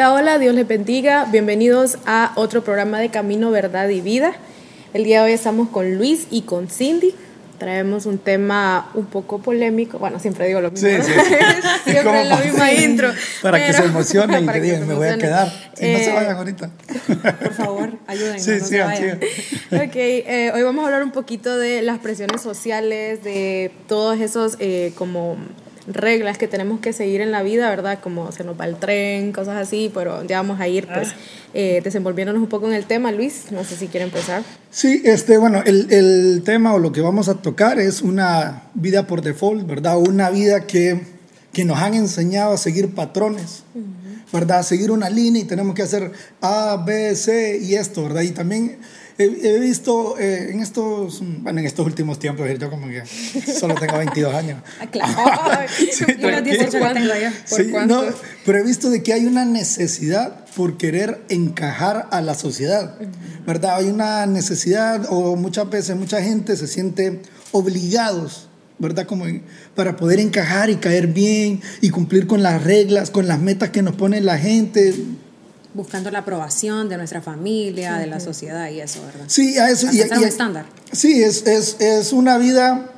Hola, 0.00 0.14
hola, 0.14 0.38
Dios 0.38 0.54
les 0.54 0.66
bendiga. 0.66 1.26
Bienvenidos 1.30 1.98
a 2.06 2.32
otro 2.36 2.64
programa 2.64 2.98
de 2.98 3.10
Camino, 3.10 3.50
Verdad 3.50 3.86
y 3.90 4.00
Vida. 4.00 4.32
El 4.94 5.04
día 5.04 5.18
de 5.18 5.26
hoy 5.26 5.32
estamos 5.32 5.68
con 5.68 5.98
Luis 5.98 6.26
y 6.30 6.40
con 6.40 6.70
Cindy. 6.70 7.14
Traemos 7.58 8.06
un 8.06 8.16
tema 8.16 8.90
un 8.94 9.04
poco 9.04 9.40
polémico. 9.40 9.98
Bueno, 9.98 10.18
siempre 10.18 10.46
digo 10.46 10.62
lo 10.62 10.70
mismo. 10.70 10.88
Sí, 10.88 10.96
sí. 11.04 11.90
siempre 11.90 12.24
la 12.24 12.36
misma 12.38 12.72
intro. 12.72 13.12
Para 13.42 13.66
que 13.66 13.74
se 13.74 13.84
emocionen 13.84 14.44
y 14.48 14.48
que 14.48 14.60
digan, 14.62 14.88
me 14.88 14.94
voy 14.94 15.08
a 15.08 15.18
quedar. 15.18 15.52
Si 15.74 15.92
no 15.92 15.98
se 15.98 16.08
Eh, 16.08 16.14
vayan 16.14 16.36
ahorita. 16.36 16.70
Por 17.38 17.52
favor, 17.52 17.90
ayúdennos. 18.06 18.42
Sí, 18.42 18.78
no 18.78 18.84
vayan. 18.86 19.20
Ok, 19.70 19.96
eh, 19.96 20.50
hoy 20.54 20.62
vamos 20.62 20.82
a 20.82 20.86
hablar 20.86 21.02
un 21.02 21.12
poquito 21.12 21.58
de 21.58 21.82
las 21.82 21.98
presiones 21.98 22.40
sociales, 22.40 23.22
de 23.22 23.70
todos 23.86 24.18
esos 24.18 24.56
eh, 24.60 24.94
como 24.96 25.36
reglas 25.92 26.38
que 26.38 26.48
tenemos 26.48 26.80
que 26.80 26.92
seguir 26.92 27.20
en 27.20 27.32
la 27.32 27.42
vida, 27.42 27.68
¿verdad? 27.68 27.98
Como 28.00 28.32
se 28.32 28.44
nos 28.44 28.58
va 28.58 28.66
el 28.66 28.76
tren, 28.76 29.32
cosas 29.32 29.56
así, 29.56 29.90
pero 29.92 30.24
ya 30.24 30.38
vamos 30.38 30.60
a 30.60 30.68
ir 30.68 30.86
pues 30.86 31.10
eh, 31.54 31.80
desenvolviéndonos 31.82 32.42
un 32.42 32.48
poco 32.48 32.66
en 32.68 32.74
el 32.74 32.86
tema. 32.86 33.12
Luis, 33.12 33.46
no 33.50 33.64
sé 33.64 33.76
si 33.76 33.88
quiere 33.88 34.04
empezar. 34.04 34.42
Sí, 34.70 35.02
este, 35.04 35.38
bueno, 35.38 35.62
el, 35.66 35.92
el 35.92 36.42
tema 36.44 36.74
o 36.74 36.78
lo 36.78 36.92
que 36.92 37.00
vamos 37.00 37.28
a 37.28 37.34
tocar 37.34 37.78
es 37.78 38.02
una 38.02 38.64
vida 38.74 39.06
por 39.06 39.22
default, 39.22 39.66
¿verdad? 39.66 39.98
Una 39.98 40.30
vida 40.30 40.66
que, 40.66 41.00
que 41.52 41.64
nos 41.64 41.78
han 41.78 41.94
enseñado 41.94 42.52
a 42.52 42.58
seguir 42.58 42.94
patrones, 42.94 43.64
¿verdad? 44.32 44.60
A 44.60 44.62
seguir 44.62 44.90
una 44.90 45.10
línea 45.10 45.42
y 45.42 45.44
tenemos 45.44 45.74
que 45.74 45.82
hacer 45.82 46.12
A, 46.40 46.82
B, 46.86 47.14
C 47.16 47.58
y 47.60 47.74
esto, 47.74 48.04
¿verdad? 48.04 48.22
Y 48.22 48.30
también 48.30 48.78
he, 49.20 49.56
he 49.56 49.58
visto 49.58 50.18
eh, 50.18 50.50
en 50.50 50.60
estos, 50.60 51.22
bueno, 51.42 51.60
en 51.60 51.66
estos 51.66 51.84
últimos 51.84 52.18
tiempos, 52.18 52.48
yo 52.58 52.70
como 52.70 52.88
que 52.88 53.04
solo 53.06 53.74
tengo 53.74 53.98
22 53.98 54.34
años. 54.34 54.62
Ah, 54.80 54.86
claro. 54.86 55.10
Sí, 55.90 56.04
y 56.06 56.22
los 56.22 56.44
18 56.44 56.70
que 56.70 56.78
tranquilo. 56.78 57.12
tengo 57.12 57.30
yo. 57.30 57.30
¿Por 57.48 57.58
Sí, 57.58 57.72
no, 57.86 58.02
pero 58.46 58.58
he 58.58 58.62
visto 58.62 58.90
de 58.90 59.02
que 59.02 59.12
hay 59.12 59.26
una 59.26 59.44
necesidad 59.44 60.44
por 60.56 60.76
querer 60.76 61.22
encajar 61.28 62.08
a 62.10 62.20
la 62.20 62.34
sociedad, 62.34 62.96
¿verdad? 63.46 63.76
Hay 63.76 63.88
una 63.88 64.26
necesidad 64.26 65.06
o 65.10 65.36
muchas 65.36 65.68
veces 65.70 65.96
mucha 65.96 66.22
gente 66.22 66.56
se 66.56 66.66
siente 66.66 67.22
obligados, 67.52 68.48
¿verdad? 68.78 69.06
Como 69.06 69.26
para 69.74 69.96
poder 69.96 70.20
encajar 70.20 70.70
y 70.70 70.76
caer 70.76 71.08
bien 71.08 71.60
y 71.80 71.90
cumplir 71.90 72.26
con 72.26 72.42
las 72.42 72.62
reglas, 72.64 73.10
con 73.10 73.28
las 73.28 73.38
metas 73.38 73.70
que 73.70 73.82
nos 73.82 73.96
pone 73.96 74.20
la 74.20 74.38
gente. 74.38 74.94
Buscando 75.74 76.10
la 76.10 76.20
aprobación 76.20 76.88
de 76.88 76.96
nuestra 76.96 77.20
familia, 77.20 77.96
de 77.96 78.06
la 78.06 78.20
sociedad 78.20 78.68
y 78.70 78.80
eso, 78.80 79.00
¿verdad? 79.04 79.24
Sí, 79.26 79.58
a 79.58 79.70
eso. 79.70 79.90
Ser 79.90 80.18
un 80.18 80.24
estándar. 80.24 80.66
Sí, 80.92 81.22
es, 81.22 81.46
es, 81.46 81.76
es 81.80 82.12
una 82.12 82.38
vida, 82.38 82.90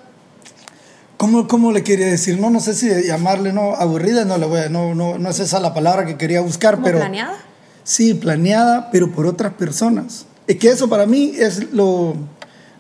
¿cómo, 1.17 1.47
¿cómo 1.48 1.73
le 1.73 1.83
quería 1.84 2.06
decir? 2.06 2.39
No, 2.39 2.51
no 2.51 2.61
sé 2.61 2.75
si 2.75 2.89
llamarle, 3.06 3.53
no, 3.53 3.75
aburrida, 3.75 4.25
no 4.25 4.39
le 4.39 4.47
voy 4.47 4.61
a, 4.61 4.69
no, 4.69 4.95
no, 4.95 5.19
no 5.19 5.31
es 5.31 5.41
esa 5.41 5.61
la 5.61 5.75
palabra 5.75 6.06
que 6.06 6.17
quería 6.17 6.41
buscar, 6.41 6.75
¿Como 6.75 6.87
pero... 6.87 6.98
planeada? 6.98 7.37
Sí, 7.84 8.14
planeada, 8.14 8.91
pero 8.92 9.11
por 9.11 9.27
otras 9.27 9.55
personas. 9.55 10.27
Es 10.47 10.57
que 10.59 10.69
eso 10.69 10.89
para 10.89 11.05
mí 11.05 11.33
es 11.36 11.73
lo, 11.73 12.14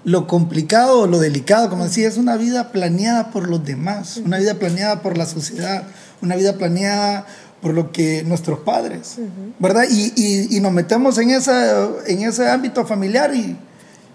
lo 0.04 0.26
complicado, 0.26 1.06
lo 1.06 1.18
delicado, 1.18 1.68
como 1.68 1.84
decía, 1.84 2.08
es 2.08 2.16
una 2.16 2.36
vida 2.36 2.70
planeada 2.70 3.30
por 3.30 3.48
los 3.48 3.64
demás, 3.64 4.18
una 4.18 4.38
vida 4.38 4.54
planeada 4.54 5.02
por 5.02 5.18
la 5.18 5.26
sociedad, 5.26 5.84
una 6.22 6.36
vida 6.36 6.56
planeada 6.56 7.26
por 7.62 7.72
lo 7.72 7.92
que 7.92 8.24
nuestros 8.24 8.58
padres, 8.58 9.16
¿verdad? 9.60 9.84
Y, 9.88 10.12
y- 10.16 10.56
y 10.56 10.60
nos 10.60 10.72
metemos 10.72 11.16
en, 11.18 11.30
esa, 11.30 11.88
en 12.08 12.22
ese 12.22 12.48
ámbito 12.50 12.84
familiar 12.84 13.32
y, 13.34 13.56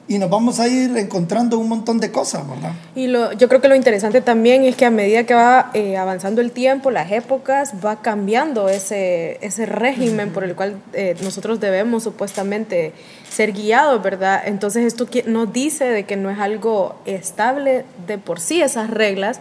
y 0.09 0.19
nos 0.19 0.29
vamos 0.29 0.59
a 0.59 0.67
ir 0.67 0.95
encontrando 0.97 1.57
un 1.57 1.69
montón 1.69 1.99
de 1.99 2.11
cosas, 2.11 2.47
¿verdad? 2.47 2.73
Y 2.95 3.07
lo, 3.07 3.31
yo 3.33 3.47
creo 3.47 3.61
que 3.61 3.67
lo 3.69 3.75
interesante 3.75 4.19
también 4.21 4.63
es 4.65 4.75
que 4.75 4.85
a 4.85 4.89
medida 4.91 5.23
que 5.25 5.33
va 5.33 5.71
eh, 5.73 5.95
avanzando 5.97 6.41
el 6.41 6.51
tiempo, 6.51 6.91
las 6.91 7.09
épocas, 7.11 7.73
va 7.85 8.01
cambiando 8.01 8.67
ese, 8.69 9.37
ese 9.41 9.65
régimen 9.65 10.31
por 10.31 10.43
el 10.43 10.53
cual 10.55 10.75
eh, 10.93 11.15
nosotros 11.23 11.59
debemos 11.61 12.03
supuestamente 12.03 12.91
ser 13.29 13.53
guiados, 13.53 14.01
¿verdad? 14.03 14.41
Entonces 14.45 14.85
esto 14.85 15.07
nos 15.25 15.53
dice 15.53 15.85
de 15.85 16.03
que 16.05 16.15
no 16.17 16.29
es 16.29 16.39
algo 16.39 16.95
estable 17.05 17.85
de 18.07 18.17
por 18.17 18.39
sí 18.41 18.61
esas 18.61 18.89
reglas 18.89 19.39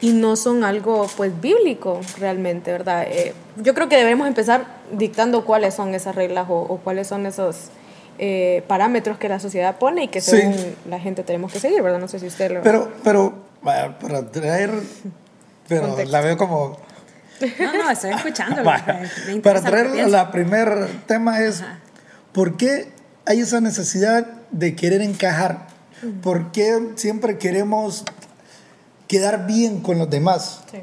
y 0.00 0.12
no 0.12 0.36
son 0.36 0.62
algo 0.64 1.08
pues 1.16 1.32
bíblico 1.40 2.00
realmente, 2.18 2.70
¿verdad? 2.72 3.04
Eh, 3.08 3.34
yo 3.56 3.74
creo 3.74 3.88
que 3.88 3.96
debemos 3.96 4.26
empezar 4.28 4.66
dictando 4.92 5.44
cuáles 5.44 5.74
son 5.74 5.94
esas 5.94 6.14
reglas 6.14 6.46
o, 6.50 6.54
o 6.60 6.78
cuáles 6.78 7.06
son 7.08 7.24
esos 7.26 7.68
eh, 8.18 8.62
parámetros 8.68 9.18
que 9.18 9.28
la 9.28 9.40
sociedad 9.40 9.76
pone 9.76 10.04
y 10.04 10.08
que 10.08 10.20
Sí. 10.20 10.32
según 10.38 10.56
la 10.88 10.98
gente 11.00 11.22
tenemos 11.22 11.52
que 11.52 11.60
seguir, 11.60 11.82
¿verdad? 11.82 11.98
No 11.98 12.08
sé 12.08 12.18
si 12.18 12.26
usted 12.26 12.50
lo... 12.50 12.62
Pero, 12.62 12.90
pero, 13.04 13.34
vaya, 13.62 13.98
para 13.98 14.30
traer, 14.30 14.70
pero 15.68 15.88
Contexto. 15.88 16.12
la 16.12 16.20
veo 16.20 16.36
como 16.36 16.78
No, 17.58 17.72
no, 17.84 17.90
estoy 17.90 18.12
escuchando. 18.12 18.62
Para 19.42 19.60
traer 19.60 20.08
la 20.08 20.30
primer 20.30 20.88
tema 21.06 21.40
es 21.42 21.62
¿por 22.32 22.56
qué 22.56 22.88
hay 23.26 23.40
esa 23.40 23.60
necesidad 23.60 24.26
de 24.50 24.74
querer 24.76 25.02
encajar? 25.02 25.66
¿Por 26.22 26.52
qué 26.52 26.90
siempre 26.96 27.36
queremos 27.38 28.04
quedar 29.08 29.46
bien 29.46 29.80
con 29.80 29.98
los 29.98 30.10
demás? 30.10 30.60
Sí. 30.70 30.78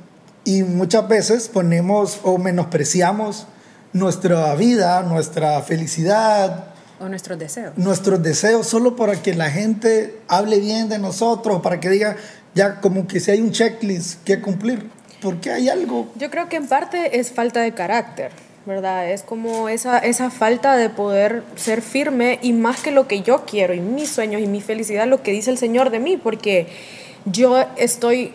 Y 0.46 0.64
muchas 0.64 1.08
veces 1.08 1.48
ponemos 1.50 2.20
o 2.24 2.38
menospreciamos 2.38 3.48
nuestra 3.94 4.54
vida, 4.56 5.02
nuestra 5.04 5.62
felicidad, 5.62 6.66
O 7.00 7.08
nuestros 7.08 7.38
deseos. 7.40 7.78
nuestros 7.78 8.22
deseos 8.22 8.68
solo 8.68 8.96
para 8.96 9.22
que 9.22 9.34
la 9.34 9.50
gente 9.50 10.20
hable 10.28 10.60
bien 10.60 10.90
de 10.90 11.00
nosotros, 11.00 11.62
para 11.62 11.80
que 11.80 11.90
diga 11.90 12.18
ya 12.56 12.82
como 12.82 13.08
que 13.08 13.20
si 13.20 13.32
hay 13.32 13.42
un 13.42 13.52
checklist 13.52 14.24
que 14.24 14.42
cumplir. 14.42 14.90
Porque 15.22 15.52
hay 15.52 15.70
algo 15.70 16.12
Yo 16.18 16.30
creo 16.30 16.50
que 16.50 16.58
en 16.58 16.68
parte 16.68 17.18
es 17.18 17.32
falta 17.32 17.62
de 17.62 17.74
carácter, 17.74 18.32
¿verdad? 18.66 19.10
Es 19.10 19.22
como 19.22 19.70
esa, 19.70 20.00
esa 20.00 20.30
falta 20.30 20.76
de 20.76 20.90
poder 20.90 21.44
ser 21.56 21.82
firme 21.82 22.40
y 22.42 22.52
más 22.52 22.82
que 22.82 22.92
lo 22.92 23.08
que 23.08 23.22
yo 23.22 23.46
quiero 23.46 23.74
y 23.74 23.80
mis 23.80 24.10
sueños 24.10 24.42
y 24.42 24.48
mi 24.48 24.60
felicidad, 24.60 25.08
lo 25.08 25.24
que 25.24 25.32
dice 25.32 25.50
el 25.50 25.58
Señor 25.58 25.92
de 25.92 26.00
mí, 26.00 26.18
porque 26.18 26.68
yo 27.26 27.66
estoy 27.78 28.34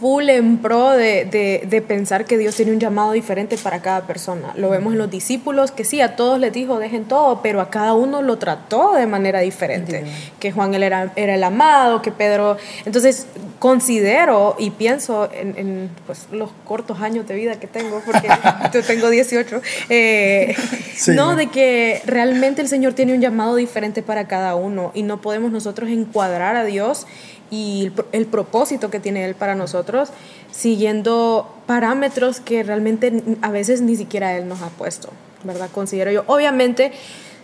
full 0.00 0.28
en 0.28 0.58
pro 0.58 0.90
de, 0.90 1.24
de, 1.24 1.66
de 1.66 1.82
pensar 1.82 2.24
que 2.24 2.36
Dios 2.36 2.56
tiene 2.56 2.72
un 2.72 2.80
llamado 2.80 3.12
diferente 3.12 3.56
para 3.56 3.80
cada 3.80 4.06
persona. 4.06 4.52
Lo 4.56 4.68
vemos 4.70 4.92
en 4.92 4.98
los 4.98 5.10
discípulos, 5.10 5.70
que 5.70 5.84
sí, 5.84 6.00
a 6.00 6.16
todos 6.16 6.38
les 6.40 6.52
dijo, 6.52 6.78
dejen 6.78 7.04
todo, 7.04 7.40
pero 7.42 7.60
a 7.60 7.70
cada 7.70 7.94
uno 7.94 8.20
lo 8.20 8.36
trató 8.36 8.94
de 8.94 9.06
manera 9.06 9.40
diferente. 9.40 10.04
Que 10.40 10.52
Juan 10.52 10.74
él 10.74 10.82
era, 10.82 11.12
era 11.16 11.34
el 11.34 11.44
amado, 11.44 12.02
que 12.02 12.10
Pedro... 12.10 12.56
Entonces, 12.84 13.26
considero 13.58 14.56
y 14.58 14.70
pienso 14.70 15.30
en, 15.32 15.56
en, 15.56 15.90
pues, 16.06 16.26
los 16.32 16.50
cortos 16.66 17.00
años 17.00 17.26
de 17.26 17.34
vida 17.34 17.58
que 17.58 17.66
tengo, 17.66 18.02
porque 18.04 18.28
yo 18.74 18.82
tengo 18.82 19.08
18, 19.08 19.62
eh, 19.88 20.54
Sí, 20.94 21.12
¿no? 21.12 21.34
de 21.34 21.46
que 21.46 22.02
realmente 22.04 22.60
el 22.60 22.68
Señor 22.68 22.92
tiene 22.92 23.14
un 23.14 23.20
llamado 23.20 23.56
diferente 23.56 24.02
para 24.02 24.28
cada 24.28 24.54
uno 24.54 24.90
y 24.92 25.02
no 25.02 25.20
podemos 25.20 25.50
nosotros 25.50 25.88
encuadrar 25.88 26.56
a 26.56 26.64
Dios 26.64 27.06
y 27.54 27.86
el, 27.86 27.92
el 28.12 28.26
propósito 28.26 28.90
que 28.90 29.00
tiene 29.00 29.24
Él 29.24 29.34
para 29.34 29.54
nosotros 29.54 30.10
siguiendo 30.50 31.52
parámetros 31.66 32.40
que 32.40 32.62
realmente 32.62 33.22
a 33.42 33.50
veces 33.50 33.80
ni 33.80 33.96
siquiera 33.96 34.36
Él 34.36 34.48
nos 34.48 34.62
ha 34.62 34.68
puesto, 34.68 35.10
¿verdad? 35.42 35.68
Considero 35.72 36.10
yo. 36.10 36.24
Obviamente, 36.26 36.92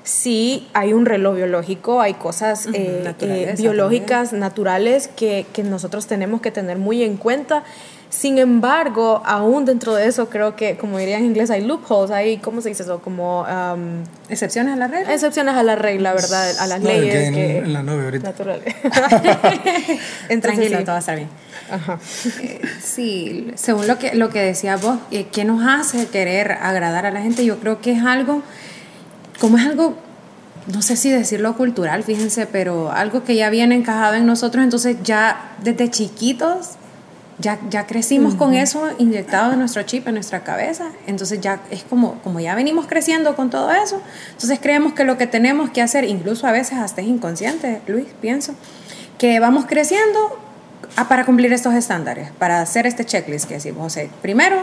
sí 0.05 0.69
hay 0.73 0.93
un 0.93 1.07
reloj 1.07 1.37
biológico, 1.37 2.01
hay 2.01 2.15
cosas 2.15 2.67
eh, 2.73 3.15
eh, 3.21 3.55
biológicas, 3.59 4.33
naturales 4.33 5.09
que, 5.09 5.47
que 5.53 5.63
nosotros 5.63 6.07
tenemos 6.07 6.41
que 6.41 6.51
tener 6.51 6.79
muy 6.79 7.03
en 7.03 7.17
cuenta. 7.17 7.65
Sin 8.11 8.39
embargo, 8.39 9.23
aún 9.25 9.65
dentro 9.65 9.95
de 9.95 10.07
eso, 10.09 10.29
creo 10.29 10.57
que, 10.57 10.77
como 10.77 10.99
diría 10.99 11.17
en 11.19 11.27
inglés, 11.27 11.49
hay 11.49 11.65
loopholes, 11.65 12.11
hay, 12.11 12.39
¿cómo 12.39 12.61
se 12.61 12.69
dice 12.71 12.83
eso? 12.83 13.01
Como 13.01 13.43
um, 13.43 14.03
¿Excepciones 14.29 14.75
a 14.75 14.77
la 14.77 14.89
regla? 14.89 15.15
excepciones 15.15 15.55
a 15.55 15.63
la 15.63 15.77
regla, 15.77 16.13
¿verdad? 16.13 16.59
A 16.59 16.67
las 16.67 16.81
No, 16.81 16.89
leyes. 16.89 17.13
que 17.15 17.25
en- 17.27 17.35
que- 17.35 17.59
en 17.59 17.73
la 17.73 17.83
nube 17.85 18.03
ahorita. 18.05 18.27
naturales. 18.31 18.75
Tranquilo, 20.43 20.79
sí. 20.79 20.85
todo 20.85 20.93
va 20.93 20.97
a 20.97 20.99
estar 20.99 21.17
bien. 21.17 21.29
Ajá. 21.71 21.99
Eh, 22.43 22.61
sí, 22.83 23.53
según 23.55 23.87
lo 23.87 23.99
que, 23.99 24.15
lo 24.15 24.31
que 24.31 24.41
decías 24.41 24.81
vos, 24.83 24.99
eh, 25.13 25.27
¿qué 25.31 25.45
nos 25.45 25.65
hace 25.67 26.07
querer 26.09 26.53
agradar 26.53 27.07
a 27.07 27.11
la 27.11 27.21
gente? 27.23 27.45
Yo 27.45 27.59
creo 27.61 27.81
que 27.81 27.93
es 27.93 28.03
algo, 28.05 28.43
como 29.39 29.57
es 29.59 29.67
algo, 29.67 29.95
no 30.73 30.83
sé 30.83 30.97
si 30.97 31.11
decirlo 31.11 31.57
cultural, 31.57 32.03
fíjense, 32.03 32.47
pero 32.47 32.91
algo 32.91 33.23
que 33.25 33.37
ya 33.37 33.51
viene 33.51 33.77
encajado 33.77 34.15
en 34.15 34.27
nosotros, 34.27 34.65
entonces 34.65 34.97
ya 35.05 35.53
desde 35.63 35.89
chiquitos 35.91 36.71
ya, 37.41 37.59
ya 37.71 37.87
crecimos 37.87 38.35
con 38.35 38.55
eso 38.55 38.89
inyectado 38.99 39.53
en 39.53 39.59
nuestro 39.59 39.83
chip, 39.83 40.07
en 40.09 40.15
nuestra 40.15 40.45
cabeza. 40.45 40.87
Entonces 41.07 41.41
ya 41.41 41.61
es 41.71 41.83
como, 41.85 42.15
como 42.23 42.41
ya 42.41 42.55
venimos 42.55 42.87
creciendo 42.87 43.35
con 43.37 43.51
todo 43.51 43.71
eso. 43.73 44.01
Entonces 44.33 44.59
creemos 44.61 44.93
que 44.93 45.05
lo 45.05 45.17
que 45.19 45.27
tenemos 45.27 45.71
que 45.71 45.83
hacer, 45.83 46.05
incluso 46.05 46.47
a 46.47 46.53
veces 46.53 46.79
hasta 46.79 47.01
es 47.01 47.09
inconsciente, 47.09 47.81
Luis, 47.87 48.07
pienso, 48.21 48.55
que 49.19 49.41
vamos 49.41 49.67
creciendo 49.67 50.39
a- 50.97 51.09
para 51.09 51.25
cumplir 51.25 51.53
estos 51.53 51.75
estándares, 51.75 52.31
para 52.39 52.61
hacer 52.61 52.87
este 52.87 53.05
checklist 53.05 53.47
que 53.47 53.55
decimos. 53.55 53.87
O 53.87 53.91
sea, 53.91 54.07
primero 54.23 54.57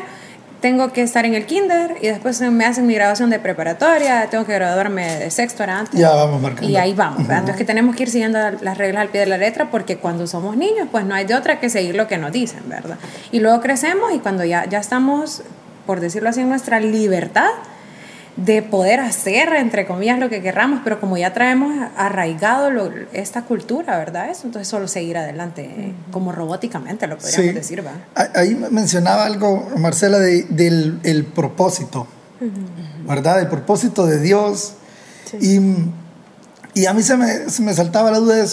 tengo 0.62 0.92
que 0.92 1.04
estar 1.04 1.26
en 1.26 1.36
el 1.36 1.46
kinder 1.46 1.98
y 2.02 2.08
después 2.08 2.42
me 2.42 2.66
hacen 2.66 2.88
mi 2.88 2.96
graduación 2.96 3.30
de 3.30 3.40
preparatoria, 3.40 4.28
tengo 4.30 4.46
que 4.46 4.54
graduarme 4.54 5.18
de 5.18 5.32
sexto, 5.32 5.64
era 5.64 5.80
antes. 5.80 6.00
Ya 6.00 6.10
vamos 6.12 6.42
marcando. 6.42 6.70
Y 6.70 6.76
ahí 6.78 6.94
vamos. 6.94 7.20
¿verdad? 7.20 7.40
Entonces 7.40 7.58
que 7.58 7.66
tenemos 7.66 7.96
que 7.96 8.04
ir 8.04 8.10
siguiendo 8.10 8.40
las 8.62 8.78
reglas 8.78 9.02
al 9.02 9.10
pie 9.10 9.22
de 9.22 9.28
la 9.28 9.38
letra 9.38 9.70
porque 9.70 9.98
cuando 9.98 10.26
somos 10.26 10.58
niños 10.58 10.88
pues 10.92 11.06
no 11.06 11.14
hay 11.14 11.26
de 11.26 11.36
otra 11.36 11.60
que 11.60 11.70
seguir 11.70 11.96
lo 11.96 12.08
que 12.08 12.18
nos 12.18 12.32
dicen, 12.32 12.62
¿verdad? 12.68 12.98
Y 13.32 13.40
luego 13.40 13.62
crecemos 13.62 14.14
y 14.14 14.20
cuando 14.20 14.44
ya, 14.44 14.66
ya 14.66 14.80
estamos, 14.80 15.44
por 15.86 16.00
decirlo 16.00 16.30
así, 16.30 16.42
en 16.42 16.50
nuestra 16.50 16.80
libertad, 16.80 17.50
de 18.38 18.62
poder 18.62 19.00
hacer, 19.00 19.52
entre 19.54 19.88
comillas, 19.88 20.20
lo 20.20 20.30
que 20.30 20.42
querramos, 20.44 20.82
pero 20.84 21.00
como 21.00 21.18
ya 21.18 21.34
traemos 21.34 21.74
arraigado 21.98 22.70
esta 23.12 23.42
cultura, 23.42 23.98
¿verdad? 23.98 24.30
Eso, 24.30 24.46
entonces 24.46 24.68
solo 24.68 24.88
seguir 24.88 25.18
adelante, 25.18 25.94
como 26.12 26.32
robóticamente 26.32 27.08
lo 27.08 27.18
podríamos 27.18 27.56
decir, 27.56 27.84
¿va? 27.86 27.94
Ahí 28.36 28.54
mencionaba 28.56 29.26
algo, 29.26 29.68
Marcela, 29.78 30.20
del 30.20 31.00
el 31.04 31.26
propósito, 31.26 32.08
¿verdad? 33.08 33.42
El 33.42 33.48
propósito 33.48 34.06
de 34.06 34.20
Dios. 34.20 34.74
Y, 35.42 35.60
y, 36.74 36.86
a 36.86 36.94
mí 36.94 37.02
se 37.02 37.18
me, 37.18 37.50
se 37.50 37.62
me 37.64 37.74
saltaba 37.74 38.12
la 38.12 38.20
duda 38.20 38.36
de 38.36 38.48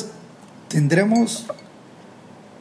¿tendremos 0.68 1.46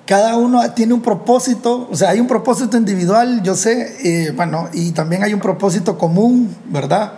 cada 0.06 0.36
uno 0.36 0.70
tiene 0.72 0.94
un 0.94 1.02
propósito, 1.02 1.88
o 1.90 1.96
sea, 1.96 2.10
hay 2.10 2.20
un 2.20 2.28
propósito 2.28 2.78
individual, 2.78 3.42
yo 3.42 3.56
sé, 3.56 3.96
eh, 4.04 4.32
bueno, 4.32 4.70
y 4.74 4.92
también 4.92 5.24
hay 5.24 5.34
un 5.34 5.40
propósito 5.40 5.98
común, 5.98 6.56
¿verdad? 6.66 7.14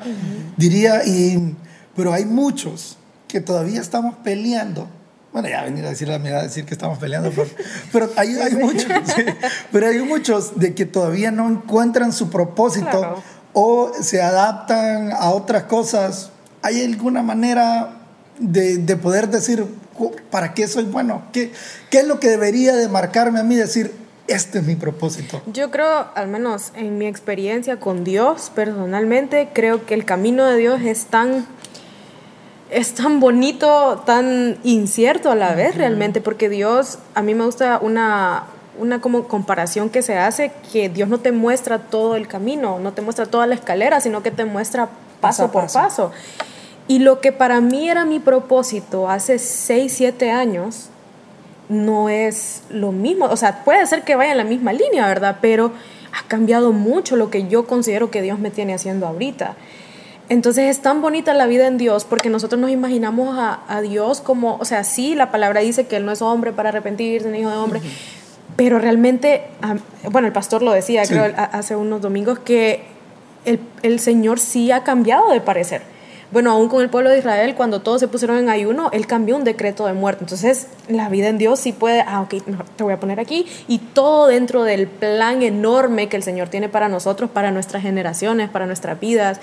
Diría, 0.55 1.03
y, 1.05 1.55
pero 1.95 2.13
hay 2.13 2.25
muchos 2.25 2.97
que 3.27 3.41
todavía 3.41 3.81
estamos 3.81 4.15
peleando. 4.23 4.87
Bueno, 5.33 5.49
ya 5.49 5.63
venir 5.63 5.85
a 5.85 5.89
decir 5.89 6.07
la 6.07 6.19
mirada, 6.19 6.43
decir 6.43 6.63
que 6.63 6.73
estamos 6.73 6.97
peleando, 6.97 7.31
pero, 7.91 8.09
hay, 8.17 8.37
hay, 8.37 8.55
muchos, 8.55 8.85
pero 9.71 9.87
hay 9.87 9.99
muchos 9.99 10.57
de 10.57 10.73
que 10.75 10.85
todavía 10.85 11.31
no 11.31 11.49
encuentran 11.49 12.13
su 12.13 12.29
propósito 12.29 13.21
o 13.51 13.91
se 13.99 14.21
adaptan 14.21 15.11
a 15.11 15.31
otras 15.31 15.63
cosas. 15.63 16.29
¿Hay 16.61 16.83
alguna 16.83 17.21
manera 17.21 18.04
de, 18.39 18.77
de 18.77 18.95
poder 18.97 19.29
decir, 19.29 19.65
¿para 20.29 20.53
qué 20.53 20.67
soy 20.67 20.83
bueno? 20.85 21.23
¿Qué, 21.31 21.51
¿Qué 21.89 21.99
es 21.99 22.07
lo 22.07 22.19
que 22.19 22.29
debería 22.29 22.75
de 22.75 22.87
marcarme 22.89 23.39
a 23.39 23.43
mí 23.43 23.55
decir, 23.55 23.93
este 24.27 24.59
es 24.59 24.65
mi 24.65 24.75
propósito? 24.75 25.41
Yo 25.47 25.71
creo, 25.71 26.07
al 26.15 26.27
menos 26.27 26.71
en 26.75 26.97
mi 26.97 27.07
experiencia 27.07 27.79
con 27.79 28.03
Dios, 28.03 28.51
personalmente, 28.53 29.49
creo 29.53 29.85
que 29.85 29.93
el 29.93 30.05
camino 30.05 30.45
de 30.45 30.57
Dios 30.57 30.81
es 30.81 31.05
tan 31.05 31.45
es 32.71 32.95
tan 32.95 33.19
bonito, 33.19 34.03
tan 34.05 34.57
incierto 34.63 35.31
a 35.31 35.35
la 35.35 35.53
vez 35.53 35.75
realmente, 35.75 36.19
porque 36.19 36.49
Dios, 36.49 36.97
a 37.13 37.21
mí 37.21 37.35
me 37.35 37.45
gusta 37.45 37.79
una, 37.81 38.45
una 38.79 38.99
como 39.01 39.27
comparación 39.27 39.89
que 39.89 40.01
se 40.01 40.17
hace, 40.17 40.51
que 40.73 40.89
Dios 40.89 41.07
no 41.07 41.19
te 41.19 41.31
muestra 41.31 41.79
todo 41.79 42.15
el 42.15 42.27
camino, 42.27 42.79
no 42.79 42.91
te 42.91 43.01
muestra 43.01 43.27
toda 43.27 43.45
la 43.45 43.55
escalera, 43.55 44.01
sino 44.01 44.23
que 44.23 44.31
te 44.31 44.45
muestra 44.45 44.89
paso, 45.21 45.51
por 45.51 45.71
paso. 45.71 46.11
Y 46.87 46.99
lo 46.99 47.19
que 47.19 47.31
para 47.31 47.61
mí 47.61 47.89
era 47.89 48.05
mi 48.05 48.19
propósito 48.19 49.09
hace 49.09 49.39
6, 49.39 49.91
7 49.91 50.31
años, 50.31 50.89
no 51.67 52.09
es 52.09 52.63
lo 52.69 52.91
mismo. 52.91 53.25
O 53.25 53.37
sea, 53.37 53.63
puede 53.63 53.85
ser 53.87 54.03
que 54.03 54.15
vaya 54.15 54.31
en 54.31 54.37
la 54.37 54.43
misma 54.43 54.71
línea, 54.71 55.07
¿verdad? 55.07 55.37
Pero 55.41 55.71
ha 56.11 56.27
cambiado 56.27 56.71
mucho 56.71 57.15
lo 57.15 57.31
que 57.31 57.47
yo 57.47 57.65
considero 57.65 58.11
que 58.11 58.21
Dios 58.21 58.39
me 58.39 58.51
tiene 58.51 58.73
haciendo 58.73 59.07
ahorita. 59.07 59.55
Entonces 60.29 60.69
es 60.69 60.81
tan 60.81 61.01
bonita 61.01 61.33
la 61.33 61.45
vida 61.45 61.67
en 61.67 61.77
Dios 61.77 62.05
porque 62.05 62.29
nosotros 62.29 62.59
nos 62.59 62.71
imaginamos 62.71 63.35
a, 63.37 63.81
Dios 63.81 64.21
como, 64.21 64.57
o 64.57 64.65
sea, 64.65 64.83
sí, 64.83 65.13
la 65.13 65.31
palabra 65.31 65.61
dice 65.61 65.85
que 65.85 65.97
Él 65.97 66.05
no 66.05 66.11
es 66.11 66.21
hombre 66.21 66.51
para 66.51 66.69
arrepentirse, 66.69 67.29
ni 67.29 67.39
hijo 67.39 67.51
de 67.51 67.57
hombre, 67.57 67.81
pero 68.55 68.79
realmente, 68.79 69.43
bueno, 70.09 70.25
el 70.27 70.33
pastor 70.33 70.63
lo 70.63 70.71
decía, 70.71 71.03
creo, 71.03 71.31
hace 71.51 71.75
unos 71.75 72.01
domingos, 72.01 72.39
que 72.39 72.85
el, 73.43 73.59
el 73.83 73.99
Señor 73.99 74.39
sí 74.39 74.71
ha 74.71 74.83
cambiado 74.83 75.29
de 75.29 75.41
parecer 75.41 75.94
bueno, 76.31 76.51
aún 76.51 76.69
con 76.69 76.81
el 76.81 76.89
pueblo 76.89 77.09
de 77.09 77.19
Israel, 77.19 77.55
cuando 77.55 77.81
todos 77.81 77.99
se 77.99 78.07
pusieron 78.07 78.37
en 78.37 78.49
ayuno, 78.49 78.89
él 78.91 79.07
cambió 79.07 79.35
un 79.35 79.43
decreto 79.43 79.85
de 79.85 79.93
muerte. 79.93 80.23
Entonces, 80.23 80.67
la 80.89 81.07
vida 81.09 81.27
en 81.27 81.37
Dios 81.37 81.59
sí 81.59 81.71
puede, 81.71 82.01
ah, 82.01 82.21
ok, 82.21 82.43
te 82.75 82.83
voy 82.83 82.93
a 82.93 82.99
poner 82.99 83.19
aquí, 83.19 83.45
y 83.67 83.77
todo 83.77 84.27
dentro 84.27 84.63
del 84.63 84.87
plan 84.87 85.43
enorme 85.43 86.09
que 86.09 86.17
el 86.17 86.23
Señor 86.23 86.49
tiene 86.49 86.67
para 86.67 86.89
nosotros, 86.89 87.29
para 87.29 87.51
nuestras 87.51 87.83
generaciones, 87.83 88.49
para 88.49 88.65
nuestras 88.65 88.99
vidas. 88.99 89.39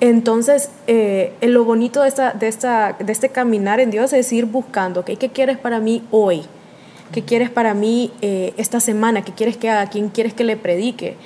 Entonces, 0.00 0.70
eh, 0.86 1.32
lo 1.42 1.64
bonito 1.64 2.02
de, 2.02 2.08
esta, 2.08 2.32
de, 2.32 2.48
esta, 2.48 2.96
de 2.98 3.12
este 3.12 3.28
caminar 3.28 3.78
en 3.80 3.90
Dios 3.90 4.12
es 4.12 4.32
ir 4.32 4.46
buscando, 4.46 5.00
okay, 5.00 5.16
¿qué 5.16 5.28
quieres 5.28 5.58
para 5.58 5.78
mí 5.78 6.02
hoy? 6.10 6.42
¿Qué 7.12 7.22
quieres 7.22 7.48
para 7.48 7.74
mí 7.74 8.12
eh, 8.22 8.54
esta 8.56 8.80
semana? 8.80 9.22
¿Qué 9.22 9.32
quieres 9.32 9.56
que 9.56 9.70
haga? 9.70 9.88
¿Quién 9.88 10.08
quieres 10.08 10.34
que 10.34 10.42
le 10.42 10.56
predique? 10.56 11.16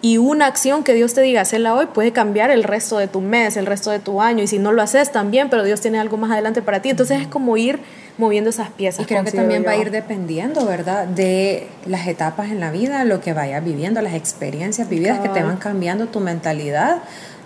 Y 0.00 0.18
una 0.18 0.46
acción 0.46 0.84
que 0.84 0.94
Dios 0.94 1.14
te 1.14 1.22
diga 1.22 1.40
hacerla 1.40 1.74
hoy 1.74 1.86
puede 1.86 2.12
cambiar 2.12 2.50
el 2.50 2.62
resto 2.62 2.98
de 2.98 3.08
tu 3.08 3.20
mes, 3.20 3.56
el 3.56 3.66
resto 3.66 3.90
de 3.90 3.98
tu 3.98 4.22
año. 4.22 4.44
Y 4.44 4.46
si 4.46 4.58
no 4.58 4.72
lo 4.72 4.80
haces 4.80 5.10
también, 5.10 5.50
pero 5.50 5.64
Dios 5.64 5.80
tiene 5.80 5.98
algo 5.98 6.16
más 6.16 6.30
adelante 6.30 6.62
para 6.62 6.80
ti. 6.80 6.90
Entonces 6.90 7.20
es 7.20 7.26
como 7.26 7.56
ir 7.56 7.80
moviendo 8.16 8.50
esas 8.50 8.70
piezas. 8.70 9.02
Y 9.02 9.06
creo 9.06 9.24
que 9.24 9.32
también 9.32 9.64
va 9.66 9.72
a 9.72 9.76
ir 9.76 9.90
dependiendo, 9.90 10.66
¿verdad? 10.66 11.06
De 11.06 11.66
las 11.86 12.06
etapas 12.06 12.50
en 12.50 12.60
la 12.60 12.70
vida, 12.70 13.04
lo 13.04 13.20
que 13.20 13.32
vayas 13.32 13.64
viviendo, 13.64 14.00
las 14.00 14.14
experiencias 14.14 14.88
vividas 14.88 15.20
que 15.20 15.28
te 15.30 15.42
van 15.42 15.56
cambiando 15.56 16.06
tu 16.06 16.20
mentalidad. 16.20 16.98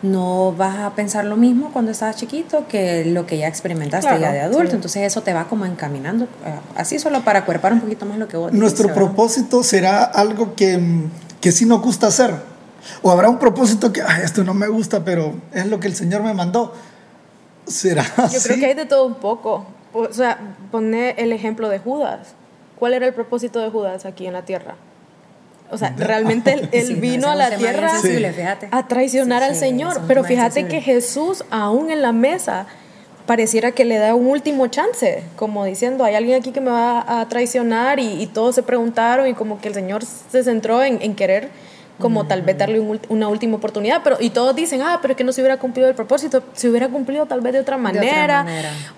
No 0.02 0.52
vas 0.52 0.80
a 0.80 0.90
pensar 0.96 1.24
lo 1.24 1.36
mismo 1.36 1.70
cuando 1.72 1.92
estabas 1.92 2.16
chiquito 2.16 2.66
que 2.68 3.04
lo 3.04 3.24
que 3.24 3.38
ya 3.38 3.46
experimentaste 3.46 4.18
ya 4.18 4.32
de 4.32 4.40
adulto. 4.40 4.74
Entonces 4.74 5.04
eso 5.04 5.22
te 5.22 5.32
va 5.32 5.44
como 5.44 5.64
encaminando, 5.64 6.24
eh, 6.24 6.58
así 6.74 6.98
solo 6.98 7.22
para 7.22 7.44
cuerpar 7.44 7.72
un 7.72 7.80
poquito 7.80 8.04
más 8.04 8.18
lo 8.18 8.26
que 8.26 8.36
vos 8.36 8.52
Nuestro 8.52 8.92
propósito 8.92 9.62
será 9.62 10.02
algo 10.02 10.56
que 10.56 11.06
que 11.42 11.52
sí 11.52 11.66
nos 11.66 11.82
gusta 11.82 12.06
hacer. 12.06 12.34
O 13.02 13.10
habrá 13.10 13.28
un 13.28 13.38
propósito 13.38 13.92
que, 13.92 14.02
esto 14.24 14.44
no 14.44 14.54
me 14.54 14.68
gusta, 14.68 15.04
pero 15.04 15.34
es 15.52 15.66
lo 15.66 15.78
que 15.78 15.88
el 15.88 15.94
Señor 15.94 16.22
me 16.22 16.32
mandó. 16.32 16.72
¿Será 17.66 18.04
Yo 18.32 18.40
creo 18.42 18.58
que 18.58 18.66
hay 18.66 18.74
de 18.74 18.86
todo 18.86 19.04
un 19.04 19.16
poco. 19.16 19.66
O 19.92 20.10
sea, 20.12 20.38
poner 20.70 21.16
el 21.18 21.32
ejemplo 21.32 21.68
de 21.68 21.78
Judas. 21.78 22.28
¿Cuál 22.78 22.94
era 22.94 23.06
el 23.06 23.12
propósito 23.12 23.60
de 23.60 23.68
Judas 23.70 24.06
aquí 24.06 24.26
en 24.26 24.32
la 24.32 24.42
tierra? 24.42 24.76
O 25.70 25.78
sea, 25.78 25.94
realmente 25.96 26.68
él, 26.72 26.96
vino 27.00 27.28
a 27.28 27.34
la 27.34 27.56
tierra 27.56 27.92
a 28.70 28.88
traicionar 28.88 29.42
al 29.42 29.56
Señor. 29.56 30.02
Pero 30.06 30.24
fíjate 30.24 30.66
que 30.66 30.80
Jesús, 30.80 31.44
aún 31.50 31.90
en 31.90 32.02
la 32.02 32.12
mesa, 32.12 32.66
pareciera 33.26 33.72
que 33.72 33.84
le 33.84 33.98
da 33.98 34.14
un 34.14 34.26
último 34.26 34.66
chance, 34.66 35.22
como 35.36 35.64
diciendo, 35.64 36.04
hay 36.04 36.14
alguien 36.14 36.40
aquí 36.40 36.50
que 36.50 36.60
me 36.60 36.70
va 36.70 37.20
a 37.20 37.28
traicionar 37.28 37.98
y, 37.98 38.28
todos 38.32 38.54
se 38.54 38.62
preguntaron 38.62 39.26
y 39.26 39.34
como 39.34 39.60
que 39.60 39.68
el 39.68 39.74
Señor 39.74 40.04
se 40.04 40.42
centró 40.42 40.82
en, 40.82 41.14
querer 41.14 41.50
como 41.98 42.26
tal 42.26 42.42
vez 42.42 42.58
darle 42.58 42.80
una 43.08 43.28
última 43.28 43.58
oportunidad, 43.58 44.00
pero 44.02 44.16
y 44.18 44.30
todos 44.30 44.56
dicen, 44.56 44.82
ah, 44.82 44.98
pero 45.00 45.12
es 45.12 45.18
que 45.18 45.22
no 45.22 45.32
se 45.32 45.40
hubiera 45.40 45.58
cumplido 45.58 45.88
el 45.88 45.94
propósito, 45.94 46.42
se 46.52 46.68
hubiera 46.68 46.88
cumplido 46.88 47.26
tal 47.26 47.40
vez 47.42 47.52
de 47.52 47.60
otra 47.60 47.76
manera, 47.76 48.44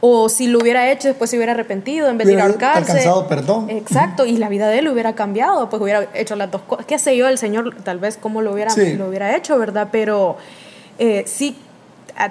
o 0.01 0.29
si 0.31 0.47
lo 0.47 0.61
hubiera 0.61 0.91
hecho 0.91 1.09
después 1.09 1.29
se 1.29 1.37
hubiera 1.37 1.53
arrepentido 1.53 2.09
en 2.09 2.17
vez 2.17 2.27
de 2.29 2.35
ir 2.35 2.41
a 2.41 2.45
ahorcarse. 2.45 2.93
alcanzado 2.93 3.29
perdón. 3.29 3.69
Exacto, 3.69 4.25
y 4.25 4.39
la 4.39 4.49
vida 4.49 4.69
de 4.69 4.79
él 4.79 4.89
hubiera 4.89 5.15
cambiado, 5.15 5.69
pues 5.69 5.83
hubiera 5.83 6.07
hecho 6.15 6.35
las 6.37 6.51
dos 6.51 6.63
cosas, 6.63 6.87
qué 6.87 6.99
sé 6.99 7.15
yo, 7.17 7.29
el 7.29 7.37
Señor 7.37 7.75
tal 7.83 7.99
vez 7.99 8.17
cómo 8.17 8.41
lo 8.41 8.53
hubiera, 8.53 8.75
lo 8.97 9.09
hubiera 9.09 9.37
hecho, 9.37 9.59
¿verdad? 9.59 9.89
Pero 9.93 10.37
eh, 10.99 11.25
sí 11.27 11.57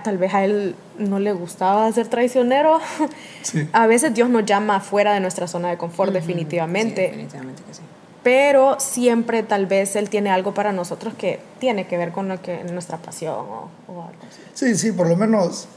tal 0.04 0.18
vez 0.18 0.34
a 0.34 0.44
él 0.44 0.76
no 0.98 1.20
le 1.20 1.34
gustaba 1.34 1.92
ser 1.92 2.08
traicionero. 2.08 2.80
A 3.74 3.88
veces 3.88 4.14
Dios 4.14 4.30
nos 4.30 4.46
llama 4.46 4.80
fuera 4.80 5.14
de 5.14 5.20
nuestra 5.20 5.48
zona 5.48 5.70
de 5.70 5.78
confort, 5.78 6.14
definitivamente. 6.14 7.02
definitivamente 7.02 7.64
que 7.64 7.74
sí. 7.74 7.82
Pero 8.24 8.80
siempre 8.80 9.44
tal 9.44 9.66
vez 9.66 9.98
Él 9.98 10.10
tiene 10.10 10.30
algo 10.30 10.54
para 10.54 10.72
nosotros 10.72 11.14
que 11.14 11.42
tiene 11.60 11.88
que 11.88 11.98
ver 11.98 12.12
con 12.12 12.30
lo 12.30 12.42
que, 12.42 12.64
nuestra 12.64 12.98
pasión 12.98 13.36
o, 13.36 13.70
o 13.88 14.02
algo 14.02 14.22
así. 14.30 14.42
Sí, 14.54 14.76
sí, 14.78 14.92
por 14.94 15.08
lo 15.08 15.18
menos 15.18 15.68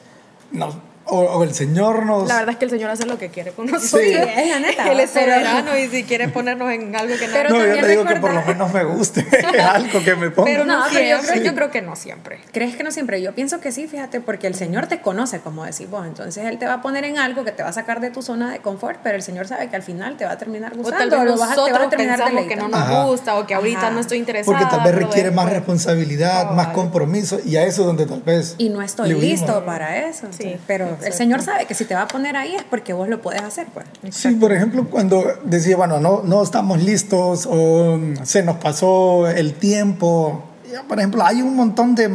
nos, 0.53 0.77
o, 1.09 1.45
el 1.45 1.55
Señor 1.55 2.05
nos... 2.05 2.29
La 2.29 2.37
verdad 2.37 2.51
es 2.51 2.57
que 2.57 2.65
el 2.65 2.71
Señor 2.71 2.91
hace 2.91 3.07
lo 3.07 3.19
que 3.19 3.29
quiere 3.29 3.53
con 3.53 3.67
nosotros. 3.67 4.03
Sí, 4.03 4.13
es 4.13 4.49
la 4.51 4.59
neta. 4.59 4.91
Él 4.91 5.01
es 5.01 5.11
soberano 5.11 5.77
y 5.79 5.89
si 5.89 6.05
quiere 6.05 6.29
ponernos 6.29 6.71
en 6.73 6.95
algo 6.97 7.17
que 7.17 7.29
no... 7.29 7.33
Pero 7.33 7.51
no, 7.51 7.67
yo 7.67 7.81
te 7.81 7.89
digo 7.89 8.05
que 8.05 8.17
por 8.17 8.35
lo 8.35 8.43
menos 8.43 8.73
me 8.73 8.85
guste 8.85 9.27
algo 9.63 10.03
que 10.03 10.17
me 10.17 10.31
ponga. 10.31 10.51
Pero 10.51 10.65
no, 10.65 10.89
siempre, 10.89 11.45
yo, 11.45 11.55
creo, 11.55 11.71
que 11.71 11.83
no 11.83 11.97
siempre. 11.97 12.41
¿Crees 12.53 12.77
que 12.77 12.83
no 12.83 12.91
siempre? 12.91 13.23
Yo 13.23 13.35
pienso 13.35 13.61
que 13.61 13.71
sí, 13.73 13.87
fíjate, 13.87 14.21
porque 14.21 14.47
el 14.47 14.55
Señor 14.55 14.87
te 14.87 15.01
conoce, 15.01 15.41
como 15.41 15.65
decís 15.65 15.89
vos. 15.89 16.07
Entonces 16.07 16.45
Él 16.45 16.59
te 16.59 16.67
va 16.67 16.75
a 16.75 16.83
poner 16.83 17.05
en 17.05 17.19
algo 17.19 17.45
que 17.45 17.53
te 17.53 17.63
va 17.63 17.69
a 17.69 17.73
sacar 17.73 18.01
de 18.01 18.11
tu 18.11 18.23
zona 18.23 18.51
de 18.51 18.59
confort, 18.59 19.01
pero 19.03 19.17
el 19.17 19.23
Señor 19.23 19.47
sabe 19.47 19.69
que 19.69 19.77
al 19.77 19.83
final 19.83 20.17
te 20.17 20.25
va 20.25 20.33
a 20.33 20.39
terminar 20.39 20.75
gustando. 20.77 21.17
O 21.17 21.19
tal 21.19 21.27
vez 21.27 21.37
nosotros 21.37 21.81
a, 21.87 21.91
pensamos 21.91 22.47
que 22.47 22.57
no 22.57 22.69
nos 22.69 23.07
gusta 23.07 23.37
o 23.37 23.47
que 23.47 23.55
ahorita 23.55 23.91
no 23.91 24.01
estoy 24.01 24.19
interesada. 24.19 24.59
Porque 24.59 24.77
tal 24.77 24.85
vez 24.85 24.95
requiere 24.95 25.31
más 25.31 25.49
responsabilidad, 25.51 26.51
más 26.51 26.69
compromiso 26.69 27.39
y 27.45 27.57
a 27.57 27.65
eso 27.65 27.83
es 27.83 27.87
donde 27.87 28.07
tal 28.07 28.23
vez... 28.23 28.57
Y 28.59 28.71
no 28.71 28.83
estoy 28.83 29.15
listo 29.15 29.65
para 29.65 30.09
eso. 30.09 30.27
Sí, 30.31 30.57
pero 30.67 30.96
el 31.05 31.13
Señor 31.13 31.43
sabe 31.43 31.67
que 31.67 31.75
si 31.75 31.85
te 31.85 31.95
va 31.95 32.03
a 32.03 32.09
poner 32.09 32.37
ahí 32.37 32.55
es 32.55 32.63
porque 32.65 32.93
vos 32.93 33.09
lo 33.09 33.21
puedes 33.21 33.43
hacer. 33.43 33.67
Pues. 33.73 33.87
Sí, 34.11 34.31
por 34.33 34.53
ejemplo, 34.53 34.89
cuando 34.89 35.25
decía, 35.45 35.77
bueno, 35.77 36.01
no, 36.01 36.23
no 36.23 36.43
estamos 36.43 36.83
listos 36.83 37.47
o 37.51 37.99
se 38.23 38.43
nos 38.43 38.57
pasó 38.57 39.29
el 39.29 39.55
tiempo. 39.55 40.45
Por 40.89 40.99
ejemplo, 40.99 41.25
hay 41.25 41.43
un 41.43 41.57
montón 41.57 41.95
de... 41.95 42.11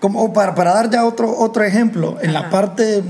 Como 0.00 0.32
para, 0.32 0.54
para 0.54 0.72
dar 0.72 0.88
ya 0.88 1.04
otro, 1.04 1.36
otro 1.38 1.62
ejemplo, 1.62 2.16
en 2.22 2.32
la 2.32 2.48
parte 2.48 3.02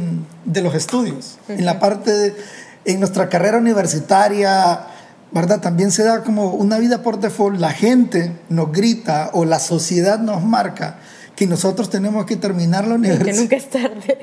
de 0.45 0.61
los 0.61 0.75
estudios, 0.75 1.39
en 1.47 1.65
la 1.65 1.79
parte, 1.79 2.11
de, 2.11 2.37
en 2.85 2.99
nuestra 2.99 3.29
carrera 3.29 3.59
universitaria, 3.59 4.87
¿verdad? 5.31 5.61
También 5.61 5.93
se 5.93 6.03
da 6.03 6.25
como 6.25 6.51
una 6.51 6.79
vida 6.79 7.03
por 7.03 7.21
default, 7.21 7.61
la 7.61 7.71
gente 7.71 8.33
nos 8.49 8.73
grita 8.73 9.31
o 9.35 9.45
la 9.45 9.61
sociedad 9.61 10.19
nos 10.19 10.43
marca 10.43 10.97
que 11.41 11.47
nosotros 11.47 11.89
tenemos 11.89 12.27
que 12.27 12.37
terminar 12.37 12.87
la 12.87 12.97
universidad. 12.97 13.33
Que 13.33 13.41
nunca 13.41 13.57
es 13.57 13.71
tarde. 13.71 14.19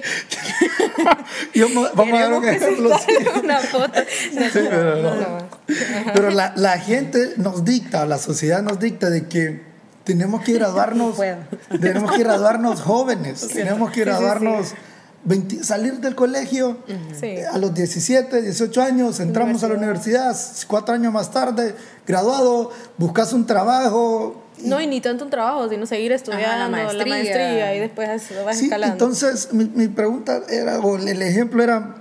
vamos 1.96 2.14
a 2.14 2.28
ver 2.28 2.32
un 2.32 2.48
ejemplo. 2.48 2.92
Una 3.44 3.60
foto. 3.60 3.92
pero, 4.54 5.50
pero 6.14 6.30
la, 6.30 6.54
la, 6.56 6.78
gente 6.78 7.34
nos 7.38 7.66
dicta, 7.66 8.06
la 8.06 8.20
sociedad 8.20 8.62
nos 8.62 8.80
dicta 8.80 9.10
de 9.10 9.28
que 9.28 9.64
tenemos 10.04 10.44
que 10.44 10.54
graduarnos, 10.54 11.18
tenemos 11.82 12.12
que 12.12 12.20
graduarnos 12.20 12.82
jóvenes, 12.82 13.48
tenemos 13.48 13.90
que 13.90 14.02
graduarnos, 14.02 14.76
salir 15.64 15.96
del 15.96 16.14
colegio 16.14 16.78
a 17.52 17.58
los 17.58 17.74
17, 17.74 18.44
18 18.44 18.80
años, 18.84 19.20
entramos 19.20 19.64
a 19.64 19.70
la 19.70 19.74
universidad, 19.74 20.38
cuatro 20.68 20.94
años 20.94 21.12
más 21.12 21.32
tarde, 21.32 21.74
graduado, 22.06 22.70
buscas 23.00 23.34
un 23.34 23.48
trabajo, 23.48 24.44
no, 24.64 24.82
y 24.82 24.88
ni 24.88 25.02
tanto 25.02 25.26
un 25.26 25.30
trabajo, 25.30 25.70
sino 25.70 25.86
seguir 25.86 26.12
estudiando 26.12 26.70
la, 26.70 27.06
maestría. 27.06 27.76
y 27.76 27.80
después 27.80 28.32
lo 28.32 28.46
vas 28.46 28.58
sí, 28.58 28.66
escalando. 28.66 28.94
Entonces, 28.94 29.54
mi, 29.54 29.66
mi, 29.66 29.88
pregunta 29.88 30.42
era, 30.50 30.80
o 30.80 30.98
el 30.98 31.22
ejemplo 31.22 31.64
era, 31.64 31.96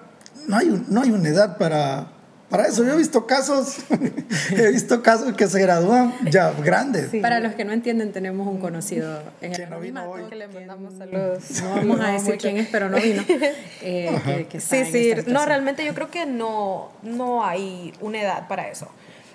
no 0.47 0.57
hay, 0.57 0.85
no 0.89 1.03
hay 1.03 1.11
una 1.11 1.29
edad 1.29 1.59
para, 1.59 2.09
para 2.49 2.67
eso. 2.67 2.85
Yo 2.85 2.95
he 2.95 2.97
visto 2.97 3.27
casos, 3.27 3.79
he 4.51 4.71
visto 4.71 5.03
casos 5.03 5.35
que 5.35 5.49
se 5.49 5.61
gradúan 5.61 6.15
ya 6.31 6.53
grandes. 6.53 7.11
Para 7.21 7.41
los 7.41 7.55
que 7.55 7.65
no 7.65 7.73
entienden, 7.73 8.13
tenemos 8.13 8.47
un 8.47 8.59
conocido 8.59 9.21
en 9.41 9.55
el 9.55 9.71
no 9.71 9.81
vino 9.81 10.09
hoy. 10.09 10.23
Que 10.29 10.37
le 10.37 10.49
mandamos 10.49 10.95
saludos. 10.97 11.43
No 11.63 11.71
vamos 11.75 12.01
a 12.01 12.13
decir 12.13 12.39
quién 12.39 12.57
es, 12.57 12.69
pero 12.71 12.89
no 12.89 12.99
vino. 12.99 13.25
Eh, 13.83 14.49
sí, 14.59 14.85
sí. 14.91 15.15
No, 15.27 15.45
realmente 15.45 15.85
yo 15.85 15.95
creo 15.95 16.11
que 16.11 16.27
no, 16.27 16.91
no 17.03 17.45
hay 17.45 17.93
una 18.01 18.21
edad 18.21 18.49
para 18.49 18.69
eso. 18.69 18.89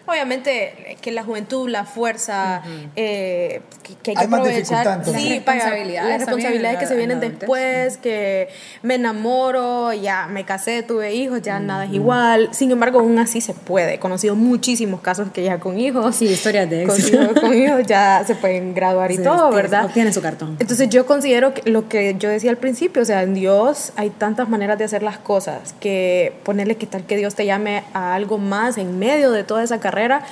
Obviamente 0.08 0.98
que 1.02 1.12
la 1.12 1.24
juventud, 1.24 1.70
la 1.70 1.86
fuerza, 1.86 2.64
eh, 2.96 3.62
que, 4.02 4.12
hay 4.12 4.18
que 4.18 4.24
aprovechar. 4.24 5.06
Sí, 5.06 5.12
las 5.12 5.30
responsabilidades, 5.30 6.10
las 6.10 6.20
responsabilidades 6.20 6.80
que 6.80 6.88
se 6.88 6.96
vienen 6.96 7.20
después, 7.20 7.98
que 7.98 8.50
me 8.82 8.96
enamoro, 8.96 9.94
ya 9.94 10.28
me 10.28 10.44
casé, 10.44 10.82
tuve 10.82 11.14
hijos, 11.14 11.42
ya 11.42 11.60
nada 11.60 11.86
es 11.86 11.94
igual. 11.94 12.50
Sin 12.52 12.72
embargo, 12.72 13.00
aún 13.00 13.20
así 13.20 13.42
se 13.42 13.54
puede. 13.54 13.96
He 13.96 14.00
conocido 14.00 14.36
muchísimos 14.36 15.02
casos 15.02 15.30
que 15.32 15.44
ya 15.44 15.60
con 15.60 15.78
hijos. 15.78 16.16
Sí, 16.16 16.26
historias 16.26 16.70
de 16.70 16.84
éxito. 16.84 17.40
Con, 17.40 17.54
hijos 17.54 17.86
ya 17.86 18.24
se 18.26 18.36
pueden 18.36 18.74
graduar 18.74 19.12
y 19.12 19.18
todo, 19.20 19.52
¿verdad? 19.52 19.86
Obtienen 19.86 20.14
su 20.14 20.22
cartón. 20.22 20.58
Entonces 20.60 20.90
yo 20.90 21.06
considero 21.06 21.54
que 21.54 21.70
lo 21.70 21.88
que 21.88 22.16
yo 22.18 22.30
decía 22.30 22.50
al 22.50 22.58
principio, 22.58 23.02
o 23.02 23.06
sea, 23.06 23.22
en 23.22 23.34
Dios 23.34 23.94
hay 23.96 24.10
tantas 24.10 24.50
maneras 24.50 24.78
de 24.80 24.86
hacer 24.86 25.04
las 25.04 25.18
cosas 25.18 25.76
que 25.80 26.34
ponerle 26.44 26.76
que 26.78 26.88
tal 26.88 27.06
que 27.06 27.18
Dios 27.18 27.36
te 27.36 27.46
llame 27.46 27.84
a 27.94 28.16
algo 28.16 28.38
más 28.38 28.78
en 28.78 28.98
medio 28.98 29.32
de 29.32 29.44
toda 29.44 29.64
esa 29.64 29.80
carrera 29.80 29.91
carrera, 29.92 30.24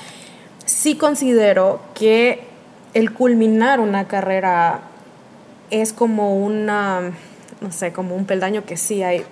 sí 0.64 0.96
considero 0.96 1.80
que 1.94 2.44
el 2.94 3.12
culminar 3.12 3.78
una 3.78 4.08
carrera 4.08 4.80
es 5.70 5.92
como 5.92 6.34
una, 6.34 7.12
no 7.60 7.70
sé, 7.70 7.92
como 7.92 8.16
un 8.16 8.24
peldaño 8.24 8.64
que 8.64 8.78
sí 8.78 9.02
hay 9.02 9.24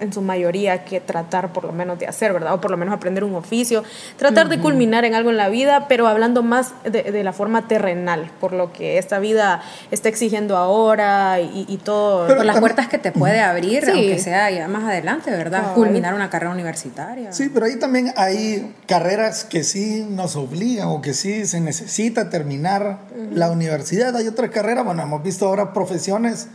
en 0.00 0.12
su 0.12 0.22
mayoría 0.22 0.84
que 0.84 1.00
tratar 1.00 1.52
por 1.52 1.64
lo 1.64 1.72
menos 1.72 1.98
de 1.98 2.06
hacer, 2.06 2.32
¿verdad? 2.32 2.54
O 2.54 2.60
por 2.60 2.70
lo 2.70 2.76
menos 2.76 2.94
aprender 2.94 3.24
un 3.24 3.34
oficio, 3.34 3.84
tratar 4.16 4.48
de 4.48 4.58
culminar 4.58 5.04
en 5.04 5.14
algo 5.14 5.30
en 5.30 5.36
la 5.36 5.48
vida, 5.48 5.86
pero 5.88 6.06
hablando 6.06 6.42
más 6.42 6.72
de, 6.84 7.24
la 7.24 7.32
forma 7.32 7.68
terrenal, 7.68 8.30
por 8.40 8.52
lo 8.52 8.72
que 8.72 8.98
esta 8.98 9.18
vida 9.18 9.62
está 9.90 10.08
exigiendo 10.08 10.56
ahora 10.56 11.40
y, 11.40 11.78
todo. 11.84 12.26
por 12.26 12.44
las 12.44 12.58
puertas 12.58 12.88
que 12.88 12.98
te 12.98 13.12
puede 13.12 13.40
abrir, 13.40 13.88
aunque 13.88 14.18
sea 14.18 14.50
ya 14.50 14.68
más 14.68 14.84
adelante, 14.84 15.30
¿verdad? 15.30 15.74
Culminar 15.74 16.14
una 16.14 16.30
carrera 16.30 16.52
universitaria. 16.52 17.32
Sí, 17.32 17.50
pero 17.52 17.66
ahí 17.66 17.78
también 17.78 18.12
hay 18.16 18.74
carreras 18.86 19.44
que 19.44 19.64
sí 19.64 20.06
nos 20.08 20.36
obligan 20.36 20.88
o 20.88 21.00
que 21.00 21.14
sí 21.14 21.46
se 21.46 21.60
necesita 21.60 22.30
terminar 22.30 22.98
la 23.32 23.50
universidad. 23.50 24.14
Hay 24.16 24.26
otras 24.26 24.50
carreras, 24.50 24.84
bueno, 24.84 25.02
hemos 25.02 25.22
visto 25.22 25.46
ahora 25.46 25.72
profesiones 25.72 26.48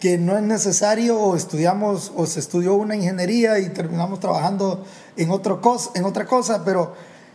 que 0.00 0.18
no 0.18 0.36
es 0.36 0.42
necesario 0.42 1.18
o 1.18 1.36
estudiamos 1.36 2.12
o 2.16 2.26
se 2.26 2.40
estudió 2.40 2.74
una 2.74 2.96
ingeniería 2.96 3.58
y 3.58 3.68
terminamos 3.70 4.20
trabajando 4.20 4.84
en, 5.16 5.30
otro 5.30 5.60
cos, 5.60 5.90
en 5.94 6.04
otra 6.04 6.26
cosa, 6.26 6.64
pero 6.64 6.94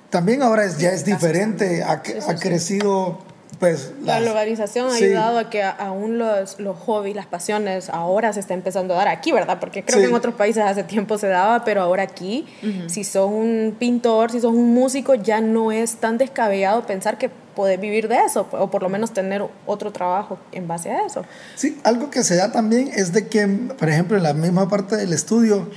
también 0.09 0.41
ahora 0.41 0.65
es, 0.65 0.77
ya 0.77 0.91
es 0.91 1.05
diferente, 1.05 1.83
ha, 1.83 2.01
ha 2.27 2.35
crecido 2.35 3.19
pues, 3.59 3.91
la 4.03 4.21
globalización 4.21 4.89
ha 4.89 4.93
ayudado 4.93 5.37
a 5.37 5.49
que 5.49 5.63
aún 5.63 6.17
los, 6.17 6.59
los 6.59 6.77
hobbies, 6.77 7.15
las 7.15 7.25
pasiones, 7.25 7.89
ahora 7.89 8.31
se 8.31 8.39
está 8.39 8.53
empezando 8.53 8.93
a 8.93 8.97
dar 8.97 9.09
aquí, 9.09 9.33
¿verdad? 9.33 9.59
Porque 9.59 9.83
creo 9.83 9.99
que 9.99 10.05
en 10.07 10.13
otros 10.13 10.35
países 10.35 10.63
hace 10.63 10.83
tiempo 10.83 11.17
se 11.17 11.27
daba, 11.27 11.65
pero 11.65 11.81
ahora 11.81 12.03
aquí, 12.03 12.45
si 12.87 13.03
sos 13.03 13.29
un 13.29 13.75
pintor, 13.77 14.31
si 14.31 14.39
sos 14.39 14.53
un 14.53 14.73
músico, 14.73 15.13
ya 15.15 15.41
no 15.41 15.73
es 15.73 15.95
tan 15.95 16.17
descabellado 16.17 16.85
pensar 16.85 17.17
que 17.17 17.29
podés 17.59 17.77
vivir 17.77 18.07
de 18.07 18.15
eso, 18.25 18.47
o 18.53 18.71
por 18.71 18.83
lo 18.83 18.87
menos 18.87 19.11
tener 19.11 19.43
otro 19.65 19.91
trabajo 19.91 20.39
en 20.53 20.65
base 20.65 20.91
a 20.91 21.05
eso. 21.05 21.25
Sí, 21.55 21.77
algo 21.83 22.09
que 22.09 22.23
se 22.23 22.37
da 22.37 22.53
también 22.53 22.89
es 22.95 23.11
de 23.11 23.27
que, 23.27 23.45
por 23.47 23.89
ejemplo, 23.89 24.15
en 24.15 24.23
la 24.23 24.33
misma 24.33 24.69
parte 24.69 24.95
del 24.95 25.11
estudio, 25.11 25.69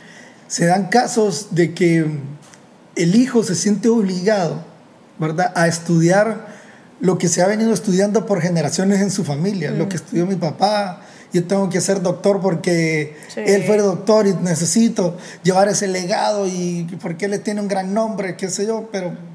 se 0.46 0.66
dan 0.66 0.90
casos 0.90 1.56
de 1.56 1.74
que 1.74 2.06
el 2.94 3.16
hijo 3.16 3.42
se 3.42 3.56
siente 3.56 3.88
obligado, 3.88 4.62
¿verdad?, 5.18 5.50
a 5.56 5.66
estudiar 5.66 6.46
lo 7.00 7.18
que 7.18 7.26
se 7.26 7.42
ha 7.42 7.48
venido 7.48 7.74
estudiando 7.74 8.26
por 8.26 8.40
generaciones 8.40 9.00
en 9.00 9.10
su 9.10 9.24
familia, 9.24 9.72
lo 9.72 9.88
que 9.88 9.96
estudió 9.96 10.24
mi 10.24 10.36
papá. 10.36 11.00
Yo 11.32 11.44
tengo 11.48 11.68
que 11.68 11.80
ser 11.80 12.00
doctor 12.00 12.40
porque 12.40 13.16
él 13.34 13.64
fue 13.64 13.78
doctor 13.78 14.28
y 14.28 14.34
necesito 14.34 15.16
llevar 15.42 15.66
ese 15.66 15.88
legado 15.88 16.46
y 16.46 16.86
porque 17.02 17.24
él 17.24 17.40
tiene 17.40 17.60
un 17.60 17.66
gran 17.66 17.92
nombre, 17.92 18.36
qué 18.36 18.48
sé 18.50 18.66
yo, 18.66 18.88
pero 18.92 19.31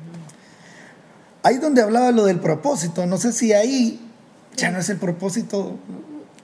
ahí 1.44 1.58
donde 1.58 1.82
hablaba 1.82 2.12
lo 2.12 2.25
del 2.25 2.39
propósito, 2.39 3.06
no 3.06 3.17
sé 3.17 3.32
si 3.32 3.53
ahí 3.53 4.00
ya 4.56 4.72
no 4.72 4.79
es 4.79 4.89
el 4.89 4.98
propósito 4.98 5.77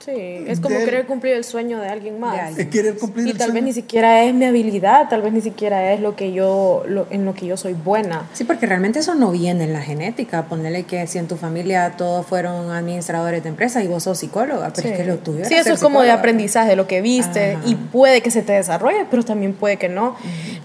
Sí, 0.04 0.44
es 0.46 0.60
como 0.60 0.76
querer 0.76 1.06
cumplir 1.06 1.32
el 1.32 1.44
sueño 1.44 1.80
de 1.80 1.88
alguien 1.88 2.20
más. 2.20 2.58
Es 2.58 2.66
querer 2.66 2.98
cumplir 2.98 3.28
y 3.28 3.32
tal 3.32 3.52
vez 3.52 3.62
ni 3.62 3.72
siquiera 3.72 4.22
es 4.24 4.34
mi 4.34 4.44
habilidad, 4.44 5.08
tal 5.08 5.22
vez 5.22 5.32
ni 5.32 5.40
siquiera 5.40 5.94
es 5.94 6.00
lo 6.00 6.14
que 6.14 6.32
yo, 6.32 6.82
en 7.08 7.24
lo 7.24 7.32
que 7.32 7.46
yo 7.46 7.56
soy 7.56 7.72
buena. 7.72 8.28
Sí, 8.34 8.44
porque 8.44 8.66
realmente 8.66 8.98
eso 8.98 9.14
no 9.14 9.30
viene 9.30 9.64
en 9.64 9.72
la 9.72 9.80
genética. 9.80 10.44
Ponerle 10.44 10.82
que 10.82 11.06
si 11.06 11.16
en 11.16 11.26
tu 11.26 11.36
familia 11.36 11.94
todos 11.96 12.26
fueron 12.26 12.70
administradores 12.70 13.42
de 13.44 13.48
empresas 13.48 13.82
y 13.82 13.86
vos 13.86 14.02
sos 14.02 14.18
psicóloga, 14.18 14.74
pero 14.74 14.90
es 14.90 14.96
que 14.98 15.04
lo 15.04 15.16
tuyo 15.16 15.46
Sí, 15.46 15.54
eso 15.54 15.72
es 15.72 15.80
como 15.80 16.02
de 16.02 16.10
aprendizaje, 16.10 16.76
lo 16.76 16.86
que 16.86 17.00
viste, 17.00 17.56
y 17.64 17.74
puede 17.74 18.20
que 18.20 18.30
se 18.30 18.42
te 18.42 18.52
desarrolle, 18.52 19.06
pero 19.10 19.22
también 19.22 19.54
puede 19.54 19.78
que 19.78 19.88
no. 19.88 20.16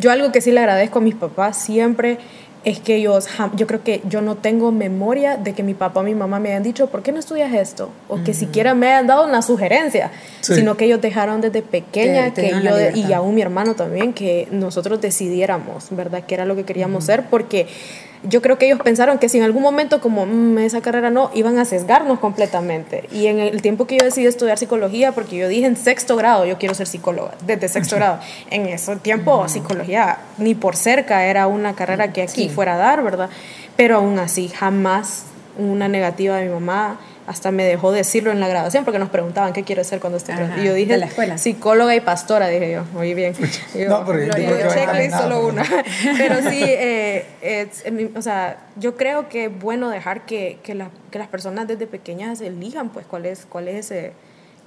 Yo 0.02 0.12
algo 0.12 0.34
que 0.34 0.42
sí 0.42 0.52
le 0.52 0.60
agradezco 0.60 1.00
a 1.00 1.02
mis 1.02 1.16
papás 1.16 1.56
siempre 1.56 2.18
es 2.66 2.80
que 2.80 2.96
ellos, 2.96 3.28
yo 3.56 3.68
creo 3.68 3.84
que 3.84 4.02
yo 4.06 4.22
no 4.22 4.36
tengo 4.36 4.72
memoria 4.72 5.38
de 5.38 5.54
que 5.54 5.64
mi 5.64 5.74
papá 5.74 6.02
o 6.02 6.04
mi 6.04 6.14
mamá 6.14 6.40
me 6.40 6.50
hayan 6.50 6.64
dicho, 6.64 6.88
¿por 6.88 7.02
qué 7.02 7.12
no 7.12 7.20
estudias 7.20 7.54
esto? 7.54 7.90
O 8.10 8.22
que 8.24 8.34
siquiera 8.34 8.74
me 8.74 8.88
hayan 8.88 9.08
dado 9.08 9.26
una 9.26 9.42
sugerencia, 9.42 10.12
sino 10.42 10.76
que 10.76 10.86
ellos 10.86 11.02
dejaron 11.02 11.40
desde 11.42 11.62
pequeña 11.62 12.34
que, 12.34 12.50
yo, 12.50 12.78
y 12.94 13.14
aún 13.14 13.36
mi 13.36 13.42
hermano 13.42 13.76
también, 13.76 14.14
que 14.14 14.48
nosotros 14.52 15.00
decidiéramos, 15.00 15.88
¿verdad? 15.92 16.24
Que 16.26 16.36
era 16.36 16.46
lo 16.46 16.56
que 16.56 16.66
queríamos 16.66 17.06
ser, 17.06 17.26
porque 17.26 17.68
yo 18.24 18.42
creo 18.42 18.58
que 18.58 18.66
ellos 18.66 18.80
pensaron 18.84 19.18
que 19.18 19.30
si 19.30 19.38
en 19.38 19.44
algún 19.44 19.64
momento 19.64 20.02
como 20.02 20.26
mm, 20.26 20.58
esa 20.60 20.82
carrera 20.82 21.10
no, 21.10 21.32
iban 21.34 21.58
a 21.58 21.66
sesgarnos 21.66 22.20
completamente. 22.20 23.08
Y 23.12 23.28
en 23.28 23.40
el 23.40 23.62
tiempo 23.62 23.88
que 23.88 23.98
yo 23.98 24.04
decidí 24.04 24.26
estudiar 24.26 24.58
psicología, 24.58 25.14
porque 25.14 25.38
yo 25.38 25.48
dije 25.48 25.66
en 25.66 25.78
sexto 25.78 26.16
grado, 26.16 26.46
yo 26.46 26.58
quiero 26.58 26.76
ser 26.76 26.88
psicóloga, 26.88 27.32
desde 27.46 27.68
sexto 27.70 27.96
grado, 27.96 28.20
en 28.50 28.66
ese 28.66 28.96
tiempo 28.98 29.48
psicología 29.48 30.20
ni 30.38 30.56
por 30.56 30.76
cerca 30.76 31.26
era 31.26 31.48
una 31.48 31.76
carrera 31.76 32.12
que 32.12 32.22
aquí 32.22 32.50
fuera 32.50 32.76
a 32.76 32.78
dar, 32.78 33.04
¿verdad? 33.04 33.30
Pero 33.76 33.98
aún 33.98 34.20
así, 34.20 34.50
jamás 34.50 35.26
una 35.58 35.88
negativa 35.88 36.38
de 36.38 36.46
mi 36.46 36.54
mamá 36.54 37.00
hasta 37.30 37.52
me 37.52 37.64
dejó 37.64 37.92
decirlo 37.92 38.32
en 38.32 38.40
la 38.40 38.48
graduación 38.48 38.84
porque 38.86 38.98
nos 38.98 39.10
preguntaban 39.10 39.54
qué 39.54 39.64
quiero 39.64 39.84
ser 39.84 40.00
cuando 40.00 40.18
esté 40.18 40.34
Y 40.58 40.64
yo 40.64 40.74
dije, 40.74 40.98
la 40.98 41.06
escuela. 41.06 41.38
psicóloga 41.38 41.96
y 41.96 42.02
pastora, 42.02 42.48
dije 42.48 42.72
yo, 42.72 42.86
muy 42.92 43.14
bien. 43.14 43.36
no, 43.88 44.04
pero 44.04 44.26
yo 44.26 44.34
creo 44.34 45.12
solo 45.12 45.46
una. 45.46 45.64
pero 46.18 46.50
sí, 46.50 46.60
eh, 46.64 47.70
o 48.16 48.22
sea, 48.24 48.66
yo 48.78 48.98
creo 48.98 49.30
que 49.30 49.46
es 49.46 49.60
bueno 49.60 49.92
dejar 49.92 50.26
que, 50.26 50.58
que, 50.64 50.84
que, 51.12 51.20
las 51.20 51.28
personas 51.28 51.68
desde 51.68 51.86
pequeñas 51.86 52.42
elijan 52.42 52.90
pues 52.90 53.06
cuál 53.06 53.28
es, 53.28 53.46
cuál 53.48 53.68
es 53.68 53.86
ese 53.86 54.14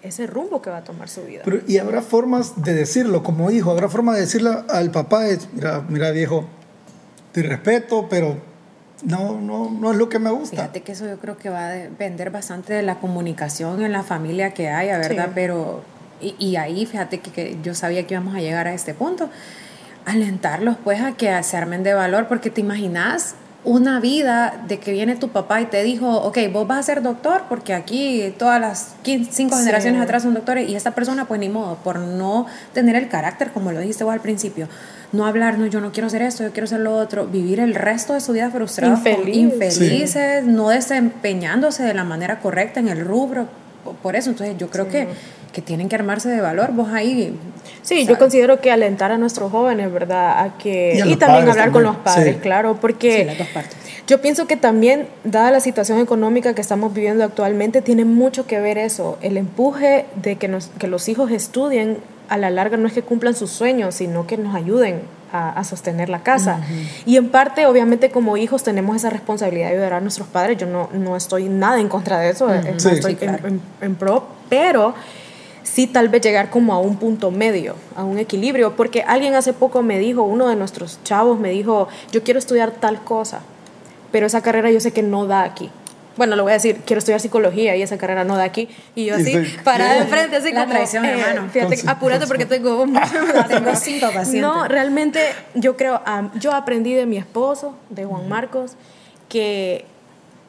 ese 0.04 0.28
rumbo 0.28 0.62
que 0.62 0.70
va 0.70 0.78
a 0.78 0.84
tomar 0.84 1.08
su 1.08 1.22
vida. 1.22 1.42
Pero, 1.44 1.60
y 1.66 1.78
habrá 1.78 2.00
formas 2.00 2.62
de 2.62 2.74
decirlo 2.74 3.24
como 3.24 3.50
hijo, 3.50 3.72
habrá 3.72 3.88
forma 3.88 4.14
de 4.14 4.20
decirle 4.20 4.50
al 4.68 4.92
papá, 4.92 5.24
mira, 5.52 5.84
mira 5.88 6.10
viejo, 6.12 6.44
te 7.32 7.42
respeto, 7.42 8.06
pero 8.08 8.36
no, 9.02 9.40
no, 9.40 9.70
no 9.70 9.90
es 9.90 9.96
lo 9.96 10.08
que 10.08 10.18
me 10.18 10.30
gusta. 10.30 10.56
Fíjate 10.56 10.82
que 10.82 10.92
eso 10.92 11.06
yo 11.06 11.18
creo 11.18 11.36
que 11.36 11.50
va 11.50 11.66
a 11.66 11.70
depender 11.70 12.30
bastante 12.30 12.72
de 12.72 12.82
la 12.82 12.96
comunicación 12.96 13.82
en 13.82 13.92
la 13.92 14.02
familia 14.02 14.54
que 14.54 14.68
haya, 14.68 14.98
¿verdad? 14.98 15.30
Pero, 15.34 15.82
y, 16.20 16.34
y, 16.38 16.56
ahí 16.56 16.86
fíjate 16.86 17.20
que, 17.20 17.30
que, 17.30 17.58
yo 17.62 17.74
sabía 17.74 18.06
que 18.06 18.14
íbamos 18.14 18.34
a 18.34 18.40
llegar 18.40 18.68
a 18.68 18.74
este 18.74 18.94
punto. 18.94 19.28
Alentarlos 20.04 20.76
pues 20.82 21.00
a 21.00 21.12
que 21.12 21.42
se 21.42 21.56
armen 21.56 21.82
de 21.82 21.94
valor, 21.94 22.26
porque 22.28 22.50
te 22.50 22.60
imaginas 22.60 23.36
una 23.64 24.00
vida 24.00 24.64
de 24.66 24.78
que 24.80 24.92
viene 24.92 25.14
tu 25.14 25.28
papá 25.28 25.60
y 25.60 25.66
te 25.66 25.82
dijo, 25.82 26.08
ok, 26.22 26.38
vos 26.52 26.66
vas 26.66 26.80
a 26.80 26.82
ser 26.82 27.02
doctor 27.02 27.44
porque 27.48 27.74
aquí 27.74 28.34
todas 28.36 28.60
las 28.60 28.94
cinco 29.30 29.56
generaciones 29.56 30.02
atrás 30.02 30.24
son 30.24 30.34
doctores 30.34 30.68
y 30.68 30.74
esta 30.74 30.92
persona 30.92 31.26
pues 31.26 31.38
ni 31.38 31.48
modo, 31.48 31.76
por 31.76 31.98
no 31.98 32.46
tener 32.72 32.96
el 32.96 33.08
carácter, 33.08 33.52
como 33.52 33.70
lo 33.70 33.78
dijiste 33.78 34.02
vos 34.02 34.12
al 34.12 34.20
principio, 34.20 34.68
no 35.12 35.26
hablar, 35.26 35.58
no, 35.58 35.66
yo 35.66 35.80
no 35.80 35.92
quiero 35.92 36.06
hacer 36.06 36.22
esto, 36.22 36.42
yo 36.42 36.52
quiero 36.52 36.64
hacer 36.64 36.80
lo 36.80 36.96
otro, 36.96 37.26
vivir 37.26 37.60
el 37.60 37.74
resto 37.74 38.14
de 38.14 38.20
su 38.20 38.32
vida 38.32 38.50
frustrado, 38.50 38.94
Infeliz. 38.94 39.36
infelices, 39.36 40.44
no 40.44 40.70
desempeñándose 40.70 41.82
de 41.82 41.94
la 41.94 42.04
manera 42.04 42.40
correcta 42.40 42.80
en 42.80 42.88
el 42.88 43.04
rubro, 43.04 43.46
por 44.02 44.16
eso, 44.16 44.30
entonces 44.30 44.56
yo 44.58 44.70
creo 44.70 44.88
que 44.88 45.08
que 45.52 45.62
tienen 45.62 45.88
que 45.88 45.94
armarse 45.94 46.28
de 46.28 46.40
valor, 46.40 46.72
vos 46.72 46.88
ahí. 46.92 47.38
Sí, 47.82 48.06
yo 48.06 48.18
considero 48.18 48.60
que 48.60 48.70
alentar 48.70 49.12
a 49.12 49.18
nuestros 49.18 49.52
jóvenes, 49.52 49.92
¿verdad? 49.92 50.40
A 50.40 50.58
que, 50.58 51.02
y, 51.04 51.16
también 51.16 51.48
hablar 51.48 51.70
con 51.70 51.82
los 51.82 51.96
padres, 51.96 52.36
claro, 52.38 52.78
porque... 52.80 53.18
Sí, 53.18 53.24
las 53.24 53.38
dos 53.38 53.48
partes. 53.48 53.76
Yo 54.06 54.20
pienso 54.20 54.46
que 54.46 54.56
también, 54.56 55.08
dada 55.24 55.50
la 55.50 55.60
situación 55.60 55.98
económica 55.98 56.54
que 56.54 56.60
estamos 56.60 56.92
viviendo 56.94 57.24
actualmente, 57.24 57.82
tiene 57.82 58.04
mucho 58.04 58.46
que 58.46 58.60
ver 58.60 58.78
eso, 58.78 59.18
el 59.20 59.36
empuje 59.36 60.06
de 60.16 60.36
que, 60.36 60.48
nos, 60.48 60.68
que 60.78 60.86
los 60.86 61.08
hijos 61.08 61.30
estudien 61.30 61.98
a 62.28 62.38
la 62.38 62.50
larga 62.50 62.76
no 62.76 62.86
es 62.86 62.92
que 62.92 63.02
cumplan 63.02 63.34
sus 63.34 63.50
sueños, 63.50 63.94
sino 63.96 64.26
que 64.26 64.36
nos 64.36 64.54
ayuden 64.54 65.02
a, 65.32 65.64
sostener 65.64 66.08
la 66.08 66.22
casa. 66.22 66.60
Y 67.06 67.16
en 67.16 67.30
parte, 67.30 67.66
obviamente, 67.66 68.10
como 68.10 68.36
hijos 68.36 68.62
tenemos 68.62 68.96
esa 68.96 69.10
responsabilidad 69.10 69.68
de 69.68 69.74
ayudar 69.74 69.94
a 69.94 70.00
nuestros 70.00 70.28
padres. 70.28 70.58
Yo 70.58 70.66
no, 70.66 70.90
no 70.92 71.16
estoy 71.16 71.48
nada 71.48 71.80
en 71.80 71.88
contra 71.88 72.18
de 72.18 72.30
eso, 72.30 72.52
eh, 72.52 72.74
estoy 72.76 73.16
en, 73.80 73.94
pro, 73.94 74.26
pero 74.50 74.94
sí 75.62 75.86
tal 75.86 76.10
vez 76.10 76.20
llegar 76.20 76.50
como 76.50 76.74
a 76.74 76.78
un 76.78 76.96
punto 76.96 77.30
medio, 77.30 77.76
a 77.96 78.04
un 78.04 78.18
equilibrio, 78.18 78.76
porque 78.76 79.02
alguien 79.02 79.34
hace 79.34 79.54
poco 79.54 79.82
me 79.82 79.98
dijo, 79.98 80.22
uno 80.22 80.48
de 80.48 80.56
nuestros 80.56 80.98
chavos 81.02 81.38
me 81.38 81.50
dijo, 81.50 81.88
yo 82.10 82.22
quiero 82.22 82.38
estudiar 82.38 82.72
tal 82.72 83.02
cosa, 83.02 83.40
pero 84.10 84.26
esa 84.26 84.42
carrera 84.42 84.70
yo 84.70 84.80
sé 84.80 84.92
que 84.92 85.02
no 85.02 85.26
da 85.26 85.44
aquí 85.44 85.70
bueno, 86.16 86.36
lo 86.36 86.42
voy 86.42 86.50
a 86.50 86.54
decir, 86.54 86.80
quiero 86.84 86.98
estudiar 86.98 87.20
psicología 87.20 87.76
y 87.76 87.82
esa 87.82 87.98
carrera 87.98 88.24
no 88.24 88.36
da 88.36 88.44
aquí. 88.44 88.68
Y 88.94 89.06
yo 89.06 89.16
así, 89.16 89.36
parada 89.64 90.00
de 90.00 90.06
frente, 90.06 90.36
así 90.36 90.52
la 90.52 90.62
como... 90.62 90.72
traición, 90.74 91.04
eh, 91.04 91.12
hermano. 91.12 91.48
Fíjate, 91.50 91.80
apúrate 91.86 92.26
porque 92.26 92.46
tengo, 92.46 92.84
tengo 93.48 93.74
cinco 93.76 94.06
pacientes. 94.06 94.40
No, 94.40 94.68
realmente 94.68 95.20
yo 95.54 95.76
creo, 95.76 96.02
yo 96.34 96.52
aprendí 96.52 96.94
de 96.94 97.06
mi 97.06 97.16
esposo, 97.16 97.76
de 97.90 98.04
Juan 98.04 98.28
Marcos, 98.28 98.76
que 99.28 99.86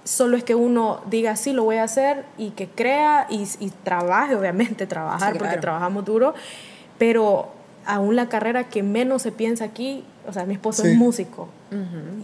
solo 0.03 0.37
es 0.37 0.43
que 0.43 0.55
uno 0.55 1.01
diga, 1.09 1.35
sí, 1.35 1.53
lo 1.53 1.63
voy 1.63 1.77
a 1.77 1.83
hacer 1.83 2.25
y 2.37 2.51
que 2.51 2.67
crea 2.67 3.27
y, 3.29 3.45
trabaje, 3.83 4.35
obviamente, 4.35 4.85
trabajar, 4.85 5.37
porque 5.37 5.57
trabajamos 5.57 6.05
duro, 6.05 6.33
pero 6.97 7.51
aún 7.85 8.15
la 8.15 8.29
carrera 8.29 8.65
que 8.65 8.83
menos 8.83 9.21
se 9.21 9.31
piensa 9.31 9.65
aquí, 9.65 10.03
o 10.27 10.33
sea, 10.33 10.45
mi 10.45 10.53
esposo 10.53 10.83
es 10.85 10.95
músico. 10.97 11.49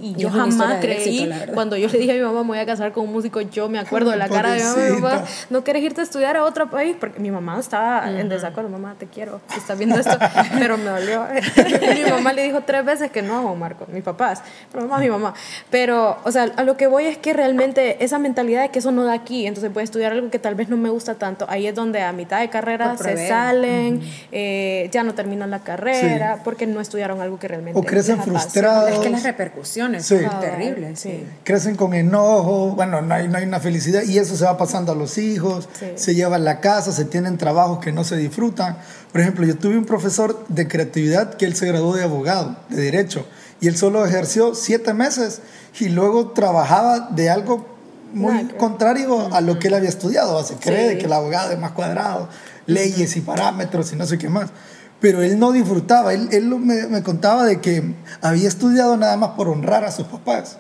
Y 0.01 0.15
yo 0.15 0.29
jamás 0.29 0.77
creí, 0.79 1.29
cuando 1.53 1.75
yo 1.75 1.89
le 1.89 1.99
dije 1.99 2.11
a 2.11 2.15
mi 2.15 2.21
mamá, 2.21 2.41
me 2.43 2.49
voy 2.49 2.59
a 2.59 2.65
casar 2.65 2.91
con 2.91 3.05
un 3.05 3.11
músico, 3.11 3.41
yo 3.41 3.69
me 3.69 3.79
acuerdo 3.79 4.11
de 4.11 4.17
la 4.17 4.29
cara 4.29 4.53
de 4.53 4.91
mi 4.91 5.01
mamá, 5.01 5.23
no 5.49 5.63
quieres 5.63 5.83
irte 5.83 6.01
a 6.01 6.03
estudiar 6.03 6.37
a 6.37 6.43
otro 6.43 6.69
país, 6.69 6.95
porque 6.99 7.19
mi 7.19 7.31
mamá 7.31 7.59
estaba 7.59 8.09
en 8.09 8.29
desacuerdo, 8.29 8.69
mamá, 8.69 8.95
te 8.97 9.07
quiero, 9.07 9.41
estás 9.55 9.77
viendo 9.77 9.97
esto, 9.97 10.17
pero 10.59 10.77
me 10.77 10.85
dolió. 10.85 11.25
mi 12.05 12.09
mamá 12.09 12.33
le 12.33 12.43
dijo 12.43 12.61
tres 12.61 12.85
veces 12.85 13.11
que 13.11 13.21
no 13.21 13.37
a 13.37 13.41
Juan 13.41 13.59
Marco, 13.59 13.85
mis 13.91 14.03
papás, 14.03 14.41
pero 14.71 14.85
mamá, 14.85 14.99
mi 14.99 15.09
mamá. 15.09 15.33
Pero, 15.69 16.17
o 16.23 16.31
sea, 16.31 16.51
a 16.55 16.63
lo 16.63 16.77
que 16.77 16.87
voy 16.87 17.05
es 17.05 17.17
que 17.17 17.33
realmente 17.33 18.03
esa 18.03 18.19
mentalidad 18.19 18.61
de 18.61 18.69
que 18.69 18.79
eso 18.79 18.91
no 18.91 19.03
da 19.03 19.13
aquí, 19.13 19.45
entonces 19.45 19.71
puedes 19.71 19.89
estudiar 19.89 20.13
algo 20.13 20.29
que 20.29 20.39
tal 20.39 20.55
vez 20.55 20.69
no 20.69 20.77
me 20.77 20.89
gusta 20.89 21.15
tanto, 21.15 21.45
ahí 21.49 21.67
es 21.67 21.75
donde 21.75 22.01
a 22.01 22.11
mitad 22.13 22.39
de 22.39 22.49
carrera 22.49 22.97
se 22.97 23.27
salen, 23.27 24.01
eh, 24.31 24.89
ya 24.91 25.03
no 25.03 25.13
terminan 25.13 25.49
la 25.49 25.59
carrera, 25.59 26.41
porque 26.43 26.67
no 26.67 26.79
estudiaron 26.79 27.21
algo 27.21 27.39
que 27.39 27.47
realmente... 27.47 27.79
O 27.79 27.83
crecen 27.83 28.21
frustrados. 28.21 28.91
Es 28.91 28.99
que 28.99 29.09
las 29.09 29.25
repercusiones 29.39 30.05
son 30.05 30.19
terribles. 30.41 30.99
Sí. 30.99 31.25
Crecen 31.43 31.75
con 31.75 31.93
enojo, 31.93 32.71
bueno, 32.75 33.01
no 33.01 33.13
hay, 33.13 33.27
no 33.29 33.37
hay 33.37 33.45
una 33.45 33.59
felicidad 33.59 34.03
y 34.03 34.17
eso 34.17 34.35
se 34.35 34.43
va 34.43 34.57
pasando 34.57 34.91
a 34.91 34.95
los 34.95 35.17
hijos, 35.17 35.69
se 35.95 36.13
lleva 36.13 36.35
a 36.35 36.39
la 36.39 36.59
casa, 36.59 36.91
se 36.91 37.05
tienen 37.05 37.37
trabajos 37.37 37.79
que 37.79 37.91
no 37.93 38.03
se 38.03 38.17
disfrutan. 38.17 38.77
Por 39.11 39.21
ejemplo, 39.21 39.45
yo 39.45 39.57
tuve 39.57 39.77
un 39.77 39.85
profesor 39.85 40.45
de 40.49 40.67
creatividad 40.67 41.35
que 41.35 41.45
él 41.45 41.55
se 41.55 41.67
graduó 41.67 41.95
de 41.95 42.03
abogado, 42.03 42.57
de 42.67 42.81
derecho, 42.81 43.25
y 43.61 43.67
él 43.67 43.77
solo 43.77 44.05
ejerció 44.05 44.55
siete 44.55 44.93
meses 44.93 45.41
y 45.79 45.87
luego 45.87 46.31
trabajaba 46.31 47.09
de 47.11 47.29
algo 47.29 47.65
muy 48.13 48.45
contrario 48.57 49.33
a 49.33 49.39
lo 49.39 49.59
que 49.59 49.69
él 49.69 49.75
había 49.75 49.89
estudiado. 49.89 50.43
Se 50.43 50.55
cree 50.55 50.97
que 50.97 51.05
el 51.05 51.13
abogado 51.13 51.53
es 51.53 51.59
más 51.59 51.71
cuadrado, 51.71 52.27
leyes 52.65 53.15
y 53.15 53.21
parámetros 53.21 53.93
y 53.93 53.95
no 53.95 54.05
sé 54.05 54.17
qué 54.17 54.29
más 54.29 54.49
pero 54.99 55.21
él 55.21 55.39
no 55.39 55.51
disfrutaba. 55.51 56.13
Él, 56.13 56.29
él 56.31 56.47
me, 56.47 56.87
me, 56.87 57.03
contaba 57.03 57.45
de 57.45 57.61
que 57.61 57.95
había 58.21 58.47
estudiado 58.47 58.97
nada 58.97 59.17
más 59.17 59.31
por 59.31 59.47
honrar 59.47 59.83
a 59.83 59.91
sus 59.91 60.07
papás. 60.07 60.57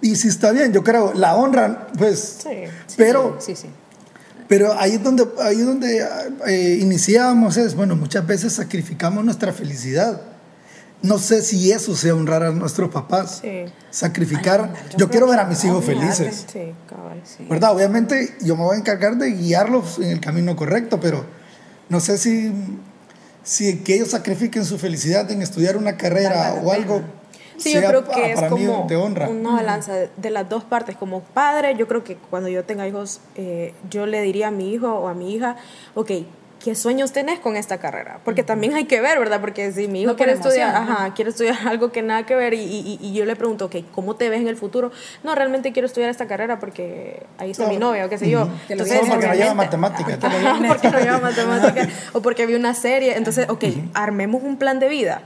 Y 0.00 0.16
si 0.16 0.28
está 0.28 0.50
bien, 0.50 0.72
yo 0.72 0.82
creo, 0.82 1.12
la 1.14 1.36
honran, 1.36 1.86
pues, 1.96 2.40
sí, 2.42 2.64
pero, 2.96 3.36
sí, 3.38 3.54
sí, 3.54 3.68
pero 4.48 4.76
ahí 4.78 4.94
es 4.94 5.02
donde, 5.02 5.26
ahí 5.40 5.60
es 5.60 5.66
donde 5.66 6.04
eh, 6.46 6.78
iniciábamos, 6.80 7.56
es, 7.56 7.76
bueno, 7.76 7.94
muchas 7.94 8.26
veces 8.26 8.52
sacrificamos 8.52 9.24
nuestra 9.24 9.52
felicidad. 9.52 10.20
No 11.02 11.18
sé 11.18 11.42
si 11.42 11.72
eso 11.72 11.96
sea 11.96 12.14
honrar 12.14 12.42
a 12.42 12.50
nuestros 12.50 12.90
papás. 12.90 13.42
Sacrificar. 13.90 14.72
yo, 14.96 15.08
quiero 15.08 15.26
ver 15.26 15.40
a 15.40 15.46
mis 15.46 15.64
hijos 15.64 15.84
felices. 15.84 16.46
¿Verdad? 17.48 17.72
Obviamente 17.72 18.36
yo 18.40 18.56
me 18.56 18.62
voy 18.62 18.76
a 18.76 18.78
encargar 18.78 19.16
de 19.16 19.30
guiarlos 19.30 19.98
en 19.98 20.10
el 20.10 20.20
camino 20.20 20.54
correcto, 20.54 21.00
pero 21.00 21.24
no 21.88 21.98
sé 21.98 22.18
si 22.18 22.52
si 23.42 23.78
que 23.78 23.94
ellos 23.94 24.10
sacrifiquen 24.10 24.64
su 24.64 24.78
felicidad 24.78 25.30
en 25.30 25.42
estudiar 25.42 25.76
una 25.76 25.96
carrera 25.96 26.60
o 26.62 26.72
algo. 26.72 27.02
Sí, 27.56 27.74
yo 27.74 27.82
creo 27.82 28.08
que 28.08 28.32
es 28.32 28.42
como 28.42 28.86
una 28.86 29.52
balanza 29.52 29.92
de, 30.16 30.30
las 30.30 30.48
dos 30.48 30.64
partes. 30.64 30.96
Como 30.96 31.20
padre, 31.20 31.76
yo 31.76 31.86
creo 31.86 32.02
que 32.02 32.16
cuando 32.16 32.48
yo 32.48 32.64
tenga 32.64 32.88
hijos, 32.88 33.20
eh, 33.36 33.74
yo 33.88 34.06
le 34.06 34.20
diría 34.22 34.48
a 34.48 34.50
mi 34.50 34.72
hijo 34.72 34.92
o 34.92 35.08
a 35.08 35.14
mi 35.14 35.34
hija, 35.34 35.56
ok, 35.94 36.10
¿qué 36.62 36.74
sueños 36.74 37.12
tenés 37.12 37.40
con 37.40 37.56
esta 37.56 37.78
carrera? 37.78 38.20
Porque 38.24 38.42
también 38.42 38.74
hay 38.74 38.84
que 38.84 39.00
ver, 39.00 39.18
¿verdad? 39.18 39.40
Porque 39.40 39.72
si 39.72 39.88
mi 39.88 40.02
hijo 40.02 40.16
quiere 40.16 40.32
estudiar, 40.32 40.74
ajá, 40.74 41.12
quiere 41.14 41.30
estudiar 41.30 41.56
algo 41.66 41.90
que 41.90 42.02
nada 42.02 42.24
que 42.24 42.36
ver 42.36 42.54
y, 42.54 42.98
y, 43.00 43.12
yo 43.12 43.24
le 43.24 43.36
pregunto, 43.36 43.66
ok, 43.66 43.76
¿cómo 43.92 44.14
te 44.16 44.28
ves 44.28 44.40
en 44.40 44.48
el 44.48 44.56
futuro? 44.56 44.92
No, 45.24 45.34
realmente 45.34 45.72
quiero 45.72 45.86
estudiar 45.86 46.10
esta 46.10 46.26
carrera 46.26 46.58
porque 46.60 47.24
ahí 47.38 47.50
está 47.50 47.66
mi 47.66 47.76
novia 47.76 48.06
o 48.06 48.08
qué 48.08 48.18
sé 48.18 48.30
yo. 48.30 48.48
Entonces, 48.68 49.00
porque 49.08 49.26
no 49.26 49.34
lleva 49.34 49.54
matemática. 49.54 50.18
porque 50.68 50.90
no 50.90 51.00
lleva 51.00 51.18
matemática 51.18 51.88
o 52.12 52.22
porque 52.22 52.46
vi 52.46 52.54
una 52.54 52.74
serie. 52.74 53.16
Entonces, 53.16 53.48
ok, 53.48 53.64
armemos 53.94 54.42
un 54.42 54.56
plan 54.56 54.78
de 54.78 54.88
vida 54.88 55.22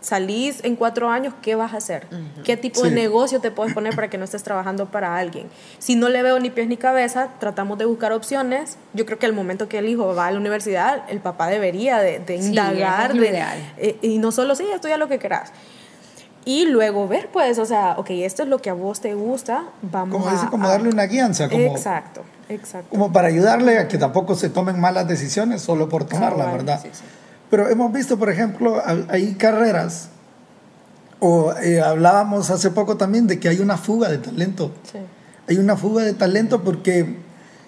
salís 0.00 0.64
en 0.64 0.76
cuatro 0.76 1.10
años, 1.10 1.34
¿qué 1.42 1.54
vas 1.54 1.74
a 1.74 1.76
hacer? 1.76 2.06
¿Qué 2.44 2.56
tipo 2.56 2.82
de 2.82 2.90
negocio 2.90 3.40
te 3.40 3.50
puedes 3.50 3.74
poner 3.74 3.94
para 3.94 4.08
que 4.08 4.18
no 4.18 4.24
estés 4.24 4.42
trabajando 4.42 4.90
para 4.90 5.16
alguien? 5.16 5.48
Si 5.78 5.94
no 5.94 6.08
le 6.08 6.22
veo 6.22 6.38
ni 6.40 6.50
pies 6.50 6.68
ni 6.68 6.76
cabeza, 6.76 7.28
tratamos 7.38 7.78
de 7.78 7.84
buscar 7.84 8.12
opciones. 8.12 8.76
Yo 8.94 9.06
creo 9.06 9.18
que 9.18 9.26
al 9.26 9.32
momento 9.32 9.68
que 9.68 9.78
el 9.78 9.88
hijo 9.88 10.14
va 10.14 10.26
a 10.26 10.30
la 10.30 10.38
universidad, 10.38 11.04
el 11.08 11.20
papá 11.20 11.48
debería 11.48 11.98
de, 11.98 12.22
indagar. 12.36 13.14
de, 13.14 13.44
eh, 13.76 13.98
y 14.02 14.18
no 14.18 14.32
solo, 14.32 14.54
sí, 14.54 14.64
estudia 14.72 14.96
lo 14.96 15.08
que 15.08 15.18
quieras. 15.18 15.52
Y 16.44 16.66
luego 16.66 17.06
ver, 17.06 17.28
pues, 17.30 17.58
o 17.58 17.66
sea, 17.66 17.96
ok, 17.98 18.10
esto 18.10 18.42
es 18.42 18.48
lo 18.48 18.58
que 18.60 18.70
a 18.70 18.74
vos 18.74 19.00
te 19.00 19.14
gusta, 19.14 19.64
vamos 19.82 20.16
como 20.16 20.28
a... 20.28 20.32
Dice, 20.32 20.46
como 20.48 20.68
darle 20.68 20.88
una 20.88 21.04
guianza. 21.04 21.50
Como, 21.50 21.62
exacto, 21.66 22.22
exacto. 22.48 22.88
Como 22.88 23.12
para 23.12 23.28
ayudarle 23.28 23.78
a 23.78 23.88
que 23.88 23.98
tampoco 23.98 24.34
se 24.34 24.48
tomen 24.48 24.80
malas 24.80 25.06
decisiones 25.06 25.60
solo 25.60 25.90
por 25.90 26.04
tomarlas, 26.04 26.50
¿verdad? 26.50 26.80
Sí, 26.82 26.88
sí. 26.92 27.02
Pero 27.50 27.68
hemos 27.68 27.92
visto, 27.92 28.18
por 28.18 28.30
ejemplo, 28.30 28.80
hay 29.08 29.34
carreras, 29.34 30.08
o 31.18 31.52
eh, 31.54 31.80
hablábamos 31.80 32.50
hace 32.50 32.70
poco 32.70 32.96
también 32.96 33.26
de 33.26 33.38
que 33.38 33.48
hay 33.48 33.58
una 33.58 33.76
fuga 33.76 34.08
de 34.08 34.18
talento. 34.18 34.72
Sí. 34.90 34.98
Hay 35.48 35.58
una 35.58 35.76
fuga 35.76 36.04
de 36.04 36.14
talento 36.14 36.62
porque 36.62 37.18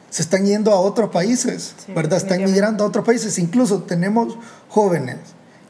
se 0.08 0.22
están 0.22 0.44
yendo 0.44 0.72
a 0.72 0.80
otros 0.80 1.10
países, 1.10 1.74
¿verdad? 1.94 2.18
Están 2.18 2.44
migrando 2.44 2.84
a 2.84 2.86
otros 2.86 3.04
países. 3.04 3.38
Incluso 3.38 3.82
tenemos 3.82 4.36
jóvenes 4.68 5.16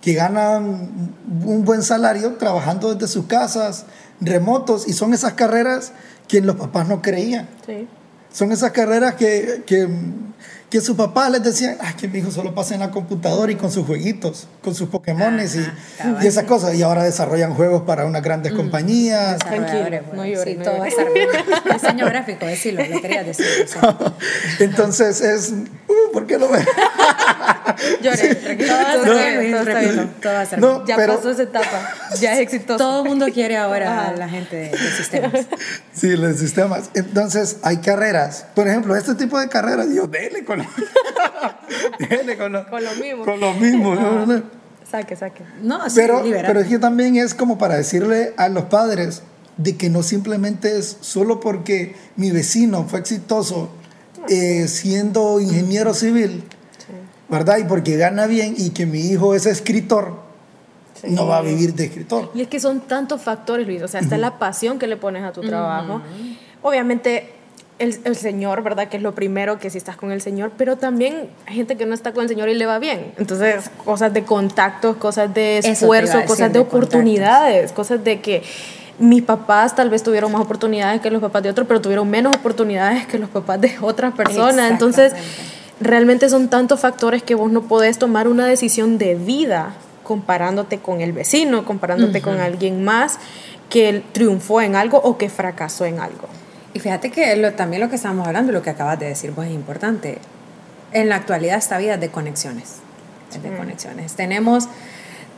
que 0.00 0.14
ganan 0.14 1.14
un 1.44 1.64
buen 1.64 1.82
salario 1.82 2.34
trabajando 2.34 2.92
desde 2.92 3.06
sus 3.06 3.26
casas, 3.26 3.86
remotos, 4.20 4.88
y 4.88 4.92
son 4.92 5.14
esas 5.14 5.34
carreras 5.34 5.92
que 6.28 6.40
los 6.40 6.56
papás 6.56 6.88
no 6.88 7.00
creían. 7.00 7.48
Sí. 7.64 7.88
Son 8.32 8.50
esas 8.52 8.72
carreras 8.72 9.14
que, 9.14 9.62
que 9.64 9.88
que 10.72 10.80
su 10.80 10.96
papá 10.96 11.28
les 11.28 11.42
decía, 11.42 11.76
ay, 11.80 11.92
que 12.00 12.08
mi 12.08 12.20
hijo 12.20 12.30
solo 12.30 12.54
pasa 12.54 12.72
en 12.72 12.80
la 12.80 12.90
computadora 12.90 13.52
y 13.52 13.56
con 13.56 13.70
sus 13.70 13.84
jueguitos, 13.84 14.48
con 14.62 14.74
sus 14.74 14.88
Pokémones 14.88 15.54
y, 15.54 15.58
y, 16.22 16.26
esas 16.26 16.44
cosas. 16.44 16.74
Y 16.74 16.80
ahora 16.80 17.04
desarrollan 17.04 17.52
juegos 17.52 17.82
para 17.82 18.06
unas 18.06 18.22
grandes 18.22 18.54
mm. 18.54 18.56
compañías. 18.56 19.38
Tranquilo, 19.40 20.00
no 20.14 20.24
llores. 20.24 20.56
Sí, 20.56 20.64
todo 20.64 20.78
va 20.78 20.86
a 20.86 20.88
estar 20.88 21.12
bien. 21.12 21.28
Diseño 21.70 22.06
gráfico, 22.06 22.46
decirlo, 22.46 22.82
lo 22.86 23.02
quería 23.02 23.22
decir. 23.22 23.44
Entonces 24.60 25.20
es, 25.20 25.52
uh, 25.52 26.10
¿por 26.10 26.26
qué 26.26 26.38
lo 26.38 26.48
ves? 26.48 26.66
Lloré, 28.02 28.34
tranquilo. 28.34 28.68
Todo 28.68 28.82
va 28.82 28.90
a 28.90 28.94
estar 28.94 29.40
bien, 29.40 29.52
todo 30.20 30.32
va 30.32 30.40
a 30.40 30.44
bien. 30.44 30.86
ya 30.86 30.96
pasó 30.96 31.30
esa 31.30 31.42
etapa, 31.42 31.94
ya 32.20 32.34
es 32.34 32.40
exitoso. 32.40 32.78
Todo 32.78 33.02
el 33.02 33.08
mundo 33.08 33.26
quiere 33.32 33.56
ahora 33.56 34.08
a 34.08 34.16
la 34.16 34.28
gente 34.28 34.56
de, 34.56 34.70
de 34.70 34.90
sistemas. 34.96 35.32
Sí, 35.92 36.16
los 36.16 36.38
sistemas. 36.38 36.90
Entonces 36.94 37.58
hay 37.62 37.78
carreras, 37.78 38.46
por 38.54 38.66
ejemplo, 38.66 38.96
este 38.96 39.14
tipo 39.14 39.38
de 39.38 39.48
carreras, 39.48 39.88
yo 39.94 40.06
dele 40.06 40.44
con 40.44 40.58
con, 42.38 42.52
lo, 42.52 42.68
con 42.68 42.84
lo 42.84 42.94
mismo. 42.94 43.24
Con 43.24 43.40
lo 43.40 43.52
mismo. 43.54 43.94
Saque, 44.90 45.16
saque. 45.16 45.44
No, 45.62 45.80
pero, 45.94 46.22
pero 46.22 46.60
es 46.60 46.66
que 46.66 46.78
también 46.78 47.16
es 47.16 47.34
como 47.34 47.58
para 47.58 47.76
decirle 47.76 48.34
a 48.36 48.48
los 48.48 48.64
padres 48.64 49.22
de 49.56 49.76
que 49.76 49.90
no 49.90 50.02
simplemente 50.02 50.78
es 50.78 50.96
solo 51.00 51.40
porque 51.40 51.94
mi 52.16 52.30
vecino 52.30 52.86
fue 52.88 53.00
exitoso 53.00 53.70
eh, 54.28 54.68
siendo 54.68 55.40
ingeniero 55.40 55.94
civil, 55.94 56.44
¿verdad? 57.32 57.56
Y 57.56 57.64
porque 57.64 57.96
gana 57.96 58.26
bien 58.26 58.54
y 58.58 58.70
que 58.70 58.84
mi 58.84 59.00
hijo 59.00 59.34
es 59.34 59.46
escritor, 59.46 60.16
no 61.08 61.26
va 61.26 61.38
a 61.38 61.40
vivir 61.42 61.74
de 61.74 61.86
escritor. 61.86 62.30
Y 62.34 62.42
es 62.42 62.48
que 62.48 62.60
son 62.60 62.80
tantos 62.80 63.22
factores, 63.22 63.66
Luis. 63.66 63.82
O 63.82 63.88
sea, 63.88 64.00
está 64.00 64.18
la 64.18 64.38
pasión 64.38 64.78
que 64.78 64.86
le 64.86 64.98
pones 64.98 65.24
a 65.24 65.32
tu 65.32 65.40
trabajo. 65.40 66.02
Obviamente 66.60 67.32
el, 67.78 68.14
Señor, 68.16 68.62
¿verdad? 68.62 68.88
Que 68.88 68.98
es 68.98 69.02
lo 69.02 69.14
primero, 69.14 69.58
que 69.58 69.70
si 69.70 69.78
estás 69.78 69.96
con 69.96 70.12
el 70.12 70.20
Señor, 70.20 70.52
pero 70.58 70.76
también 70.76 71.30
hay 71.46 71.54
gente 71.54 71.76
que 71.76 71.86
no 71.86 71.94
está 71.94 72.12
con 72.12 72.22
el 72.22 72.28
Señor 72.28 72.50
y 72.50 72.54
le 72.54 72.66
va 72.66 72.78
bien. 72.78 73.12
Entonces, 73.16 73.70
cosas 73.82 74.12
de 74.12 74.24
contactos, 74.24 74.98
cosas 74.98 75.32
de 75.32 75.58
esfuerzo, 75.58 76.22
cosas 76.26 76.52
de, 76.52 76.58
oportunidades, 76.58 77.72
cosas 77.72 78.04
de 78.04 78.20
que 78.20 78.42
mis 78.98 79.22
papás 79.22 79.74
tal 79.74 79.88
vez 79.88 80.02
tuvieron 80.02 80.30
más 80.30 80.42
oportunidades 80.42 81.00
que 81.00 81.10
los 81.10 81.22
papás 81.22 81.42
de 81.42 81.48
otros, 81.50 81.66
pero 81.66 81.80
tuvieron 81.80 82.08
menos 82.08 82.36
oportunidades 82.36 83.06
que 83.06 83.18
los 83.18 83.30
papás 83.30 83.60
de 83.60 83.74
otras 83.80 84.12
personas. 84.12 84.70
Entonces, 84.70 85.14
realmente 85.82 86.28
son 86.28 86.48
tantos 86.48 86.80
factores 86.80 87.22
que 87.22 87.34
vos 87.34 87.50
no 87.50 87.62
podés 87.62 87.98
tomar 87.98 88.28
una 88.28 88.46
decisión 88.46 88.98
de 88.98 89.14
vida 89.14 89.74
comparándote 90.02 90.78
con 90.78 91.00
el 91.00 91.12
vecino, 91.12 91.64
comparándote 91.64 92.20
con 92.20 92.40
alguien 92.40 92.84
más 92.84 93.18
que 93.70 94.02
triunfó 94.12 94.60
en 94.60 94.76
algo 94.76 94.98
o 94.98 95.16
que 95.16 95.28
fracasó 95.28 95.84
en 95.84 96.00
algo. 96.00 96.28
Y 96.74 96.80
fíjate 96.80 97.10
que 97.10 97.36
lo, 97.36 97.52
también 97.52 97.82
lo 97.82 97.88
que 97.88 97.96
estábamos 97.96 98.26
hablando, 98.26 98.52
lo 98.52 98.62
que 98.62 98.70
acabas 98.70 98.98
de 98.98 99.06
decir, 99.06 99.32
pues 99.32 99.48
es 99.48 99.54
importante. 99.54 100.18
En 100.92 101.08
la 101.08 101.16
actualidad 101.16 101.58
esta 101.58 101.78
vida 101.78 101.94
es 101.94 102.00
de 102.00 102.10
conexiones, 102.10 102.76
es 103.34 103.42
de 103.42 103.56
conexiones. 103.56 104.14
Tenemos 104.14 104.68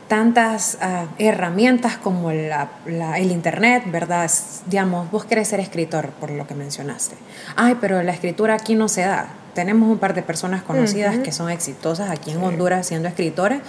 tantas 0.07 0.77
uh, 0.81 1.07
herramientas 1.17 1.97
como 1.97 2.31
la, 2.31 2.69
la, 2.85 3.17
el 3.17 3.31
internet, 3.31 3.83
¿verdad? 3.87 4.29
Digamos, 4.67 5.09
vos 5.11 5.25
querés 5.25 5.47
ser 5.47 5.59
escritor, 5.59 6.09
por 6.19 6.29
lo 6.29 6.45
que 6.45 6.53
mencionaste. 6.53 7.15
Ay, 7.55 7.77
pero 7.81 8.01
la 8.03 8.11
escritura 8.11 8.53
aquí 8.53 8.75
no 8.75 8.87
se 8.87 9.01
da. 9.01 9.29
Tenemos 9.53 9.89
un 9.89 9.97
par 9.97 10.13
de 10.13 10.21
personas 10.21 10.63
conocidas 10.63 11.15
uh 11.15 11.19
-huh. 11.19 11.23
que 11.23 11.31
son 11.31 11.49
exitosas 11.49 12.11
aquí 12.11 12.31
en 12.31 12.39
sí. 12.39 12.45
Honduras 12.45 12.85
siendo 12.85 13.07
escritores, 13.07 13.61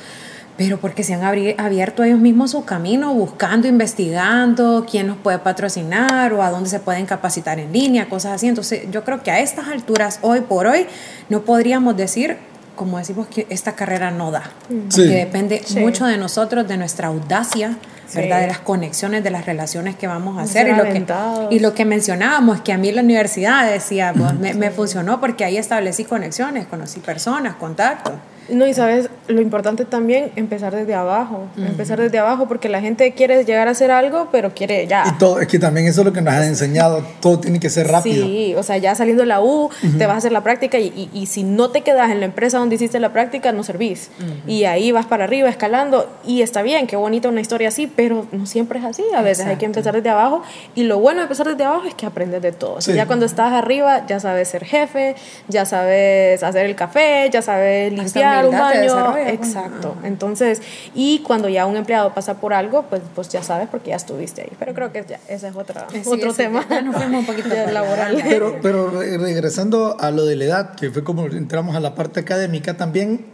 pero 0.56 0.78
porque 0.78 1.04
se 1.04 1.14
han 1.14 1.22
abierto 1.22 2.02
ellos 2.02 2.18
mismos 2.18 2.50
su 2.50 2.64
camino, 2.64 3.14
buscando, 3.14 3.68
investigando 3.68 4.86
quién 4.90 5.06
nos 5.06 5.18
puede 5.18 5.38
patrocinar 5.38 6.32
o 6.32 6.42
a 6.42 6.50
dónde 6.50 6.68
se 6.68 6.80
pueden 6.80 7.06
capacitar 7.06 7.58
en 7.58 7.72
línea, 7.72 8.08
cosas 8.08 8.32
así. 8.32 8.48
Entonces, 8.48 8.90
yo 8.90 9.04
creo 9.04 9.22
que 9.22 9.30
a 9.30 9.38
estas 9.40 9.68
alturas, 9.68 10.18
hoy 10.22 10.40
por 10.40 10.66
hoy, 10.66 10.86
no 11.28 11.42
podríamos 11.42 11.96
decir 11.96 12.38
como 12.76 12.98
decimos 12.98 13.26
que 13.26 13.46
esta 13.50 13.74
carrera 13.74 14.10
no 14.10 14.30
da, 14.30 14.52
sí. 14.68 15.00
porque 15.00 15.16
depende 15.16 15.62
sí. 15.64 15.80
mucho 15.80 16.06
de 16.06 16.16
nosotros, 16.16 16.68
de 16.68 16.76
nuestra 16.76 17.08
audacia, 17.08 17.76
sí. 18.06 18.18
¿verdad? 18.18 18.42
De 18.42 18.46
las 18.46 18.60
conexiones, 18.60 19.24
de 19.24 19.30
las 19.30 19.46
relaciones 19.46 19.96
que 19.96 20.06
vamos 20.06 20.38
a 20.38 20.42
hacer. 20.42 20.68
Y 20.68 20.72
lo 20.74 20.84
que, 20.84 21.04
y 21.50 21.58
lo 21.58 21.74
que, 21.74 21.84
mencionábamos, 21.84 22.60
que 22.60 22.72
a 22.72 22.78
mí 22.78 22.90
en 22.90 22.96
la 22.96 23.02
universidad 23.02 23.68
decía, 23.68 24.14
pues, 24.16 24.34
me, 24.34 24.54
me, 24.54 24.70
funcionó 24.70 25.20
porque 25.20 25.44
ahí 25.44 25.56
establecí 25.56 26.04
conexiones, 26.04 26.66
conocí 26.66 27.00
personas, 27.00 27.56
contactos. 27.56 28.14
No, 28.48 28.66
y 28.66 28.74
sabes, 28.74 29.10
lo 29.28 29.40
importante 29.40 29.84
también, 29.84 30.30
empezar 30.36 30.74
desde 30.74 30.94
abajo, 30.94 31.46
uh 31.56 31.60
-huh. 31.60 31.66
empezar 31.66 32.00
desde 32.00 32.18
abajo, 32.18 32.46
porque 32.46 32.68
la 32.68 32.80
gente 32.80 33.12
quiere 33.12 33.44
llegar 33.44 33.68
a 33.68 33.72
hacer 33.72 33.90
algo, 33.90 34.28
pero 34.30 34.54
quiere 34.54 34.86
ya. 34.86 35.04
Y 35.06 35.18
todo, 35.18 35.40
es 35.40 35.48
que 35.48 35.58
también 35.58 35.86
eso 35.86 36.02
es 36.02 36.06
lo 36.06 36.12
que 36.12 36.20
nos 36.22 36.34
han 36.34 36.44
enseñado, 36.44 37.02
todo 37.20 37.40
tiene 37.40 37.58
que 37.60 37.70
ser 37.70 37.88
rápido. 37.88 38.24
Sí, 38.26 38.54
o 38.56 38.62
sea, 38.62 38.76
ya 38.76 38.94
saliendo 38.94 39.22
de 39.22 39.26
la 39.26 39.40
U, 39.40 39.64
uh 39.64 39.70
-huh. 39.70 39.98
te 39.98 40.06
vas 40.06 40.14
a 40.14 40.18
hacer 40.18 40.32
la 40.32 40.42
práctica 40.42 40.78
y, 40.78 40.86
y, 40.86 41.10
y, 41.12 41.26
si 41.26 41.42
no 41.42 41.70
te 41.70 41.80
quedas 41.82 42.10
en 42.10 42.20
la 42.20 42.26
empresa 42.26 42.58
donde 42.58 42.76
hiciste 42.76 43.00
la 43.00 43.12
práctica, 43.12 43.52
no 43.52 43.62
servís. 43.62 44.10
Uh 44.20 44.22
-huh. 44.22 44.50
Y 44.50 44.64
ahí 44.64 44.92
vas 44.92 45.06
para 45.06 45.24
arriba, 45.24 45.48
escalando, 45.48 46.08
y 46.24 46.42
está 46.42 46.62
bien, 46.62 46.86
qué 46.86 46.96
bonita 46.96 47.28
una 47.28 47.40
historia 47.40 47.68
así, 47.68 47.86
pero 47.86 48.26
no 48.32 48.46
siempre 48.46 48.78
es 48.78 48.84
así, 48.84 49.02
a 49.14 49.22
veces 49.22 49.40
Exacto. 49.40 49.50
hay 49.50 49.56
que 49.58 49.66
empezar 49.66 49.94
desde 49.94 50.10
abajo, 50.10 50.42
y 50.74 50.84
lo 50.84 50.98
bueno 50.98 51.18
de 51.20 51.24
empezar 51.24 51.46
desde 51.48 51.64
abajo 51.64 51.86
es 51.86 51.94
que 51.94 52.06
aprendes 52.06 52.42
de 52.42 52.52
todo. 52.52 52.80
Sí. 52.80 52.90
O 52.90 52.94
sea, 52.94 52.94
ya 52.94 53.06
cuando 53.06 53.26
estás 53.26 53.52
arriba, 53.52 54.06
ya 54.06 54.20
sabes 54.20 54.48
ser 54.48 54.64
jefe, 54.64 55.16
ya 55.48 55.64
sabes 55.64 56.42
hacer 56.42 56.66
el 56.66 56.74
café, 56.74 57.28
ya 57.30 57.42
sabes 57.42 57.92
limpiar 57.92 58.35
un 58.44 58.58
baño, 58.58 59.16
Exacto. 59.16 59.96
Entonces, 60.02 60.60
y 60.94 61.20
cuando 61.20 61.48
ya 61.48 61.66
un 61.66 61.76
empleado 61.76 62.12
pasa 62.12 62.34
por 62.34 62.52
algo, 62.52 62.82
pues, 62.82 63.02
pues 63.14 63.28
ya 63.28 63.42
sabes 63.42 63.68
porque 63.68 63.90
ya 63.90 63.96
estuviste 63.96 64.42
ahí. 64.42 64.52
Pero 64.58 64.74
creo 64.74 64.92
que 64.92 65.04
ya, 65.08 65.20
ese 65.28 65.48
es 65.48 65.56
otra, 65.56 65.86
sí, 65.90 66.02
otro 66.04 66.32
sí, 66.32 66.38
tema. 66.38 66.66
Ya 66.68 66.82
nos 66.82 66.96
fuimos 66.96 67.20
un 67.20 67.26
poquito 67.26 67.54
laboral. 67.72 68.22
Pero, 68.28 68.58
pero 68.60 68.90
regresando 68.90 69.96
a 69.98 70.10
lo 70.10 70.26
de 70.26 70.36
la 70.36 70.44
edad, 70.44 70.74
que 70.74 70.90
fue 70.90 71.04
como 71.04 71.26
entramos 71.26 71.76
a 71.76 71.80
la 71.80 71.94
parte 71.94 72.20
académica, 72.20 72.76
también 72.76 73.26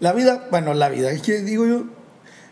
la 0.00 0.12
vida, 0.12 0.48
bueno, 0.50 0.74
la 0.74 0.88
vida, 0.88 1.10
es 1.10 1.22
que 1.22 1.40
digo 1.40 1.66
yo, 1.66 1.84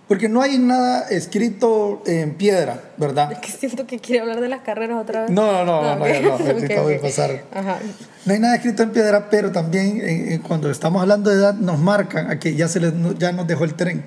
porque 0.08 0.28
no 0.28 0.40
hay 0.40 0.58
nada 0.58 1.08
escrito 1.08 2.02
en 2.06 2.34
piedra, 2.34 2.80
¿verdad? 2.96 3.32
Es 3.32 3.38
que 3.38 3.50
siento 3.50 3.86
que 3.86 3.98
quiere 3.98 4.20
hablar 4.20 4.40
de 4.40 4.48
las 4.48 4.60
carreras 4.60 5.00
otra 5.00 5.22
vez. 5.22 5.30
No, 5.30 5.64
no, 5.64 5.82
no, 5.82 5.96
no, 5.96 6.04
okay. 6.04 6.22
no, 6.22 6.28
no, 6.38 6.44
okay, 6.44 6.78
okay. 6.78 6.98
pasar. 6.98 7.42
Ajá. 7.52 7.78
No 8.26 8.34
hay 8.34 8.40
nada 8.40 8.56
escrito 8.56 8.82
en 8.82 8.90
piedra, 8.90 9.30
pero 9.30 9.52
también 9.52 10.00
eh, 10.02 10.40
cuando 10.46 10.68
estamos 10.68 11.00
hablando 11.00 11.30
de 11.30 11.36
edad 11.36 11.54
nos 11.54 11.78
marcan 11.78 12.28
a 12.28 12.40
que 12.40 12.56
ya, 12.56 12.66
se 12.66 12.80
les, 12.80 12.92
ya 13.18 13.30
nos 13.30 13.46
dejó 13.46 13.64
el 13.64 13.74
tren. 13.74 14.04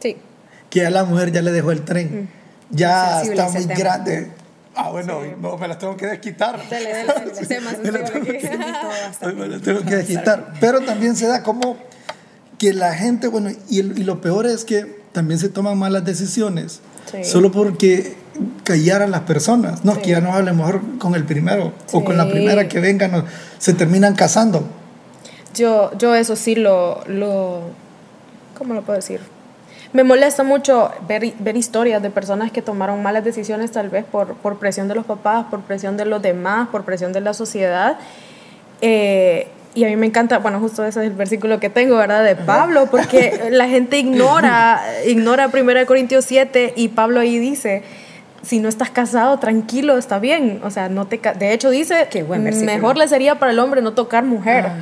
Sí. 0.00 0.16
Que 0.70 0.86
a 0.86 0.90
la 0.90 1.04
mujer 1.04 1.32
ya 1.32 1.42
le 1.42 1.52
dejó 1.52 1.70
el 1.70 1.82
tren. 1.82 2.22
Mm. 2.22 2.74
Ya 2.74 3.20
está 3.20 3.50
muy 3.50 3.64
grande. 3.66 4.30
Ah, 4.74 4.90
bueno, 4.90 5.20
sí. 5.22 5.28
no, 5.38 5.58
me 5.58 5.68
las 5.68 5.78
tengo 5.78 5.98
que 5.98 6.06
desquitar. 6.06 6.58
Dale, 6.70 6.92
dale, 6.92 7.12
dale. 7.12 7.32
Sí. 7.46 7.54
me, 7.82 7.92
las 7.92 8.10
tengo 8.10 8.24
que, 8.24 9.34
me 9.36 9.48
las 9.48 9.62
tengo 9.62 9.80
que 9.82 9.96
desquitar. 9.96 10.54
Pero 10.58 10.80
también 10.80 11.14
se 11.14 11.26
da 11.26 11.42
como 11.42 11.76
que 12.56 12.72
la 12.72 12.94
gente, 12.94 13.28
bueno, 13.28 13.50
y, 13.68 13.80
y 13.80 14.04
lo 14.04 14.22
peor 14.22 14.46
es 14.46 14.64
que 14.64 15.02
también 15.12 15.38
se 15.38 15.50
toman 15.50 15.76
malas 15.76 16.06
decisiones 16.06 16.80
sí. 17.10 17.24
solo 17.24 17.52
porque 17.52 18.16
callar 18.64 19.02
a 19.02 19.06
las 19.06 19.22
personas. 19.22 19.84
No, 19.84 19.94
sí. 19.94 20.02
que 20.02 20.10
ya 20.10 20.20
no 20.20 20.32
hable 20.34 20.52
mejor 20.52 20.80
con 20.98 21.14
el 21.14 21.24
primero 21.24 21.72
sí. 21.86 21.96
o 21.96 22.04
con 22.04 22.16
la 22.16 22.28
primera 22.28 22.68
que 22.68 22.80
venga, 22.80 23.08
no, 23.08 23.24
se 23.58 23.74
terminan 23.74 24.14
casando. 24.14 24.64
Yo, 25.54 25.90
yo 25.98 26.14
eso 26.14 26.36
sí 26.36 26.54
lo, 26.54 27.02
lo, 27.06 27.62
¿cómo 28.56 28.74
lo 28.74 28.82
puedo 28.82 28.96
decir? 28.96 29.20
Me 29.92 30.04
molesta 30.04 30.42
mucho 30.42 30.90
ver, 31.06 31.34
ver 31.38 31.56
historias 31.56 32.02
de 32.02 32.08
personas 32.08 32.50
que 32.50 32.62
tomaron 32.62 33.02
malas 33.02 33.24
decisiones 33.24 33.72
tal 33.72 33.90
vez 33.90 34.06
por, 34.06 34.34
por 34.36 34.58
presión 34.58 34.88
de 34.88 34.94
los 34.94 35.04
papás, 35.04 35.46
por 35.50 35.60
presión 35.60 35.98
de 35.98 36.06
los 36.06 36.22
demás, 36.22 36.68
por 36.68 36.84
presión 36.84 37.12
de 37.12 37.20
la 37.20 37.34
sociedad. 37.34 37.98
Eh, 38.80 39.48
y 39.74 39.84
a 39.84 39.88
mí 39.88 39.96
me 39.96 40.06
encanta, 40.06 40.38
bueno, 40.38 40.60
justo 40.60 40.84
ese 40.84 41.00
es 41.00 41.06
el 41.06 41.12
versículo 41.12 41.60
que 41.60 41.70
tengo, 41.70 41.96
¿verdad? 41.96 42.24
De 42.24 42.36
Pablo, 42.36 42.88
porque 42.90 43.48
la 43.50 43.68
gente 43.68 43.98
ignora, 43.98 44.82
ignora 45.06 45.50
1 45.52 45.86
Corintios 45.86 46.24
7 46.26 46.74
y 46.76 46.88
Pablo 46.88 47.20
ahí 47.20 47.38
dice, 47.38 47.82
si 48.42 48.58
no 48.58 48.68
estás 48.68 48.90
casado, 48.90 49.38
tranquilo, 49.38 49.98
está 49.98 50.18
bien. 50.18 50.60
O 50.64 50.70
sea, 50.70 50.88
no 50.88 51.06
te 51.06 51.18
de 51.18 51.52
hecho 51.52 51.70
dice, 51.70 52.08
Qué 52.10 52.22
buen 52.22 52.42
mejor 52.64 52.96
le 52.96 53.08
sería 53.08 53.38
para 53.38 53.52
el 53.52 53.58
hombre 53.58 53.82
no 53.82 53.92
tocar 53.92 54.24
mujer. 54.24 54.66
Ajá. 54.66 54.76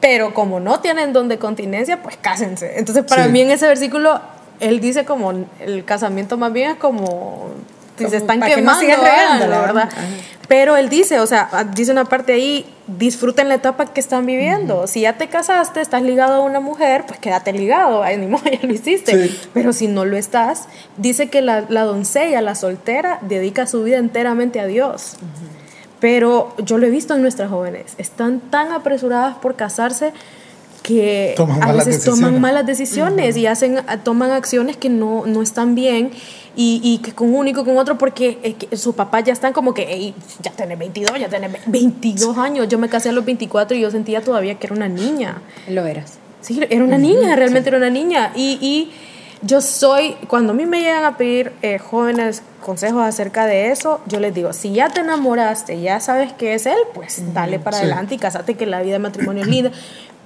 Pero 0.00 0.32
como 0.34 0.60
no 0.60 0.80
tienen 0.80 1.12
don 1.12 1.28
de 1.28 1.38
continencia, 1.38 2.02
pues 2.02 2.16
cásense. 2.16 2.78
Entonces, 2.78 3.04
para 3.04 3.24
sí. 3.24 3.30
mí 3.30 3.40
en 3.40 3.50
ese 3.50 3.66
versículo, 3.66 4.20
él 4.60 4.80
dice 4.80 5.04
como 5.04 5.32
el 5.60 5.84
casamiento 5.84 6.36
más 6.36 6.52
bien 6.52 6.72
es 6.72 6.76
como 6.76 7.48
si 7.96 8.08
se 8.08 8.18
están 8.18 8.40
quemando, 8.40 8.80
no 8.80 9.46
la 9.46 9.60
verdad. 9.60 9.88
Ajá. 9.90 10.00
Pero 10.46 10.76
él 10.76 10.88
dice, 10.88 11.20
o 11.20 11.26
sea, 11.26 11.48
dice 11.74 11.92
una 11.92 12.04
parte 12.04 12.32
ahí, 12.32 12.64
disfruten 12.88 13.48
la 13.48 13.54
etapa 13.54 13.86
que 13.86 14.00
están 14.00 14.26
viviendo. 14.26 14.78
Uh 14.78 14.82
-huh. 14.82 14.86
Si 14.86 15.02
ya 15.02 15.18
te 15.18 15.28
casaste, 15.28 15.80
estás 15.80 16.02
ligado 16.02 16.34
a 16.34 16.40
una 16.40 16.60
mujer, 16.60 17.04
pues 17.06 17.20
quédate 17.20 17.52
ligado, 17.52 18.02
Ay, 18.02 18.16
ni 18.16 18.26
modo, 18.26 18.44
ya 18.50 18.66
lo 18.66 18.72
hiciste. 18.72 19.28
Sí. 19.28 19.40
Pero 19.54 19.72
si 19.72 19.86
no 19.86 20.04
lo 20.04 20.16
estás, 20.16 20.66
dice 20.96 21.28
que 21.28 21.42
la, 21.42 21.66
la, 21.68 21.82
doncella, 21.82 22.40
la 22.40 22.54
soltera, 22.54 23.18
dedica 23.22 23.66
su 23.66 23.82
vida 23.84 23.98
enteramente 23.98 24.58
a 24.60 24.66
Dios. 24.66 25.16
Uh 25.20 25.24
-huh. 25.24 25.58
Pero 26.00 26.54
yo 26.58 26.78
lo 26.78 26.86
he 26.86 26.90
visto 26.90 27.14
en 27.14 27.22
nuestras 27.22 27.50
jóvenes, 27.50 27.94
están 27.98 28.40
tan 28.40 28.72
apresuradas 28.72 29.36
por 29.36 29.56
casarse 29.56 30.12
que 30.88 31.34
toman 31.36 31.62
a 31.62 31.72
veces 31.72 31.86
decisiones. 31.86 32.20
toman 32.20 32.40
malas 32.40 32.66
decisiones 32.66 33.36
uh 33.36 33.38
-huh. 33.38 33.42
y 33.42 33.46
hacen, 33.46 33.78
toman 34.04 34.30
acciones 34.30 34.76
que 34.76 34.88
no, 34.88 35.26
no 35.26 35.42
están 35.42 35.74
bien 35.74 36.10
y, 36.56 36.80
y, 36.82 36.98
que 36.98 37.12
con 37.12 37.34
uno 37.34 37.48
y 37.50 37.52
con 37.52 37.76
otro 37.76 37.98
porque 37.98 38.38
eh, 38.42 38.54
que 38.54 38.76
sus 38.76 38.94
papás 38.94 39.24
ya 39.24 39.32
están 39.32 39.52
como 39.52 39.74
que, 39.74 40.14
ya 40.42 40.50
tenés 40.50 40.78
22, 40.78 41.20
ya 41.20 41.28
tenés 41.28 41.52
22 41.66 42.36
años. 42.38 42.68
Yo 42.68 42.78
me 42.78 42.88
casé 42.88 43.10
a 43.10 43.12
los 43.12 43.24
24 43.24 43.76
y 43.76 43.80
yo 43.80 43.90
sentía 43.90 44.22
todavía 44.22 44.56
que 44.56 44.66
era 44.66 44.74
una 44.74 44.88
niña. 44.88 45.42
Lo 45.68 45.86
eras. 45.86 46.18
Sí, 46.40 46.60
era 46.68 46.84
una 46.84 46.98
niña, 46.98 47.36
realmente 47.36 47.70
sí. 47.70 47.76
era 47.76 47.78
una 47.78 47.90
niña. 47.90 48.32
Y, 48.34 48.58
y, 48.60 48.90
yo 49.42 49.60
soy, 49.60 50.16
cuando 50.26 50.52
a 50.52 50.56
mí 50.56 50.66
me 50.66 50.80
llegan 50.80 51.04
a 51.04 51.16
pedir 51.16 51.52
eh, 51.62 51.78
jóvenes 51.78 52.42
consejos 52.60 53.02
acerca 53.04 53.46
de 53.46 53.70
eso, 53.70 54.00
yo 54.06 54.18
les 54.18 54.34
digo, 54.34 54.52
si 54.52 54.72
ya 54.72 54.88
te 54.88 55.00
enamoraste, 55.00 55.80
ya 55.80 56.00
sabes 56.00 56.32
que 56.32 56.54
es 56.54 56.66
él, 56.66 56.78
pues 56.92 57.22
dale 57.32 57.60
para 57.60 57.76
sí. 57.76 57.84
adelante 57.84 58.16
y 58.16 58.18
casate 58.18 58.54
que 58.54 58.66
la 58.66 58.82
vida 58.82 58.94
de 58.94 58.98
matrimonio 58.98 59.42
es 59.44 59.48
linda. 59.48 59.70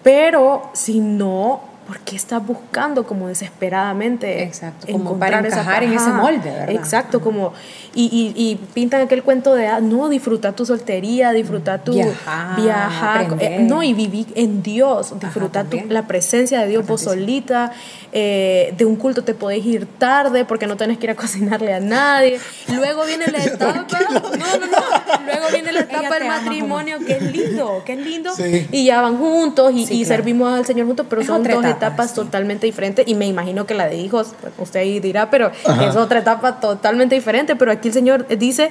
Pero 0.02 0.70
si 0.72 1.00
no, 1.00 1.60
¿por 1.86 2.00
qué 2.00 2.16
estás 2.16 2.44
buscando 2.44 3.04
como 3.04 3.28
desesperadamente 3.28 4.42
Exacto, 4.44 4.86
como 4.90 5.18
para 5.18 5.40
encajar 5.40 5.82
esa, 5.82 5.92
en 5.92 5.98
ese 5.98 6.10
molde, 6.10 6.50
¿verdad? 6.50 6.70
Exacto, 6.70 7.20
como 7.20 7.52
y, 7.94 8.04
y, 8.04 8.42
y, 8.42 8.56
pintan 8.72 9.02
aquel 9.02 9.22
cuento 9.22 9.54
de 9.54 9.66
ah, 9.66 9.80
no 9.80 10.08
disfrutar 10.08 10.54
tu 10.54 10.64
soltería, 10.64 11.32
disfrutar 11.32 11.84
tu 11.84 11.92
viajar, 11.92 12.56
viajar 12.60 13.36
eh, 13.40 13.58
no 13.60 13.82
y 13.82 13.94
vivir 13.94 14.26
en 14.36 14.62
Dios, 14.62 15.18
disfrutar 15.20 15.66
tu, 15.66 15.78
la 15.88 16.06
presencia 16.06 16.60
de 16.60 16.68
Dios 16.68 16.86
vos 16.86 17.02
solita, 17.02 17.72
eh, 18.14 18.74
de 18.76 18.84
un 18.84 18.96
culto 18.96 19.24
te 19.24 19.32
podés 19.32 19.64
ir 19.64 19.86
tarde 19.86 20.44
porque 20.44 20.66
no 20.66 20.76
tenés 20.76 20.98
que 20.98 21.06
ir 21.06 21.10
a 21.10 21.14
cocinarle 21.16 21.72
a 21.72 21.80
nadie. 21.80 22.38
Luego 22.74 23.04
viene 23.06 23.26
la 23.28 23.38
etapa, 23.44 24.00
no, 24.10 24.20
no, 24.20 24.66
no, 24.66 25.24
luego 25.24 25.46
viene 25.50 25.72
la 25.72 25.80
etapa 25.80 26.18
del 26.18 26.28
matrimonio, 26.28 26.98
que 27.06 27.12
es 27.12 27.22
lindo, 27.22 27.82
que 27.86 27.94
es 27.94 27.98
lindo 27.98 28.34
sí. 28.34 28.68
y 28.70 28.84
ya 28.86 29.00
van 29.00 29.16
juntos 29.16 29.72
y, 29.74 29.86
sí, 29.86 29.94
y 29.94 30.04
claro. 30.04 30.16
servimos 30.16 30.52
al 30.52 30.66
Señor 30.66 30.86
juntos, 30.86 31.06
pero 31.08 31.22
es 31.22 31.26
son 31.26 31.42
dos 31.42 31.52
etapa, 31.52 31.70
etapas 31.70 32.10
sí. 32.10 32.16
totalmente 32.16 32.66
diferentes 32.66 33.08
y 33.08 33.14
me 33.14 33.26
imagino 33.26 33.66
que 33.66 33.74
la 33.74 33.86
de 33.86 33.96
hijos, 33.96 34.34
pues, 34.40 34.52
usted 34.58 34.80
ahí 34.80 35.00
dirá, 35.00 35.30
pero 35.30 35.50
Ajá. 35.64 35.88
es 35.88 35.96
otra 35.96 36.18
etapa 36.18 36.60
totalmente 36.60 37.14
diferente, 37.14 37.56
pero 37.56 37.72
aquí 37.72 37.88
el 37.88 37.94
Señor 37.94 38.26
dice, 38.36 38.70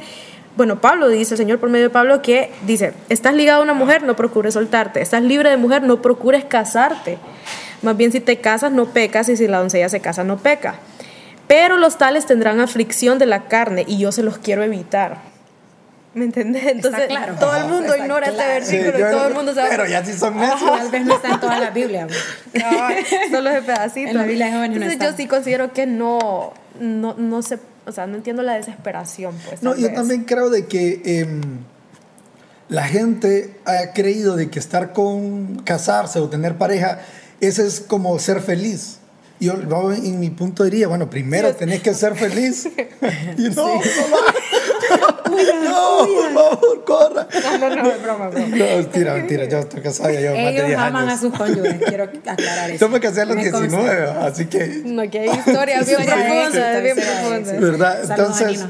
bueno, 0.57 0.81
Pablo 0.81 1.07
dice, 1.07 1.33
el 1.33 1.37
Señor 1.37 1.59
por 1.59 1.69
medio 1.69 1.85
de 1.85 1.89
Pablo, 1.89 2.21
que 2.21 2.51
dice, 2.67 2.93
estás 3.09 3.33
ligado 3.33 3.61
a 3.61 3.63
una 3.63 3.73
mujer, 3.73 4.03
no 4.03 4.15
procures 4.15 4.53
soltarte, 4.53 5.01
estás 5.01 5.23
libre 5.23 5.49
de 5.49 5.57
mujer, 5.57 5.81
no 5.83 6.01
procures 6.01 6.45
casarte. 6.45 7.17
Más 7.81 7.97
bien 7.97 8.11
si 8.11 8.19
te 8.19 8.39
casas, 8.39 8.71
no 8.71 8.87
pecas, 8.93 9.27
y 9.29 9.37
si 9.37 9.47
la 9.47 9.59
doncella 9.59 9.89
se 9.89 9.99
casa, 9.99 10.23
no 10.23 10.37
peca. 10.37 10.75
pero 11.47 11.77
los 11.77 11.97
tales 11.97 12.25
tendrán 12.25 12.59
aflicción 12.59 13.19
de 13.19 13.25
la 13.25 13.47
carne 13.47 13.83
y 13.87 13.97
yo 13.97 14.11
se 14.11 14.23
los 14.23 14.37
quiero 14.37 14.63
evitar. 14.63 15.29
¿Me 16.13 16.25
entendés? 16.25 16.65
Entonces, 16.67 17.07
claro. 17.07 17.35
todo 17.39 17.55
el 17.55 17.65
mundo 17.67 17.93
Está 17.93 17.97
ignora 18.03 18.27
claro. 18.29 18.41
este 18.61 18.77
versículo 18.77 18.97
Sí, 18.97 19.03
y 19.07 19.15
todo 19.17 19.27
el 19.29 19.33
mundo 19.33 19.53
sabe. 19.55 19.69
Pero 19.69 19.85
ya 19.87 20.05
sí 20.05 20.13
son 20.13 20.37
necios. 20.37 20.59
Tal 20.77 20.91
vez 20.91 21.05
no 21.05 21.15
está 21.15 21.29
en 21.29 21.39
toda 21.39 21.59
la 21.59 21.69
Biblia. 21.69 22.07
Cabal, 22.53 22.95
Solo 23.31 23.49
ese 23.49 23.61
pedacito. 23.61 24.09
En 24.11 24.17
la 24.17 24.23
Biblia 24.25 24.45
de 24.47 24.51
jóvenes 24.51 24.69
no 24.71 24.75
Entonces, 24.85 24.93
está. 24.93 25.11
yo 25.11 25.17
sí 25.17 25.27
considero 25.27 25.71
que 25.71 25.85
no, 25.85 26.53
no, 26.81 27.13
no 27.15 27.41
se, 27.41 27.59
o 27.85 27.91
sea, 27.93 28.07
no 28.07 28.17
entiendo 28.17 28.43
la 28.43 28.53
desesperación, 28.55 29.33
pues. 29.47 29.63
No, 29.63 29.73
yo 29.75 29.87
vez. 29.87 29.95
también 29.95 30.25
creo 30.25 30.49
de 30.49 30.65
que 30.65 31.01
em, 31.05 31.41
la 32.67 32.83
gente 32.83 33.55
ha 33.65 33.93
creído 33.93 34.35
de 34.35 34.49
que 34.49 34.59
estar 34.59 34.91
con 34.91 35.61
casarse 35.63 36.19
o 36.19 36.27
tener 36.29 36.57
pareja, 36.57 36.99
eso 37.41 37.63
es 37.63 37.81
como 37.81 38.17
ser 38.19 38.41
feliz. 38.41 38.97
Yo, 39.39 39.59
yo 39.67 39.91
en 39.91 40.19
mi 40.19 40.29
punto 40.29 40.63
diría, 40.63 40.87
bueno, 40.87 41.09
primero 41.09 41.53
tenés 41.55 41.81
que 41.81 41.95
ser 41.95 42.15
feliz. 42.15 42.69
y 43.37 43.49
no, 43.49 43.67
no, 43.67 43.81
por 45.25 46.33
favor, 46.33 46.83
corra. 46.85 47.27
No, 47.43 47.57
no, 47.57 47.75
no, 47.75 47.91
es 47.91 48.03
broma, 48.03 48.29
broma. 48.29 48.47
No, 48.47 48.65
mentira, 49.15 49.45
yo 49.45 49.59
estoy 49.59 49.81
casado 49.81 50.11
ya 50.11 50.19
llevo 50.19 50.35
más 50.35 50.43
de 50.43 50.49
Ellos 50.51 50.67
10 50.67 50.79
aman 50.79 50.95
a 50.95 51.07
años. 51.09 51.19
sus 51.21 51.33
cónyuges, 51.33 51.75
quiero 51.87 52.03
aclarar 52.03 52.69
eso. 52.69 52.85
Yo 52.85 52.89
me 52.89 52.99
casé 52.99 53.21
a 53.21 53.25
los 53.25 53.35
Me 53.35 53.49
consta. 53.49 53.67
19, 53.67 54.09
así 54.11 54.45
que... 54.45 54.67
No, 54.85 55.09
que 55.09 55.19
hay 55.21 55.29
historias 55.29 55.87
bien 55.87 56.05
profundas, 56.05 56.83
bien 56.83 56.95
profundas. 56.95 57.59
¿Verdad? 57.59 58.11
A 58.11 58.15
Entonces, 58.15 58.65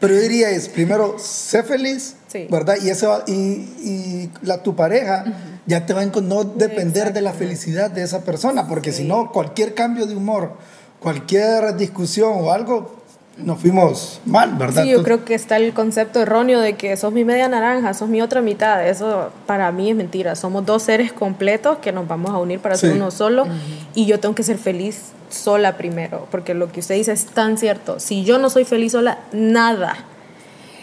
pero 0.00 0.14
yo 0.14 0.20
diría 0.20 0.50
es, 0.50 0.68
primero, 0.68 1.16
sé 1.18 1.62
feliz, 1.62 2.14
Sí. 2.36 2.46
¿verdad? 2.50 2.76
Y, 2.82 2.90
eso, 2.90 3.22
y, 3.26 3.32
y 3.32 4.30
la, 4.42 4.62
tu 4.62 4.74
pareja 4.76 5.24
ya 5.66 5.86
te 5.86 5.92
va 5.94 6.02
a 6.02 6.06
no 6.06 6.44
depender 6.44 7.12
de 7.12 7.20
la 7.20 7.32
felicidad 7.32 7.90
de 7.90 8.02
esa 8.02 8.22
persona, 8.24 8.68
porque 8.68 8.92
si 8.92 9.04
no, 9.04 9.32
cualquier 9.32 9.74
cambio 9.74 10.06
de 10.06 10.14
humor, 10.14 10.52
cualquier 11.00 11.76
discusión 11.76 12.32
o 12.36 12.52
algo, 12.52 12.96
nos 13.36 13.60
fuimos 13.60 14.20
mal, 14.24 14.54
¿verdad? 14.56 14.84
Sí, 14.84 14.90
yo 14.90 15.02
creo 15.02 15.24
que 15.24 15.34
está 15.34 15.56
el 15.58 15.74
concepto 15.74 16.20
erróneo 16.20 16.60
de 16.60 16.74
que 16.74 16.96
sos 16.96 17.12
mi 17.12 17.24
media 17.24 17.48
naranja, 17.48 17.92
sos 17.92 18.08
mi 18.08 18.22
otra 18.22 18.40
mitad. 18.40 18.86
Eso 18.88 19.30
para 19.46 19.70
mí 19.72 19.90
es 19.90 19.96
mentira. 19.96 20.34
Somos 20.36 20.64
dos 20.64 20.82
seres 20.84 21.12
completos 21.12 21.78
que 21.78 21.92
nos 21.92 22.08
vamos 22.08 22.30
a 22.30 22.38
unir 22.38 22.60
para 22.60 22.76
ser 22.76 22.92
Sí. 22.92 22.96
uno 22.96 23.10
solo 23.10 23.46
y 23.94 24.06
yo 24.06 24.20
tengo 24.20 24.34
que 24.34 24.42
ser 24.42 24.56
feliz 24.56 25.12
sola 25.28 25.76
primero, 25.76 26.26
porque 26.30 26.54
lo 26.54 26.72
que 26.72 26.80
usted 26.80 26.94
dice 26.94 27.12
es 27.12 27.26
tan 27.26 27.58
cierto. 27.58 28.00
Si 28.00 28.24
yo 28.24 28.38
no 28.38 28.48
soy 28.48 28.64
feliz 28.64 28.92
sola, 28.92 29.18
nada, 29.32 29.96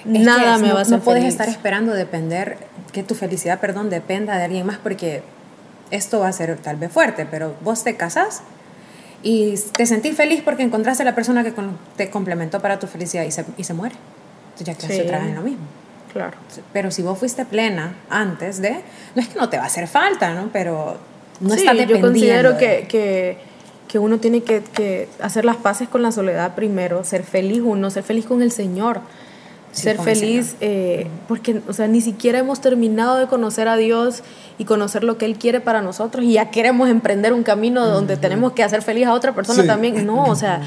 nada 0.06 0.58
me 0.58 0.68
no, 0.68 0.74
va 0.74 0.80
a 0.80 0.84
hacer 0.84 0.98
No 0.98 1.04
puedes 1.04 1.22
feliz. 1.22 1.34
estar 1.34 1.50
esperando 1.50 1.94
depender, 1.94 2.58
que 2.92 3.04
tu 3.04 3.16
felicidad, 3.16 3.60
perdón, 3.60 3.90
dependa 3.90 4.38
de 4.38 4.44
alguien 4.46 4.66
más, 4.66 4.78
porque 4.78 5.24
esto 5.92 6.20
va 6.20 6.28
a 6.28 6.34
ser 6.34 6.58
tal 6.58 6.76
vez 6.78 6.92
fuerte, 6.92 7.26
pero 7.30 7.56
vos 7.62 7.84
te 7.84 7.96
casás 7.96 8.42
y 9.22 9.56
te 9.78 9.86
sentís 9.86 10.16
feliz 10.16 10.42
porque 10.44 10.64
encontraste 10.64 11.04
a 11.04 11.06
la 11.06 11.16
persona 11.16 11.44
que 11.44 11.54
te 11.96 12.10
complementó 12.10 12.60
para 12.60 12.80
tu 12.80 12.88
felicidad 12.88 13.24
y 13.24 13.32
se, 13.32 13.46
y 13.58 13.64
se 13.64 13.74
muere. 13.74 13.96
Entonces 14.58 14.68
ya 14.68 14.74
quedaste 14.76 14.96
Sí. 14.96 15.02
otra 15.02 15.20
vez 15.20 15.30
en 15.30 15.36
lo 15.36 15.42
mismo. 15.42 15.64
Claro. 16.12 16.38
Pero 16.74 16.92
si 16.92 17.02
vos 17.02 17.18
fuiste 17.18 17.46
plena 17.46 17.96
antes 18.10 18.62
de, 18.62 18.72
no 19.16 19.22
es 19.22 19.30
que 19.30 19.40
no 19.40 19.50
te 19.50 19.58
va 19.58 19.64
a 19.64 19.68
hacer 19.68 19.88
falta, 19.88 20.34
¿no? 20.34 20.50
Pero 20.54 20.98
no 21.40 21.50
sí, 21.56 21.62
estás 21.62 21.74
yo 21.76 21.80
dependiendo. 21.82 22.08
considero 22.08 22.54
de- 22.54 22.58
que, 22.60 22.88
que, 22.88 23.38
que 23.88 23.98
uno 24.00 24.20
tiene 24.20 24.44
que, 24.44 24.62
que 24.62 25.08
hacer 25.22 25.44
las 25.46 25.56
paces 25.56 25.88
con 25.90 26.02
la 26.04 26.12
soledad 26.12 26.54
primero, 26.54 27.04
ser 27.04 27.24
feliz 27.24 27.62
uno, 27.64 27.90
ser 27.90 28.04
feliz 28.04 28.26
con 28.26 28.42
el 28.44 28.52
Señor. 28.52 29.02
Ser 29.74 29.98
feliz, 30.00 30.56
eh, 30.62 31.08
porque, 31.28 31.62
o 31.68 31.74
sea, 31.74 31.88
ni 31.88 32.00
siquiera 32.00 32.40
hemos 32.40 32.62
terminado 32.62 33.18
de 33.18 33.28
conocer 33.28 33.68
a 33.68 33.76
Dios 33.76 34.24
y 34.58 34.66
conocer 34.66 35.04
lo 35.04 35.18
que 35.18 35.26
Él 35.26 35.36
quiere 35.38 35.60
para 35.62 35.82
nosotros 35.82 36.24
y 36.24 36.34
ya 36.34 36.52
queremos 36.52 36.90
emprender 36.90 37.34
un 37.34 37.44
camino 37.44 37.86
donde 37.88 38.16
tenemos 38.18 38.54
que 38.54 38.64
hacer 38.64 38.82
feliz 38.84 39.08
a 39.08 39.14
otra 39.14 39.34
persona 39.34 39.64
Sí. 39.64 39.68
también. 39.68 40.06
No, 40.06 40.26
o 40.26 40.36
sea, 40.36 40.62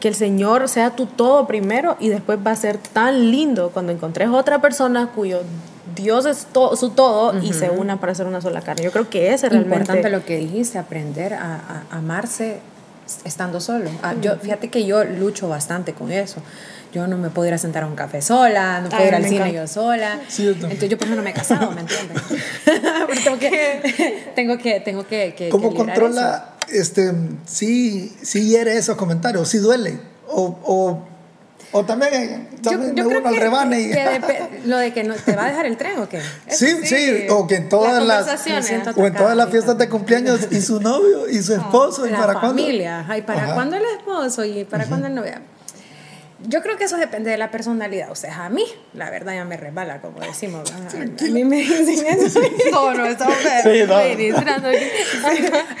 que 0.00 0.08
el 0.08 0.14
Señor 0.14 0.68
sea 0.68 0.90
tu 0.96 1.06
todo 1.06 1.46
primero 1.46 1.96
y 2.00 2.08
después 2.08 2.38
va 2.46 2.50
a 2.50 2.56
ser 2.56 2.78
tan 2.78 3.30
lindo 3.30 3.70
cuando 3.72 3.92
encontres 3.92 4.28
otra 4.28 4.60
persona 4.60 5.08
cuyo 5.14 5.40
Dios 5.94 6.26
es 6.26 6.46
to- 6.52 6.76
su 6.76 6.90
todo 6.90 7.40
y 7.40 7.52
se 7.52 7.70
una 7.70 7.98
para 8.00 8.14
ser 8.14 8.26
una 8.26 8.40
sola 8.40 8.60
carne. 8.60 8.82
Yo 8.84 8.92
creo 8.92 9.08
que 9.08 9.32
ese 9.32 9.46
es 9.46 9.52
realmente... 9.52 9.76
importante 9.84 10.10
lo 10.10 10.24
que 10.24 10.36
dijiste, 10.36 10.78
aprender 10.78 11.34
a, 11.34 11.54
a- 11.90 11.96
amarse 11.96 12.58
estando 13.24 13.58
solo. 13.60 13.90
Ah, 14.02 14.14
yo, 14.20 14.36
fíjate 14.36 14.68
que 14.68 14.84
yo 14.84 15.02
lucho 15.04 15.48
bastante 15.48 15.94
con 15.94 16.12
eso. 16.12 16.42
Yo 16.98 17.06
no 17.06 17.16
me 17.16 17.30
puedo 17.30 17.46
ir 17.46 17.54
a 17.54 17.58
sentar 17.58 17.84
a 17.84 17.86
un 17.86 17.94
café 17.94 18.20
sola, 18.20 18.80
no 18.80 18.88
puedo 18.88 19.00
Ay, 19.02 19.08
ir 19.08 19.14
al 19.14 19.22
cine 19.22 19.36
encanta. 19.36 19.54
yo 19.54 19.66
sola. 19.68 20.18
Sí, 20.26 20.42
yo 20.42 20.50
también. 20.50 20.72
Entonces 20.72 20.88
yo 20.90 20.98
por 20.98 21.06
eso 21.06 21.14
no 21.14 21.22
me 21.22 21.30
he 21.30 21.32
casado, 21.32 21.70
¿me 21.70 21.82
entiendes? 21.82 22.20
Porque 23.06 23.20
tengo 23.20 23.38
que, 23.38 24.32
tengo 24.34 24.58
que, 24.58 24.80
tengo 24.80 25.06
que, 25.06 25.34
que 25.36 25.48
¿Cómo 25.48 25.70
que 25.70 25.76
controla, 25.76 26.56
este, 26.72 27.12
sí, 27.46 28.16
sí 28.20 28.48
hiere 28.48 28.76
esos 28.76 28.96
comentarios, 28.96 29.48
sí 29.48 29.58
duele? 29.58 30.00
O, 30.26 30.58
o, 30.64 31.08
o 31.70 31.84
también, 31.84 32.48
Yo, 32.62 32.72
también 32.72 32.96
yo 32.96 33.04
me 33.04 33.18
uno 33.18 33.28
al 33.28 33.36
rebane 33.36 33.80
y... 33.80 33.92
lo 34.68 34.78
de 34.78 34.92
que 34.92 35.04
no, 35.04 35.14
te 35.14 35.36
va 35.36 35.44
a 35.44 35.48
dejar 35.50 35.66
el 35.66 35.76
tren 35.76 36.00
o 36.00 36.08
qué. 36.08 36.20
Sí, 36.48 36.78
sí, 36.82 37.26
o 37.30 37.46
que 37.46 37.54
en 37.54 37.68
todas 37.68 38.02
las, 38.02 38.40
siento 38.40 38.90
o 38.96 39.06
en 39.06 39.14
todas 39.14 39.36
las 39.36 39.50
fiestas 39.50 39.78
de 39.78 39.88
cumpleaños 39.88 40.48
y 40.50 40.60
su 40.60 40.80
novio 40.80 41.28
y 41.28 41.40
su 41.44 41.54
esposo 41.62 42.08
y 42.08 42.10
la 42.10 42.18
para 42.18 42.32
cuándo. 42.40 42.60
familia, 42.60 43.06
y 43.16 43.22
para 43.22 43.44
Ajá. 43.44 43.54
cuándo 43.54 43.76
el 43.76 43.84
esposo 43.96 44.44
y 44.44 44.64
para 44.64 44.84
cuándo 44.86 45.06
el 45.06 45.14
novio. 45.14 45.34
Yo 46.46 46.62
creo 46.62 46.76
que 46.76 46.84
eso 46.84 46.96
depende 46.96 47.30
de 47.30 47.36
la 47.36 47.50
personalidad. 47.50 48.10
O 48.12 48.14
sea, 48.14 48.44
a 48.44 48.48
mí, 48.48 48.64
la 48.94 49.10
verdad, 49.10 49.34
ya 49.34 49.44
me 49.44 49.56
resbala, 49.56 50.00
como 50.00 50.20
decimos. 50.20 50.70
ajá. 50.70 50.88
A 51.02 51.24
mí 51.30 51.44
me 51.44 51.56
dicen 51.56 52.06
eso. 52.06 52.40
No, 52.72 52.94
no, 52.94 53.06
estamos 53.06 53.34
Sí, 53.62 53.84
no. 53.88 53.94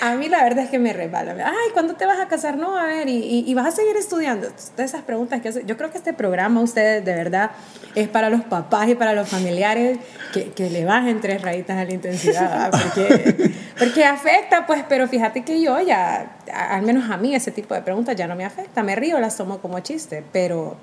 A 0.00 0.14
mí 0.16 0.28
la 0.28 0.42
verdad 0.42 0.64
es 0.64 0.70
que 0.70 0.78
me 0.78 0.92
resbala. 0.92 1.34
Ay, 1.46 1.70
¿cuándo 1.72 1.94
te 1.94 2.06
vas 2.06 2.18
a 2.18 2.26
casar? 2.28 2.56
No, 2.56 2.76
a 2.76 2.86
ver, 2.86 3.08
¿y, 3.08 3.16
y, 3.18 3.44
y 3.46 3.54
vas 3.54 3.66
a 3.66 3.70
seguir 3.70 3.96
estudiando? 3.96 4.48
Todas 4.48 4.90
esas 4.90 5.02
preguntas 5.02 5.40
que 5.40 5.48
hace. 5.50 5.64
Yo 5.64 5.76
creo 5.76 5.90
que 5.92 5.98
este 5.98 6.12
programa, 6.12 6.60
ustedes, 6.60 7.04
de 7.04 7.14
verdad, 7.14 7.52
es 7.94 8.08
para 8.08 8.28
los 8.30 8.42
papás 8.42 8.88
y 8.88 8.94
para 8.94 9.12
los 9.12 9.28
familiares 9.28 9.98
que, 10.32 10.50
que 10.52 10.70
le 10.70 10.84
bajen 10.84 11.20
tres 11.20 11.42
rayitas 11.42 11.76
a 11.78 11.84
la 11.84 11.92
intensidad, 11.92 12.70
¿verdad? 12.72 12.82
porque, 12.94 13.52
porque 13.78 14.04
afecta, 14.04 14.66
pues, 14.66 14.82
pero 14.88 15.06
fíjate 15.08 15.44
que 15.44 15.60
yo 15.62 15.80
ya, 15.80 16.16
a- 16.22 16.37
al 16.52 16.82
menos 16.82 17.10
a 17.10 17.16
mí, 17.16 17.34
ese 17.34 17.50
tipo 17.50 17.74
de 17.74 17.82
preguntas 17.82 18.16
ya 18.16 18.26
no 18.26 18.34
me 18.36 18.44
afecta. 18.44 18.82
Me 18.82 18.94
río, 18.96 19.18
las 19.20 19.36
tomo 19.36 19.58
como 19.58 19.80
chiste, 19.80 20.22
pero... 20.32 20.76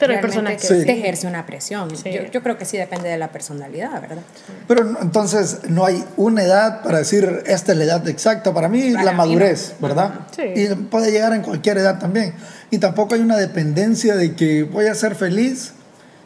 Pero 0.00 0.14
hay 0.14 0.20
realmente 0.20 0.56
personas 0.56 0.60
que 0.68 0.80
Sí. 0.80 0.86
te 0.86 0.98
ejerce 0.98 1.26
una 1.28 1.46
presión. 1.46 1.96
Sí. 1.96 2.10
Yo, 2.10 2.22
yo 2.22 2.42
creo 2.42 2.58
que 2.58 2.64
sí 2.64 2.76
depende 2.76 3.08
de 3.08 3.18
la 3.18 3.28
personalidad, 3.28 4.00
¿verdad? 4.00 4.22
Pero 4.66 4.82
no- 4.84 5.00
entonces 5.00 5.60
no 5.68 5.84
hay 5.84 6.02
una 6.16 6.42
edad 6.42 6.82
para 6.82 6.98
decir 6.98 7.44
esta 7.46 7.70
es 7.72 7.78
la 7.78 7.84
edad 7.84 8.08
exacta. 8.08 8.52
Para 8.52 8.68
mí 8.68 8.90
Para 8.92 9.04
la 9.04 9.12
mí 9.12 9.16
madurez, 9.18 9.74
¿verdad? 9.78 10.12
Sí. 10.34 10.42
Y 10.56 10.74
puede 10.74 11.12
llegar 11.12 11.32
en 11.34 11.42
cualquier 11.42 11.78
edad 11.78 12.00
también. 12.00 12.34
Y 12.70 12.78
tampoco 12.78 13.14
hay 13.14 13.20
una 13.20 13.36
dependencia 13.36 14.16
de 14.16 14.34
que 14.34 14.64
voy 14.64 14.86
a 14.86 14.94
ser 14.96 15.14
feliz 15.14 15.72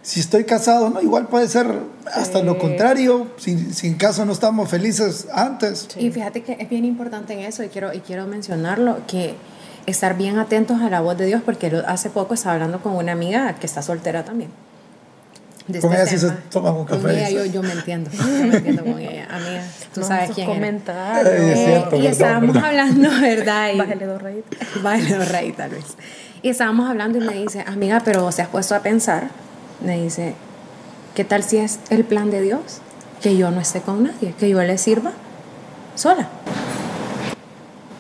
si 0.07 0.21
estoy 0.21 0.45
casado. 0.45 0.88
No, 0.88 1.01
igual 1.03 1.27
puede 1.27 1.49
ser 1.49 1.66
hasta 2.14 2.40
lo 2.42 2.59
contrario, 2.59 3.27
si, 3.38 3.59
si 3.75 3.88
en 3.88 3.95
caso 3.95 4.25
no 4.25 4.33
estamos 4.33 4.69
felices 4.71 5.27
antes. 5.33 5.88
Y 5.99 6.11
fíjate 6.12 6.42
que 6.45 6.57
es 6.61 6.69
bien 6.71 6.85
importante 6.85 7.33
en 7.33 7.40
eso 7.40 7.64
y 7.64 7.69
quiero, 7.69 7.92
y 7.92 7.99
quiero 8.01 8.27
mencionarlo, 8.29 8.99
que 9.09 9.35
estar 9.87 10.16
bien 10.16 10.38
atentos 10.38 10.81
a 10.81 10.88
la 10.90 11.01
voz 11.01 11.19
de 11.19 11.27
Dios, 11.27 11.42
porque 11.45 11.83
hace 11.88 12.09
poco 12.11 12.35
estaba 12.35 12.55
hablando 12.55 12.81
con 12.81 12.95
una 12.95 13.11
amiga 13.12 13.55
que 13.57 13.66
está 13.66 13.83
soltera 13.83 14.25
también. 14.25 14.51
de 15.66 15.81
Con 15.81 15.92
este 15.92 16.03
ella 16.03 16.11
sí 16.12 16.19
se 16.19 16.27
tema. 16.29 16.40
toman 16.51 16.75
un 16.75 16.85
Con 16.87 17.03
café, 17.03 17.19
ella 17.19 17.31
yo, 17.31 17.45
yo 17.53 17.62
me 17.64 17.73
entiendo, 17.73 18.09
yo 18.12 18.25
me 18.47 18.57
entiendo 18.59 18.85
con 18.85 18.99
ella, 19.01 19.27
amiga, 19.29 19.64
tú 19.92 20.01
No, 20.03 20.07
sabes 20.07 20.31
quién 20.37 20.47
comentarios. 20.47 21.35
Ay, 21.35 21.51
es 21.51 21.59
Eh, 21.59 21.64
cierto, 21.66 21.97
y 21.97 21.99
perdón, 21.99 22.12
estábamos 22.12 22.53
perdón. 22.53 22.64
hablando, 22.64 23.11
¿verdad? 23.21 23.71
Y, 23.75 23.79
Bájale 23.79 24.07
dos 24.07 24.23
rayitas. 24.23 24.83
Bájale 24.85 25.14
dos 25.16 25.29
rayitas, 25.33 25.71
Luis. 25.73 25.85
Y 26.42 26.49
estábamos 26.51 26.88
hablando 26.88 27.19
y 27.19 27.23
me 27.23 27.35
dice, 27.35 27.64
amiga, 27.66 28.01
pero 28.05 28.31
se 28.31 28.42
has 28.42 28.49
puesto 28.49 28.77
a 28.77 28.81
pensar, 28.81 29.31
me 29.80 30.02
dice, 30.02 30.34
¿qué 31.14 31.24
tal 31.24 31.42
si 31.42 31.58
es 31.58 31.78
el 31.90 32.04
plan 32.04 32.30
de 32.30 32.40
Dios? 32.42 32.60
Que 33.22 33.36
yo 33.36 33.50
no 33.50 33.60
esté 33.60 33.80
con 33.80 34.02
nadie, 34.04 34.34
que 34.38 34.48
yo 34.48 34.62
le 34.62 34.78
sirva 34.78 35.12
sola. 35.94 36.28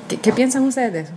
¿Qué, 0.08 0.18
qué 0.18 0.32
piensan 0.32 0.64
ustedes 0.64 0.92
de 0.92 1.00
eso? 1.00 1.12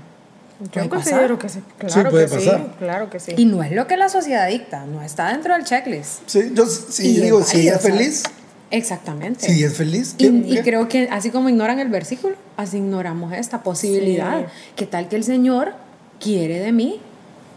Yo 0.61 0.67
Puede 0.71 0.89
considero 0.89 1.37
pasar. 1.39 1.39
que 1.39 1.49
sí. 1.49 1.93
Claro 1.93 2.09
puede 2.11 2.25
que 2.25 2.29
sí. 2.39 2.45
pasar. 2.47 2.75
Claro 2.79 3.09
que 3.09 3.19
sí. 3.19 3.33
Y 3.37 3.45
no 3.45 3.63
es 3.63 3.71
lo 3.71 3.87
que 3.87 3.95
la 3.97 4.09
sociedad 4.09 4.47
dicta, 4.49 4.85
no 4.85 5.01
está 5.01 5.31
dentro 5.31 5.53
del 5.53 5.63
checklist. 5.63 6.21
Sí, 6.25 6.51
yo 6.53 6.65
sí 6.65 7.17
Y 7.17 7.21
digo, 7.21 7.43
si 7.43 7.61
ella 7.61 7.75
es 7.75 7.81
feliz. 7.81 8.23
Exactamente. 8.71 9.47
si 9.47 9.63
es 9.63 9.73
feliz. 9.75 10.15
Y, 10.17 10.41
¿qué- 10.41 10.59
y 10.59 10.61
creo 10.61 10.87
que 10.89 11.07
así 11.11 11.29
como 11.31 11.49
ignoran 11.49 11.79
el 11.79 11.87
versículo, 11.89 12.35
así 12.57 12.77
ignoramos 12.77 13.33
esta 13.33 13.63
posibilidad. 13.63 14.41
Sí. 14.41 14.45
¿Qué 14.75 14.85
tal 14.85 15.07
que 15.07 15.15
el 15.15 15.23
Señor 15.23 15.73
quiere 16.19 16.59
de 16.59 16.71
mí 16.71 16.99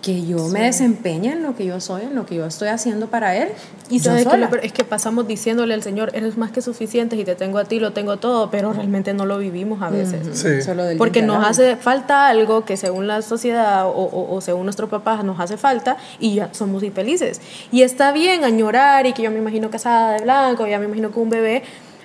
que 0.02 0.26
yo 0.26 0.48
me 0.48 0.62
desempeñe 0.64 1.30
en 1.32 1.42
lo 1.44 1.54
que 1.54 1.64
yo 1.64 1.80
soy, 1.80 2.02
en 2.02 2.14
lo 2.16 2.26
que 2.26 2.34
yo 2.34 2.44
estoy 2.44 2.68
haciendo 2.68 3.06
para 3.06 3.36
Él? 3.36 3.48
Y 3.88 3.98
yo 3.98 4.04
sabes 4.10 4.26
que 4.26 4.36
lo 4.36 4.48
es 4.56 4.72
que 4.72 4.82
pasamos 4.84 5.28
diciéndole 5.28 5.74
al 5.74 5.82
Señor, 5.84 6.10
eres 6.14 6.36
más 6.36 6.50
que 6.50 6.60
suficiente 6.60 7.14
y 7.16 7.24
te 7.24 7.36
tengo 7.36 7.58
a 7.58 7.64
ti, 7.64 7.78
lo 7.78 7.92
tengo 7.92 8.16
todo, 8.16 8.50
pero 8.50 8.72
realmente 8.72 9.14
no 9.14 9.26
lo 9.26 9.38
vivimos 9.38 9.80
a 9.80 9.90
veces. 9.90 10.26
Sí. 10.36 10.60
Solo 10.60 10.84
del 10.84 10.98
Porque 10.98 11.22
nos 11.22 11.46
hace 11.46 11.76
falta 11.76 12.26
algo 12.28 12.64
que 12.64 12.76
según 12.76 13.06
la 13.06 13.22
sociedad 13.22 13.86
o, 13.86 13.90
o- 13.92 14.34
o 14.34 14.40
según 14.40 14.64
nuestros 14.64 14.90
papás 14.90 15.24
nos 15.24 15.38
hace 15.38 15.56
falta 15.56 15.96
y 16.18 16.34
ya 16.34 16.52
somos 16.52 16.82
infelices. 16.82 17.40
Y 17.70 17.82
está 17.82 18.10
bien 18.12 18.42
añorar 18.44 19.06
y 19.06 19.12
que 19.12 19.22
yo 19.22 19.30
me 19.30 19.38
imagino 19.38 19.70
casada 19.70 20.14
de 20.14 20.22
blanco, 20.24 20.66
ya 20.66 20.78
me 20.80 20.86
imagino 20.86 21.12
con 21.12 21.22
un 21.22 21.30
bebé, 21.30 21.62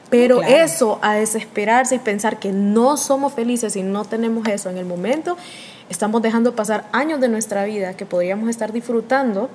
Pero 0.09 0.37
Claro. 0.39 0.55
eso, 0.63 0.99
a 1.01 1.15
desesperarse 1.15 1.95
y 1.95 1.99
pensar 1.99 2.39
que 2.39 2.53
no 2.53 2.95
somos 2.95 3.33
felices 3.33 3.75
y 3.75 3.83
no 3.83 4.05
tenemos 4.05 4.47
eso 4.47 4.69
en 4.69 4.77
el 4.77 4.85
momento, 4.85 5.35
estamos 5.89 6.21
dejando 6.21 6.55
pasar 6.55 6.85
años 6.91 7.19
de 7.19 7.27
nuestra 7.29 7.65
vida 7.65 7.95
que 7.95 8.05
podríamos 8.05 8.49
estar 8.49 8.71
disfrutando 8.71 9.49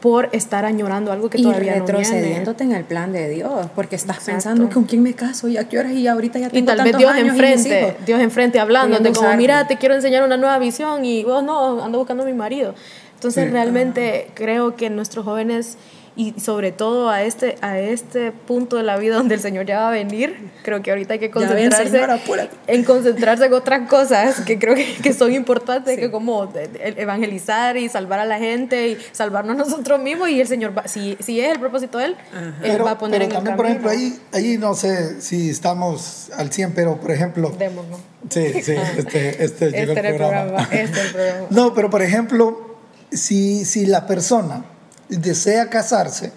por 0.00 0.28
estar 0.32 0.64
añorando 0.66 1.10
algo 1.10 1.30
que 1.30 1.38
y 1.38 1.42
todavía 1.42 1.76
no 1.78 1.84
viene. 1.86 1.98
retrocediéndote 2.02 2.64
en 2.64 2.72
el 2.72 2.84
plan 2.84 3.12
de 3.12 3.30
Dios, 3.30 3.68
porque 3.74 3.96
estás 3.96 4.16
Exacto. 4.18 4.32
pensando 4.32 4.68
con 4.70 4.84
quién 4.84 5.02
me 5.02 5.14
caso 5.14 5.48
y 5.48 5.56
a 5.56 5.68
qué 5.68 5.78
horas 5.78 5.92
y 5.92 6.06
ahorita 6.06 6.38
ya 6.38 6.46
Y 6.48 6.50
tengo 6.50 6.66
tal 6.66 6.84
vez 6.84 6.96
Dios 6.98 7.12
y 7.16 7.20
enfrente. 7.20 7.96
Dios 8.04 8.20
enfrente 8.20 8.60
hablando, 8.60 8.96
de 8.98 9.02
Queriendo 9.04 9.20
como, 9.20 9.36
mira, 9.36 9.66
te 9.66 9.78
quiero 9.78 9.94
enseñar 9.94 10.22
una 10.22 10.36
nueva 10.36 10.58
visión 10.58 11.04
y 11.04 11.24
vos 11.24 11.42
no, 11.42 11.82
ando 11.82 11.98
buscando 11.98 12.22
a 12.24 12.26
mi 12.26 12.34
marido. 12.34 12.74
Entonces 13.14 13.44
Sí. 13.46 13.50
realmente 13.50 14.30
creo 14.34 14.76
que 14.76 14.90
nuestros 14.90 15.24
jóvenes 15.24 15.78
y 16.16 16.40
sobre 16.40 16.72
todo 16.72 17.10
a 17.10 17.22
este, 17.22 17.56
a 17.60 17.78
este 17.78 18.32
punto 18.32 18.76
de 18.76 18.82
la 18.82 18.96
vida 18.96 19.16
donde 19.16 19.34
el 19.34 19.40
Señor 19.40 19.66
ya 19.66 19.80
va 19.80 19.88
a 19.88 19.90
venir, 19.90 20.50
creo 20.62 20.82
que 20.82 20.90
ahorita 20.90 21.12
hay 21.12 21.18
que 21.18 21.28
ven, 21.28 21.32
concentrarse 21.32 21.90
Señor, 21.90 22.10
apúrate. 22.10 22.56
en 22.66 22.84
concentrarse 22.84 23.44
en 23.44 23.52
otras 23.52 23.86
cosas 23.88 24.40
que 24.40 24.58
creo 24.58 24.74
que, 24.74 24.94
que 25.02 25.12
son 25.12 25.32
importantes, 25.34 25.98
que 25.98 26.10
como 26.10 26.50
evangelizar 26.96 27.76
y 27.76 27.90
salvar 27.90 28.20
a 28.20 28.24
la 28.24 28.38
gente 28.38 28.88
y 28.88 28.98
salvarnos 29.12 29.56
nosotros 29.68 30.00
mismos 30.00 30.30
y 30.30 30.40
el 30.40 30.48
Señor, 30.48 30.76
va, 30.76 30.88
si, 30.88 31.18
si 31.20 31.40
es 31.40 31.52
el 31.52 31.60
propósito 31.60 31.98
de 31.98 32.06
Él, 32.06 32.16
Él 32.32 32.54
Pero, 32.62 32.84
va 32.84 32.92
a 32.92 32.98
poner 32.98 33.20
pero 33.20 33.24
en 33.24 33.30
el 33.30 33.34
también, 33.36 33.56
por 33.56 33.66
camino. 33.66 33.90
ejemplo, 33.90 34.18
ahí, 34.32 34.42
ahí 34.52 34.56
no 34.56 34.74
sé 34.74 35.20
si 35.20 35.50
estamos 35.50 36.30
al 36.34 36.50
100, 36.50 36.72
pero 36.72 36.98
por 36.98 37.10
ejemplo, 37.10 37.52
Démonos. 37.58 38.00
sí, 38.30 38.62
sí, 38.62 38.72
este, 38.96 39.44
este, 39.44 39.70
llegó 39.70 39.92
Este 39.92 39.98
era 39.98 40.08
el 40.08 40.16
programa. 40.16 40.68
Este 40.70 41.00
el 41.00 41.12
programa. 41.12 41.46
No, 41.50 41.74
pero 41.74 41.90
por 41.90 42.00
ejemplo, 42.00 42.76
si, 43.12 43.66
si 43.66 43.84
la 43.84 44.06
persona 44.06 44.64
desea 45.08 45.68
casarse, 45.70 46.32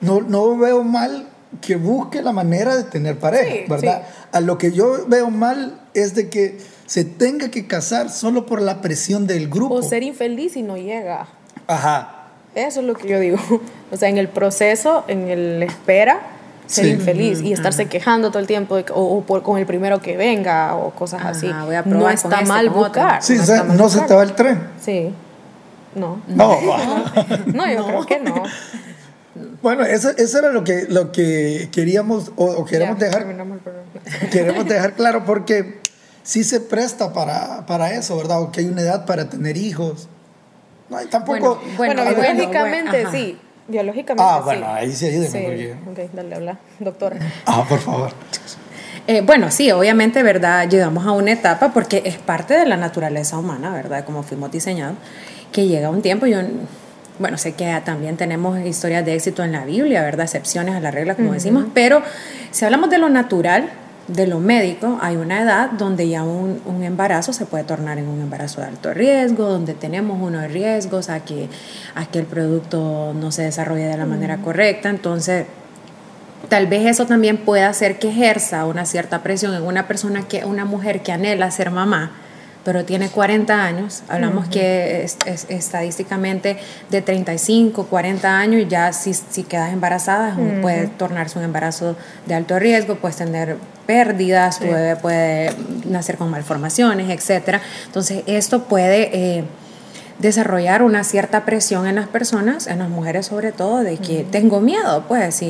no, 0.00 0.20
no 0.20 0.56
veo 0.58 0.82
mal 0.82 1.28
que 1.60 1.76
busque 1.76 2.22
la 2.22 2.32
manera 2.32 2.76
de 2.76 2.84
tener 2.84 3.18
pareja, 3.18 3.52
Sí, 3.52 3.64
¿verdad? 3.68 4.02
A 4.32 4.40
lo 4.40 4.56
que 4.58 4.72
yo 4.72 5.04
veo 5.06 5.30
mal 5.30 5.80
es 5.94 6.14
de 6.14 6.28
que 6.30 6.58
se 6.86 7.04
tenga 7.04 7.50
que 7.50 7.66
casar 7.66 8.10
solo 8.10 8.46
por 8.46 8.60
la 8.60 8.80
presión 8.80 9.26
del 9.26 9.48
grupo. 9.48 9.74
O 9.74 9.82
ser 9.82 10.02
infeliz 10.02 10.56
y 10.56 10.62
no 10.62 10.76
llega. 10.76 11.26
Ajá. 11.66 12.18
Eso 12.54 12.80
es 12.80 12.86
lo 12.86 12.94
que 12.94 13.08
yo 13.08 13.18
digo. 13.20 13.38
O 13.92 13.96
sea, 13.98 14.08
en 14.08 14.16
el 14.16 14.28
proceso, 14.28 15.04
en 15.06 15.28
el 15.28 15.62
espera, 15.62 16.20
ser 16.66 16.86
Sí. 16.86 16.90
infeliz 16.92 17.42
y 17.42 17.52
estarse 17.52 17.86
quejando 17.86 18.30
todo 18.30 18.38
el 18.38 18.46
tiempo 18.46 18.76
de 18.76 18.86
o, 18.94 19.02
o 19.18 19.22
por- 19.22 19.42
con 19.42 19.58
el 19.58 19.66
primero 19.66 20.00
que 20.00 20.16
venga 20.16 20.74
o 20.76 20.90
cosas 20.92 21.20
Ajá, 21.20 21.28
así. 21.30 21.46
voy 21.66 21.74
a 21.74 21.82
no 21.82 22.08
está 22.08 22.30
con 22.30 22.38
este, 22.38 22.48
mal 22.48 22.70
buscar. 22.70 23.22
Sí, 23.22 23.34
o 23.34 23.36
no 23.36 23.44
sea, 23.44 23.56
está 23.56 23.68
mal 23.68 23.76
no 23.76 23.88
se 23.90 24.00
te 24.00 24.14
va 24.14 24.22
el 24.22 24.32
tren. 24.32 24.62
Sí. 24.82 25.12
No. 25.94 26.20
No. 26.28 26.58
No, 27.46 27.70
yo 27.72 27.86
creo 27.86 28.06
que 28.06 28.20
no. 28.20 28.42
bueno, 29.62 29.84
eso, 29.84 30.10
eso 30.10 30.38
era 30.38 30.50
lo 30.50 30.64
que, 30.64 30.86
lo 30.88 31.12
que 31.12 31.68
queríamos 31.72 32.32
o, 32.36 32.44
o 32.46 32.64
queremos 32.64 32.98
Ya, 32.98 33.06
dejar 33.06 33.26
queremos 34.30 34.66
dejar 34.68 34.92
claro 34.94 35.24
porque 35.24 35.80
sí 36.22 36.44
se 36.44 36.60
presta 36.60 37.12
para, 37.12 37.66
para 37.66 37.92
eso, 37.92 38.16
¿verdad? 38.16 38.40
O 38.42 38.52
que 38.52 38.60
hay 38.60 38.66
una 38.66 38.82
edad 38.82 39.06
para 39.06 39.28
tener 39.28 39.56
hijos. 39.56 40.08
No, 40.88 41.00
y 41.02 41.06
tampoco. 41.06 41.60
Bueno, 41.76 42.02
Bueno, 42.04 42.04
biológicamente 42.04 42.90
bueno, 43.04 43.10
sí. 43.12 43.38
Biológicamente 43.68 44.24
Ah, 44.26 44.38
sí. 44.38 44.44
bueno, 44.44 44.66
ahí 44.68 44.92
sí 44.92 45.06
ayúdeme, 45.06 45.28
Sí. 45.30 45.44
porque- 45.86 46.04
Ok, 46.04 46.10
dale, 46.12 46.34
habla, 46.34 46.58
doctora. 46.80 47.16
Ah, 47.46 47.64
por 47.68 47.78
favor. 47.78 48.10
Eh, 49.06 49.22
bueno, 49.24 49.50
sí, 49.50 49.70
obviamente, 49.72 50.22
¿verdad? 50.22 50.68
Llegamos 50.68 51.06
a 51.06 51.12
una 51.12 51.32
etapa 51.32 51.72
porque 51.72 52.02
es 52.04 52.16
parte 52.18 52.54
de 52.54 52.66
la 52.66 52.76
naturaleza 52.76 53.38
humana, 53.38 53.72
¿verdad? 53.72 54.04
Como 54.04 54.22
fuimos 54.22 54.50
diseñados, 54.52 54.96
que 55.52 55.68
llega 55.68 55.90
un 55.90 56.02
tiempo, 56.02 56.26
yo, 56.26 56.38
bueno, 57.18 57.38
sé 57.38 57.52
que 57.52 57.80
también 57.84 58.16
tenemos 58.16 58.58
historias 58.60 59.04
de 59.04 59.14
éxito 59.14 59.44
en 59.44 59.52
la 59.52 59.64
Biblia, 59.64 60.02
¿verdad? 60.02 60.24
Excepciones 60.24 60.74
a 60.74 60.80
la 60.80 60.90
regla, 60.90 61.14
como 61.14 61.32
decimos, 61.32 61.66
pero 61.74 62.02
si 62.50 62.64
hablamos 62.64 62.90
de 62.90 62.98
lo 62.98 63.08
natural, 63.08 63.70
de 64.08 64.26
lo 64.26 64.40
médico, 64.40 64.98
hay 65.00 65.16
una 65.16 65.42
edad 65.42 65.70
donde 65.70 66.08
ya 66.08 66.24
un, 66.24 66.60
un 66.66 66.82
embarazo 66.82 67.32
se 67.32 67.46
puede 67.46 67.62
tornar 67.64 67.98
en 67.98 68.08
un 68.08 68.20
embarazo 68.20 68.60
de 68.60 68.66
alto 68.66 68.92
riesgo, 68.92 69.44
donde 69.44 69.74
tenemos 69.74 70.20
unos 70.20 70.50
riesgos 70.50 71.08
a 71.08 71.20
que, 71.20 71.48
a 71.94 72.06
que 72.06 72.18
el 72.18 72.26
producto 72.26 73.14
no 73.14 73.30
se 73.30 73.42
desarrolle 73.42 73.84
de 73.84 73.96
la 73.96 74.06
manera 74.06 74.38
correcta, 74.38 74.90
entonces 74.90 75.46
tal 76.48 76.66
vez 76.66 76.86
eso 76.86 77.06
también 77.06 77.36
pueda 77.36 77.68
hacer 77.68 77.98
que 77.98 78.08
ejerza 78.08 78.64
una 78.66 78.84
cierta 78.84 79.22
presión 79.22 79.54
en 79.54 79.62
una 79.62 79.86
persona 79.86 80.26
que 80.26 80.44
una 80.44 80.64
mujer 80.64 81.02
que 81.02 81.12
anhela 81.12 81.50
ser 81.50 81.70
mamá 81.70 82.10
pero 82.64 82.84
tiene 82.84 83.08
40 83.08 83.64
años, 83.64 84.02
hablamos 84.08 84.48
que 84.48 85.02
es, 85.04 85.16
es- 85.26 85.46
estadísticamente 85.48 86.58
de 86.90 87.02
35, 87.02 87.86
40 87.86 88.38
años, 88.38 88.66
ya 88.68 88.92
si, 88.92 89.14
si 89.14 89.42
quedas 89.42 89.72
embarazada 89.72 90.36
puede 90.60 90.86
tornarse 90.86 91.38
un 91.38 91.44
embarazo 91.44 91.96
de 92.26 92.34
alto 92.34 92.58
riesgo, 92.58 92.96
puedes 92.96 93.16
tener 93.16 93.56
pérdidas, 93.86 94.58
tu 94.60 94.66
bebé 94.66 94.96
puede 94.96 95.52
nacer 95.86 96.16
con 96.16 96.30
malformaciones, 96.30 97.10
etc. 97.10 97.58
Entonces 97.86 98.22
esto 98.26 98.64
puede... 98.64 99.10
eh, 99.38 99.44
desarrollar 100.18 100.82
una 100.84 101.02
cierta 101.02 101.44
presión 101.44 101.86
en 101.88 101.96
las 101.96 102.06
personas, 102.06 102.68
en 102.68 102.78
las 102.78 102.88
mujeres 102.88 103.26
sobre 103.26 103.50
todo, 103.50 103.80
de 103.82 103.96
que 103.96 104.24
tengo 104.30 104.60
miedo, 104.60 105.04
pues, 105.08 105.42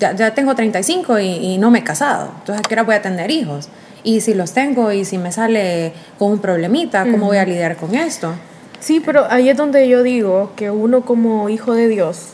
ya, 0.00 0.14
ya 0.14 0.34
tengo 0.34 0.54
35 0.54 1.18
y, 1.20 1.26
y 1.54 1.58
no 1.58 1.70
me 1.70 1.78
he 1.78 1.84
casado, 1.84 2.32
entonces 2.40 2.62
a 2.62 2.68
qué 2.68 2.74
hora 2.74 2.82
voy 2.82 2.96
a 2.96 3.00
tener 3.00 3.30
hijos. 3.30 3.68
Y 4.04 4.20
si 4.20 4.34
los 4.34 4.52
tengo 4.52 4.92
y 4.92 5.04
si 5.04 5.18
me 5.18 5.32
sale 5.32 5.92
con 6.18 6.32
un 6.32 6.38
problemita, 6.38 7.04
¿cómo 7.10 7.26
voy 7.26 7.38
a 7.38 7.44
lidiar 7.44 7.76
con 7.76 7.94
esto? 7.94 8.32
Sí, 8.80 9.02
pero 9.04 9.26
ahí 9.30 9.48
es 9.48 9.56
donde 9.56 9.88
yo 9.88 10.02
digo 10.02 10.52
que 10.56 10.70
uno 10.70 11.02
como 11.02 11.48
hijo 11.48 11.74
de 11.74 11.88
Dios, 11.88 12.28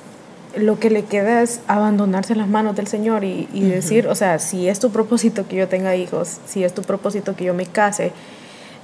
lo 0.56 0.78
que 0.78 0.90
le 0.90 1.04
queda 1.04 1.42
es 1.42 1.60
abandonarse 1.66 2.34
en 2.34 2.38
las 2.38 2.48
manos 2.48 2.76
del 2.76 2.86
Señor 2.86 3.24
y, 3.24 3.48
y 3.52 3.62
decir, 3.62 4.06
o 4.06 4.14
sea, 4.14 4.38
si 4.38 4.68
es 4.68 4.78
tu 4.78 4.90
propósito 4.90 5.48
que 5.48 5.56
yo 5.56 5.68
tenga 5.68 5.96
hijos, 5.96 6.38
si 6.46 6.62
es 6.62 6.74
tu 6.74 6.82
propósito 6.82 7.34
que 7.34 7.44
yo 7.44 7.54
me 7.54 7.66
case, 7.66 8.12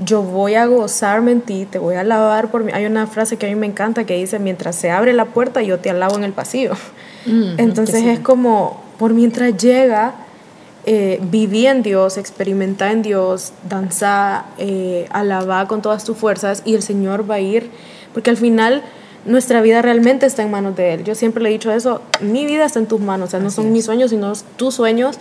yo 0.04 0.22
voy 0.22 0.54
a 0.54 0.66
gozarme 0.66 1.32
en 1.32 1.40
ti, 1.42 1.66
te 1.70 1.78
voy 1.78 1.94
a 1.96 2.00
alabar 2.00 2.50
por 2.50 2.64
mí. 2.64 2.72
Hay 2.72 2.86
una 2.86 3.06
frase 3.06 3.36
que 3.36 3.46
a 3.46 3.48
mí 3.48 3.54
me 3.54 3.66
encanta 3.66 4.04
que 4.04 4.16
dice, 4.16 4.38
mientras 4.38 4.76
se 4.76 4.90
abre 4.90 5.12
la 5.12 5.26
puerta, 5.26 5.62
yo 5.62 5.78
te 5.78 5.90
alabo 5.90 6.16
en 6.16 6.24
el 6.24 6.32
pasillo. 6.32 6.72
Entonces 7.58 8.02
es 8.06 8.20
como, 8.20 8.82
por 8.98 9.12
mientras 9.12 9.56
llega, 9.56 10.14
eh, 10.86 11.18
viví 11.22 11.66
en 11.66 11.82
Dios, 11.82 12.16
experimentar 12.16 12.90
en 12.92 13.02
Dios, 13.02 13.52
danzar, 13.68 14.44
eh, 14.58 15.06
alabar 15.10 15.66
con 15.66 15.82
todas 15.82 16.04
tus 16.04 16.16
fuerzas 16.16 16.62
y 16.64 16.74
el 16.74 16.82
Señor 16.82 17.30
va 17.30 17.36
a 17.36 17.40
ir, 17.40 17.70
porque 18.14 18.30
al 18.30 18.36
final 18.36 18.82
nuestra 19.26 19.60
vida 19.60 19.82
realmente 19.82 20.24
está 20.24 20.42
en 20.42 20.50
manos 20.50 20.76
de 20.76 20.94
Él. 20.94 21.04
Yo 21.04 21.14
siempre 21.14 21.42
le 21.42 21.50
he 21.50 21.52
dicho 21.52 21.70
eso, 21.70 22.00
mi 22.20 22.46
vida 22.46 22.64
está 22.64 22.78
en 22.78 22.86
tus 22.86 23.00
manos, 23.00 23.28
o 23.28 23.30
sea, 23.32 23.40
no 23.40 23.50
son 23.50 23.72
mis 23.72 23.84
sueños, 23.84 24.10
sino 24.10 24.32
tus 24.56 24.74
sueños 24.74 25.18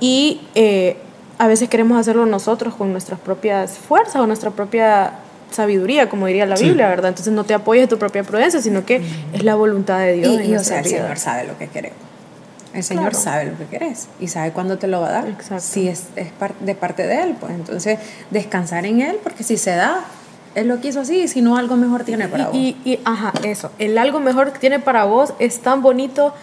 y 0.00 0.40
eh, 0.54 0.96
a 1.38 1.48
veces 1.48 1.68
queremos 1.68 1.98
hacerlo 1.98 2.26
nosotros 2.26 2.74
con 2.74 2.92
nuestras 2.92 3.18
propias 3.18 3.72
fuerzas 3.76 4.16
o 4.16 4.26
nuestra 4.28 4.50
propia 4.52 5.14
sabiduría, 5.50 6.08
como 6.08 6.26
diría 6.26 6.46
la 6.46 6.56
Sí. 6.56 6.66
Biblia, 6.66 6.88
¿verdad? 6.88 7.08
Entonces 7.10 7.32
no 7.32 7.44
te 7.44 7.54
apoyes 7.54 7.88
tu 7.88 7.98
propia 7.98 8.22
prudencia, 8.22 8.60
sino 8.60 8.84
que 8.84 9.02
es 9.32 9.42
la 9.44 9.54
voluntad 9.56 9.98
de 9.98 10.14
Dios. 10.14 10.32
Y, 10.40 10.44
en 10.44 10.50
y, 10.52 10.56
o 10.56 10.62
sea, 10.64 10.78
el 10.78 10.84
vidas. 10.84 11.00
Señor 11.02 11.18
sabe 11.18 11.44
lo 11.46 11.58
que 11.58 11.68
queremos. 11.68 11.98
El 12.74 12.82
Señor 12.82 13.10
Claro. 13.10 13.18
sabe 13.24 13.44
lo 13.46 13.56
que 13.58 13.66
querés 13.66 14.08
y 14.20 14.28
sabe 14.28 14.50
cuándo 14.52 14.78
te 14.78 14.86
lo 14.88 15.00
va 15.00 15.08
a 15.08 15.12
dar. 15.12 15.28
Exacto. 15.28 15.60
Si 15.64 15.88
es, 15.88 16.04
es 16.16 16.30
par- 16.32 16.54
de 16.58 16.74
parte 16.74 17.06
de 17.06 17.22
Él, 17.22 17.36
pues 17.38 17.52
entonces 17.52 17.98
descansar 18.30 18.84
en 18.86 19.00
Él, 19.00 19.18
porque 19.22 19.44
si 19.44 19.56
se 19.56 19.70
da, 19.76 20.00
Él 20.54 20.68
lo 20.68 20.80
quiso 20.80 21.00
así, 21.00 21.22
y 21.22 21.28
si 21.28 21.40
no, 21.42 21.56
algo 21.56 21.76
mejor 21.76 22.04
tiene 22.04 22.28
para 22.28 22.46
vos. 22.48 22.56
Y, 22.56 22.76
y, 22.84 22.98
ajá, 23.04 23.32
eso. 23.44 23.70
El 23.78 23.96
algo 23.98 24.20
mejor 24.20 24.52
que 24.52 24.58
tiene 24.58 24.78
para 24.80 25.04
vos 25.04 25.34
es 25.38 25.60
tan 25.60 25.82
bonito, 25.82 26.34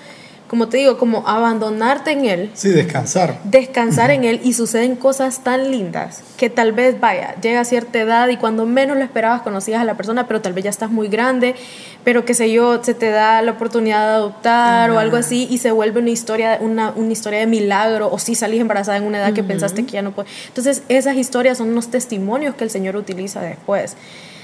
como 0.52 0.68
te 0.68 0.76
digo, 0.76 0.98
como 0.98 1.26
abandonarte 1.30 2.12
en 2.12 2.26
él, 2.26 2.52
Sí, 2.56 2.68
descansar. 2.72 3.40
descansar 3.46 4.12
en 4.12 4.26
él 4.26 4.42
y 4.44 4.52
suceden 4.52 4.98
cosas 4.98 5.46
tan 5.46 5.72
lindas 5.72 6.24
que 6.36 6.50
tal 6.50 6.74
vez, 6.74 7.00
vaya, 7.00 7.36
llega 7.42 7.62
a 7.62 7.64
cierta 7.64 8.02
edad 8.02 8.28
y 8.28 8.36
cuando 8.36 8.66
menos 8.66 8.98
lo 8.98 9.04
esperabas 9.06 9.44
conocías 9.44 9.80
a 9.80 9.86
la 9.86 9.96
persona, 9.96 10.28
pero 10.28 10.42
tal 10.42 10.52
vez 10.52 10.66
ya 10.66 10.70
estás 10.70 10.92
muy 10.92 11.08
grande, 11.08 11.56
pero 12.04 12.26
qué 12.26 12.34
sé 12.34 12.52
yo, 12.52 12.84
se 12.84 12.94
te 12.94 13.12
da 13.12 13.42
la 13.42 13.52
oportunidad 13.54 14.06
de 14.10 14.14
adoptar 14.16 14.90
o 14.90 14.96
Ajá. 14.96 15.02
algo 15.04 15.16
así 15.16 15.48
y 15.50 15.60
se 15.60 15.72
vuelve 15.72 16.02
una 16.02 16.10
historia, 16.10 16.58
una, 16.60 16.92
una 16.98 17.14
historia 17.14 17.40
de 17.40 17.48
milagro 17.48 18.10
o 18.12 18.20
si 18.20 18.36
salís 18.36 18.60
embarazada 18.60 18.98
en 18.98 19.06
una 19.06 19.20
edad 19.20 19.32
que 19.32 19.44
pensaste 19.44 19.86
que 19.86 19.94
ya 19.94 20.02
no 20.02 20.12
puedes. 20.12 20.30
Entonces 20.50 20.84
esas 20.90 21.16
historias 21.16 21.60
son 21.60 21.70
unos 21.70 21.88
testimonios 21.92 22.56
que 22.56 22.66
el 22.66 22.70
Señor 22.70 22.98
utiliza 22.98 23.40
después. 23.40 23.96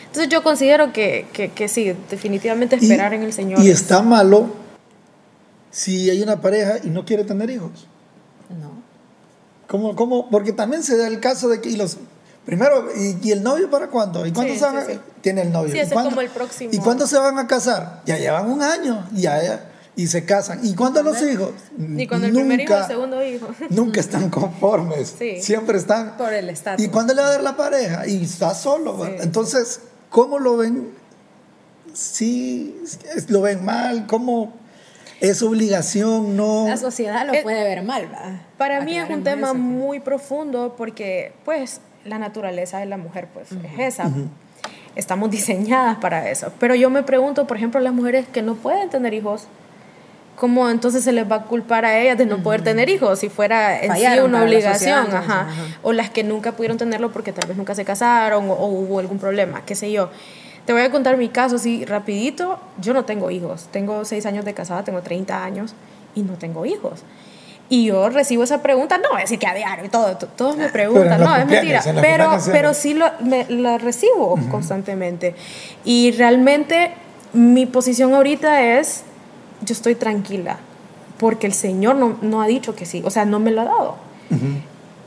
Entonces 0.05 0.30
yo 0.30 0.41
considero 0.41 0.93
que, 0.93 1.26
que, 1.34 1.49
que 1.49 1.68
sí, 1.68 1.93
definitivamente 2.10 2.78
Y- 2.80 2.84
esperar 2.86 3.14
en 3.14 3.24
el 3.24 3.34
Señor. 3.34 3.60
Y 3.60 3.70
es- 3.72 3.82
está 3.82 4.01
malo 4.01 4.66
si 5.78 6.09
hay 6.09 6.23
una 6.23 6.41
pareja 6.41 6.78
y 6.84 6.89
no 6.89 7.05
quiere 7.05 7.23
tener 7.23 7.51
hijos. 7.51 7.86
No. 8.49 8.71
¿Cómo, 9.67 9.95
cómo? 9.95 10.28
Porque 10.32 10.51
también 10.53 10.82
se 10.82 10.97
da 10.97 11.05
el 11.07 11.19
caso 11.19 11.49
de 11.49 11.61
que 11.61 11.69
y 11.69 11.75
los 11.75 11.97
primero 12.47 12.88
y, 12.97 13.17
y 13.21 13.32
el 13.32 13.43
novio 13.43 13.69
para 13.69 13.88
cuándo 13.89 14.25
y 14.25 14.32
cuándo 14.32 14.53
Sí, 14.53 14.59
se 14.59 14.65
van 14.65 14.86
sí, 14.86 14.91
a- 14.91 14.95
sí. 14.95 15.01
tiene 15.21 15.41
el 15.43 15.51
novio 15.51 15.71
Sí, 15.73 15.78
¿Y 15.78 15.82
es 15.82 15.91
cuándo- 15.91 16.09
como 16.11 16.21
el 16.21 16.30
próximo. 16.30 16.69
y 16.73 16.78
cuándo 16.80 17.05
se 17.05 17.17
van 17.19 17.38
a 17.38 17.45
casar 17.45 18.01
ya 18.05 18.17
llevan 18.17 18.49
un 18.49 18.61
año 18.63 19.07
y 19.13 19.21
ya, 19.21 19.43
ya- 19.43 19.69
y 19.95 20.07
se 20.07 20.25
casan 20.25 20.65
y 20.65 20.73
cuándo 20.73 21.03
los 21.03 21.21
hijos 21.21 21.51
Ni 21.78 22.07
cuando 22.07 22.25
el 22.28 22.34
primer 22.34 22.59
hijo, 22.61 22.75
el 22.75 22.86
segundo 22.88 23.23
hijo. 23.23 23.47
nunca 23.69 23.99
están 23.99 24.30
conformes 24.32 25.13
Sí. 25.19 25.41
siempre 25.41 25.78
están 25.78 26.17
Por 26.17 26.34
el 26.34 26.49
estatus. 26.49 26.84
y 26.84 26.89
cuándo 26.89 27.13
le 27.13 27.21
va 27.21 27.28
a 27.28 27.32
dar 27.32 27.43
la 27.43 27.55
pareja 27.57 28.07
y 28.07 28.23
está 28.23 28.55
solo 28.55 29.05
entonces 29.05 29.82
cómo 30.09 30.39
lo 30.39 30.57
ven 30.57 30.91
sí 31.93 32.80
lo 33.28 33.41
ven 33.41 33.63
mal 33.65 34.07
cómo 34.07 34.53
es 35.20 35.41
obligación, 35.41 36.36
no... 36.36 36.68
La 36.68 36.78
sociedad 36.78 37.26
lo 37.26 37.34
Eh, 37.34 37.41
puede 37.43 37.63
ver 37.63 37.84
mal, 37.84 38.07
¿va? 38.11 38.41
Para 38.57 38.82
mí 38.82 38.97
es 38.97 39.09
un 39.09 39.24
tema 39.24 39.47
eso, 39.47 39.55
muy 39.55 39.99
profundo 39.99 40.76
porque, 40.78 41.34
pues, 41.45 41.82
la 42.05 42.20
naturaleza 42.20 42.80
de 42.80 42.86
la 42.86 42.97
mujer, 42.97 43.28
pues, 43.34 43.51
es 43.51 43.80
esa. 43.80 44.11
Estamos 44.95 45.30
diseñadas 45.30 45.97
para 45.97 46.30
eso. 46.30 46.51
Pero 46.59 46.76
yo 46.76 46.89
me 46.89 47.03
pregunto, 47.03 47.47
por 47.47 47.57
ejemplo, 47.57 47.80
las 47.80 47.93
mujeres 47.93 48.28
que 48.28 48.41
no 48.41 48.55
pueden 48.55 48.89
tener 48.89 49.13
hijos, 49.13 49.47
¿cómo 50.36 50.70
entonces 50.70 51.03
se 51.03 51.11
les 51.11 51.30
va 51.30 51.38
a 51.38 51.43
culpar 51.43 51.86
a 51.86 51.99
ellas 51.99 52.18
de 52.18 52.26
no 52.26 52.41
poder 52.41 52.63
tener 52.63 52.89
hijos 52.89 53.20
si 53.20 53.30
fuera 53.30 53.82
en 53.82 53.95
sí 53.95 54.01
una 54.01 54.39
sociedad, 54.39 54.43
obligación? 54.43 55.05
entonces, 55.05 55.30
ajá. 55.30 55.41
ajá. 55.41 55.80
O 55.84 55.93
las 55.93 56.09
que 56.09 56.24
nunca 56.24 56.51
pudieron 56.53 56.78
tenerlo 56.78 57.11
porque 57.11 57.32
tal 57.32 57.47
vez 57.47 57.57
nunca 57.57 57.76
se 57.76 57.86
casaron 57.86 58.49
o, 58.49 58.53
o 58.53 58.68
hubo 58.68 58.99
algún 58.99 59.20
problema, 59.20 59.63
qué 59.65 59.76
sé 59.76 59.91
yo. 59.91 60.09
Te 60.68 60.74
voy 60.74 60.84
a 60.84 60.91
contar 60.91 61.18
mi 61.18 61.30
caso 61.30 61.55
así 61.55 61.84
rapidito. 61.86 62.59
Yo 62.80 62.93
no 62.93 63.05
tengo 63.05 63.32
hijos. 63.32 63.68
Tengo 63.72 64.05
seis 64.05 64.26
años 64.28 64.45
de 64.45 64.53
casada, 64.53 64.84
tengo 64.84 65.01
30 65.01 65.43
años 65.43 65.74
y 66.13 66.22
no 66.22 66.34
tengo 66.34 66.65
hijos. 66.68 67.01
Y 67.70 67.86
yo 67.88 68.09
recibo 68.09 68.43
esa 68.43 68.61
pregunta, 68.61 68.97
no, 68.97 69.18
es 69.18 69.30
que 69.38 69.47
a 69.47 69.53
diario 69.53 69.86
y 69.86 69.89
todo, 69.89 70.15
to- 70.18 70.28
todos 70.28 70.55
me 70.57 70.70
preguntan, 70.70 71.20
no, 71.22 71.36
es 71.36 71.45
mentira, 71.45 71.80
pero, 72.01 72.26
pero 72.53 72.74
sí 72.74 72.93
lo, 72.93 73.05
me- 73.22 73.45
la 73.49 73.78
recibo 73.78 74.38
constantemente. 74.51 75.36
Y 75.84 76.11
realmente 76.11 76.91
mi 77.34 77.65
posición 77.65 78.13
ahorita 78.13 78.61
es, 78.80 79.03
yo 79.61 79.74
estoy 79.74 79.95
tranquila, 79.95 80.57
porque 81.18 81.45
el 81.47 81.53
Señor 81.53 81.95
no, 81.95 82.18
no 82.22 82.41
ha 82.41 82.47
dicho 82.47 82.74
que 82.76 82.86
sí, 82.86 83.01
o 83.05 83.09
sea, 83.09 83.26
no 83.26 83.39
me 83.39 83.51
lo 83.51 83.61
ha 83.61 83.65
dado. 83.65 83.95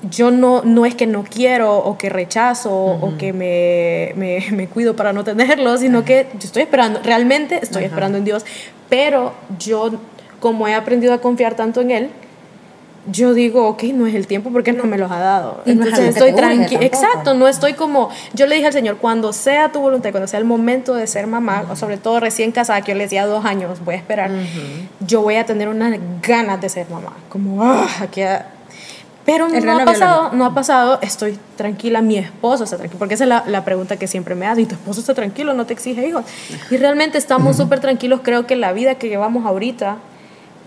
Yo 0.09 0.31
no, 0.31 0.63
no 0.65 0.87
es 0.87 0.95
que 0.95 1.07
no 1.07 1.25
quiero 1.25 1.77
o 1.77 1.99
que 1.99 2.09
rechazo 2.09 2.73
o 2.75 3.19
que 3.19 3.33
me, 3.35 4.13
me, 4.17 4.43
me 4.57 4.67
cuido 4.67 4.97
para 4.97 5.13
no 5.13 5.25
tenerlo, 5.25 5.77
sino 5.77 6.05
que 6.07 6.27
yo 6.33 6.47
estoy 6.47 6.63
esperando, 6.63 7.01
realmente 7.05 7.59
estoy 7.63 7.85
esperando 7.85 8.17
en 8.17 8.25
Dios, 8.25 8.47
pero 8.89 9.35
yo, 9.59 9.91
como 10.41 10.67
he 10.69 10.75
aprendido 10.75 11.13
a 11.13 11.19
confiar 11.19 11.55
tanto 11.55 11.83
en 11.83 11.91
Él, 11.91 12.11
yo 13.11 13.35
digo, 13.35 13.67
ok, 13.69 13.83
no 13.95 14.07
es 14.07 14.15
el 14.15 14.27
tiempo 14.27 14.51
porque 14.51 14.73
no 14.73 14.85
me 14.85 14.97
los 14.99 15.11
ha 15.11 15.19
dado. 15.19 15.63
Y 15.67 15.71
Entonces 15.73 16.01
estoy 16.11 16.33
tranquila. 16.35 16.81
Exacto, 16.85 17.35
no 17.35 17.49
estoy 17.49 17.73
como, 17.75 18.09
yo 18.35 18.47
le 18.47 18.55
dije 18.55 18.69
al 18.69 18.73
Señor, 18.73 18.97
cuando 18.99 19.33
sea 19.35 19.73
tu 19.73 19.81
voluntad, 19.81 20.11
cuando 20.13 20.29
sea 20.29 20.39
el 20.39 20.45
momento 20.47 20.95
de 20.95 21.07
ser 21.07 21.27
mamá, 21.27 21.77
sobre 21.77 21.97
todo 21.99 22.21
recién 22.21 22.53
casada, 22.53 22.81
que 22.83 22.93
yo 22.93 22.97
le 22.99 23.05
decía 23.05 23.27
dos 23.27 23.45
años, 23.45 23.83
voy 23.85 23.95
a 23.95 23.99
esperar, 23.99 24.31
yo 25.01 25.23
voy 25.23 25.37
a 25.37 25.45
tener 25.47 25.69
unas 25.69 25.99
ganas 26.23 26.61
de 26.61 26.69
ser 26.71 26.89
mamá. 26.91 27.13
Como, 27.29 27.63
ah, 27.63 27.87
aquí 28.03 28.23
a- 28.23 28.47
Pero 29.33 29.47
El 29.47 29.65
no 29.65 29.79
ha 29.79 29.85
pasado, 29.85 30.15
biológico. 30.15 30.37
no 30.37 30.45
ha 30.47 30.55
pasado, 30.55 30.99
estoy 31.03 31.39
tranquila, 31.57 32.01
mi 32.03 32.19
esposo 32.19 32.65
está 32.65 32.77
tranquilo, 32.77 32.99
porque 32.99 33.15
esa 33.15 33.25
es 33.25 33.29
la, 33.29 33.45
la 33.47 33.65
pregunta 33.65 33.97
que 33.97 34.07
siempre 34.09 34.35
me 34.35 34.47
hace, 34.47 34.63
¿y 34.63 34.67
tu 34.67 34.75
esposo 34.75 35.01
está 35.01 35.15
tranquilo, 35.15 35.55
no 35.55 35.67
te 35.67 35.73
exige 35.75 36.07
hijos? 36.09 36.25
Y 36.71 36.77
realmente 36.79 37.17
estamos 37.19 37.57
súper 37.57 37.79
tranquilos, 37.81 38.21
creo 38.25 38.47
que 38.47 38.57
la 38.57 38.73
vida 38.73 38.97
que 38.97 39.09
llevamos 39.09 39.47
ahorita 39.47 39.99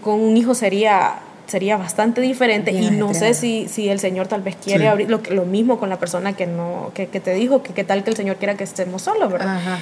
con 0.01 0.19
un 0.19 0.37
hijo 0.37 0.53
sería 0.55 1.15
sería 1.45 1.75
bastante 1.75 2.21
diferente 2.21 2.71
Bien 2.71 2.93
y 2.93 2.97
no 2.97 3.13
sé 3.13 3.33
si, 3.33 3.67
si 3.67 3.89
el 3.89 3.99
Señor 3.99 4.27
tal 4.27 4.41
vez 4.41 4.55
quiere 4.55 4.85
Sí. 4.85 4.87
abrir 4.87 5.09
lo, 5.09 5.19
lo 5.29 5.43
mismo 5.43 5.77
con 5.77 5.89
la 5.89 5.99
persona 5.99 6.31
que 6.33 6.47
no 6.47 6.91
que, 6.93 7.07
que 7.07 7.19
te 7.19 7.33
dijo 7.33 7.61
que 7.61 7.73
qué 7.73 7.83
tal 7.83 8.03
que 8.05 8.09
el 8.11 8.15
Señor 8.15 8.37
quiera 8.37 8.55
que 8.55 8.63
estemos 8.63 9.01
solos, 9.01 9.29
¿verdad? 9.31 9.57
Ajá. 9.57 9.79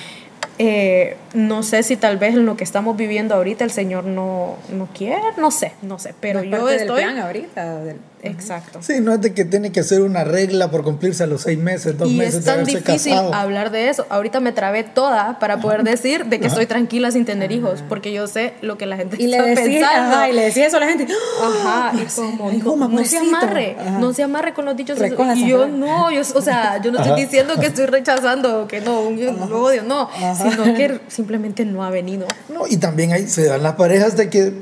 Eh, 0.57 1.17
no 1.35 1.61
sé 1.63 1.83
si 1.83 1.97
tal 1.97 2.17
vez 2.17 2.33
en 2.33 2.45
lo 2.47 2.57
que 2.57 2.63
estamos 2.63 2.97
viviendo 2.97 3.35
ahorita 3.35 3.63
el 3.63 3.69
Señor 3.71 4.05
no, 4.05 4.55
no 4.75 4.87
quiere, 4.93 5.21
no 5.37 5.51
sé, 5.51 5.73
no 5.83 5.99
sé, 5.99 6.13
pero 6.19 6.39
No 6.39 6.45
es 6.45 6.51
yo 6.51 6.57
parte 6.57 6.71
del 6.73 6.81
estoy... 6.81 7.03
plan 7.03 7.19
ahorita. 7.19 7.75
del- 7.81 7.97
Exacto. 8.23 8.79
Sí, 8.81 8.99
no 9.01 9.13
es 9.13 9.21
de 9.21 9.33
que 9.33 9.45
tiene 9.45 9.71
que 9.71 9.79
hacer 9.79 10.01
una 10.01 10.23
regla 10.23 10.69
por 10.69 10.83
cumplirse 10.83 11.23
a 11.23 11.27
los 11.27 11.41
seis 11.41 11.57
meses, 11.57 11.97
dos 11.97 12.09
Y 12.09 12.15
meses 12.15 12.35
es 12.35 12.45
de 12.45 12.51
tan 12.51 12.59
haberse 12.61 12.77
difícil 12.79 13.13
casado. 13.13 13.33
hablar 13.33 13.71
de 13.71 13.89
eso. 13.89 14.05
Ahorita 14.09 14.39
me 14.39 14.51
trabé 14.51 14.83
toda 14.83 15.39
para 15.39 15.59
poder 15.59 15.83
decir 15.83 16.25
de 16.25 16.39
que 16.39 16.47
estoy 16.47 16.65
tranquila 16.67 17.11
sin 17.11 17.25
tener 17.25 17.51
hijos, 17.51 17.83
porque 17.89 18.13
yo 18.13 18.27
sé 18.27 18.53
lo 18.61 18.77
que 18.77 18.85
la 18.85 18.95
gente 18.97 19.17
Y 19.19 19.27
le 19.27 19.37
está 19.37 19.49
decía, 19.61 19.65
pensando. 19.89 20.15
ajá, 20.15 20.29
y 20.29 20.33
le 20.33 20.41
decía 20.43 20.67
eso 20.67 20.77
a 20.77 20.79
la 20.81 20.87
gente. 20.87 21.07
Ajá, 21.43 21.93
y 21.95 22.09
sé, 22.09 22.21
como, 22.21 22.49
ay, 22.49 22.57
no, 22.57 22.63
Goma, 22.65 22.87
no 22.87 23.05
se 23.05 23.17
amarre, 23.17 23.75
Ajá. 23.79 23.99
no 23.99 24.13
se 24.13 24.23
amarre 24.23 24.53
con 24.53 24.65
los 24.65 24.75
dichos. 24.77 24.99
Y 24.99 25.47
yo 25.47 25.63
ajá. 25.63 25.67
no, 25.71 26.11
yo, 26.11 26.21
o 26.21 26.41
sea, 26.41 26.81
yo 26.81 26.91
no 26.91 26.99
estoy 27.01 27.21
diciendo 27.21 27.55
que 27.59 27.67
estoy 27.67 27.85
rechazando, 27.87 28.67
que 28.67 28.81
no, 28.81 29.01
un 29.01 29.19
lo 29.49 29.63
odio, 29.63 29.83
no, 29.83 30.09
sino 30.37 30.63
que 30.75 30.99
simplemente 31.07 31.65
no 31.65 31.83
ha 31.83 31.89
venido. 31.89 32.27
No, 32.53 32.67
y 32.67 32.77
también 32.77 33.13
ahí 33.13 33.27
se 33.27 33.45
dan 33.45 33.63
las 33.63 33.73
parejas 33.75 34.15
de 34.17 34.29
que 34.29 34.53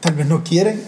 tal 0.00 0.14
vez 0.14 0.26
no 0.26 0.44
quieren, 0.44 0.80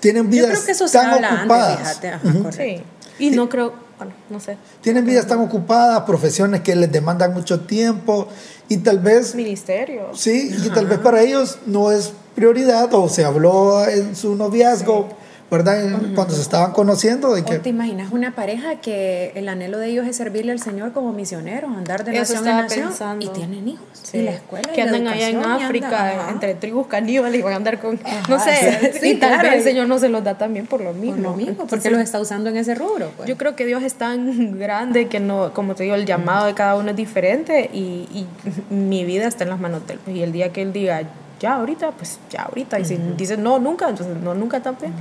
tienen 0.00 0.24
Yo 0.24 0.30
vidas 0.30 0.50
creo 0.50 0.64
que 0.64 0.72
eso 0.72 0.88
se 0.88 0.98
tan 0.98 1.10
habla 1.10 1.34
ocupadas. 1.34 1.78
antes, 1.78 1.88
fíjate. 1.88 2.08
Ajá, 2.08 2.22
correcto. 2.42 2.84
Sí, 3.18 3.24
y 3.24 3.30
no 3.30 3.48
creo, 3.48 3.72
bueno, 3.98 4.12
no 4.30 4.40
sé, 4.40 4.56
Tienen 4.80 5.04
vidas 5.06 5.26
tan 5.26 5.40
ocupadas, 5.40 6.02
profesiones 6.02 6.60
que 6.60 6.74
les 6.76 6.90
demandan 6.92 7.32
mucho 7.32 7.60
tiempo 7.60 8.28
y 8.68 8.78
tal 8.78 8.98
vez, 8.98 9.34
ministerio. 9.34 10.08
sí, 10.14 10.54
y 10.64 10.68
tal 10.70 10.86
vez 10.86 10.98
para 10.98 11.22
ellos 11.22 11.58
no 11.66 11.90
es 11.92 12.12
prioridad 12.34 12.92
o 12.94 13.08
se 13.08 13.24
habló 13.24 13.86
en 13.88 14.14
su 14.16 14.34
noviazgo, 14.36 15.08
¿verdad? 15.50 15.80
En- 15.84 16.14
Cuando 16.14 16.34
se 16.34 16.42
estaban 16.42 16.72
conociendo 16.72 17.32
de 17.34 17.42
¿O 17.42 17.44
que 17.44 17.58
te 17.60 17.68
imaginas 17.68 18.10
una 18.12 18.34
pareja 18.34 18.76
que 18.80 19.30
el 19.36 19.48
anhelo 19.48 19.78
de 19.78 19.88
ellos 19.88 20.06
es 20.06 20.16
servirle 20.16 20.50
al 20.52 20.60
Señor 20.60 20.92
como 20.92 21.12
misioneros, 21.12 21.70
andar 21.76 22.04
de 22.04 22.12
Eso 22.18 22.34
nación 22.34 22.48
en 22.48 22.56
nación 22.56 22.88
pensando. 22.88 23.24
y 23.24 23.28
tienen 23.28 23.68
hijos? 23.68 23.84
Sí. 24.02 24.18
Y 24.18 24.22
la 24.22 24.32
escuela 24.32 24.68
que 24.72 24.80
y 24.80 24.82
andan 24.82 25.06
allá 25.08 25.28
en 25.28 25.40
y 25.40 25.44
África, 25.44 26.08
ajá. 26.20 26.30
entre 26.30 26.54
tribus 26.54 26.86
caníbales 26.88 27.38
y 27.40 27.42
van 27.42 27.52
a 27.52 27.56
andar 27.56 27.78
con, 27.80 27.98
Ajá, 28.04 28.22
no 28.28 28.38
sé, 28.40 28.92
sí, 29.00 29.10
y 29.10 29.14
tal 29.16 29.30
claro, 29.34 29.44
vez 29.44 29.52
el 29.54 29.60
y- 29.60 29.64
Señor 29.64 29.86
no 29.88 29.98
se 29.98 30.08
los 30.08 30.22
da 30.24 30.36
también 30.38 30.66
por 30.66 30.80
lo 30.80 30.90
Por 30.92 31.00
mismo. 31.00 31.22
lo 31.30 31.36
mismo, 31.36 31.54
porque 31.54 31.74
Entonces, 31.76 31.92
los 31.92 32.00
está 32.00 32.20
usando 32.20 32.50
en 32.50 32.56
ese 32.56 32.74
rubro. 32.74 33.10
Pues. 33.16 33.28
Yo 33.28 33.36
creo 33.36 33.54
que 33.56 33.66
Dios 33.66 33.82
es 33.82 33.94
tan 33.94 34.58
grande 34.58 35.06
que 35.08 35.20
no, 35.20 35.52
como 35.54 35.74
te 35.74 35.84
digo, 35.84 35.94
el 35.94 36.06
llamado 36.06 36.46
de 36.46 36.54
cada 36.54 36.76
uno 36.76 36.90
es 36.90 36.96
diferente 36.96 37.70
y, 37.72 38.06
y 38.12 38.26
mi 38.74 39.04
vida 39.04 39.26
está 39.26 39.44
en 39.44 39.50
las 39.50 39.60
manos 39.60 39.86
de 39.86 39.94
él. 39.94 40.00
Y 40.14 40.22
el 40.22 40.32
día 40.32 40.52
que 40.52 40.62
él 40.62 40.72
diga, 40.72 41.02
ya 41.40 41.54
ahorita, 41.54 41.90
pues 41.92 42.18
ya 42.30 42.42
ahorita. 42.42 42.78
Y 42.80 42.84
si 42.84 42.96
dice 43.16 43.36
no, 43.36 43.58
nunca, 43.58 43.88
entonces 43.88 44.16
no, 44.22 44.34
nunca 44.34 44.60
también. 44.60 44.92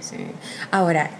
Sí. 0.00 0.16
Ahora, 0.70 1.10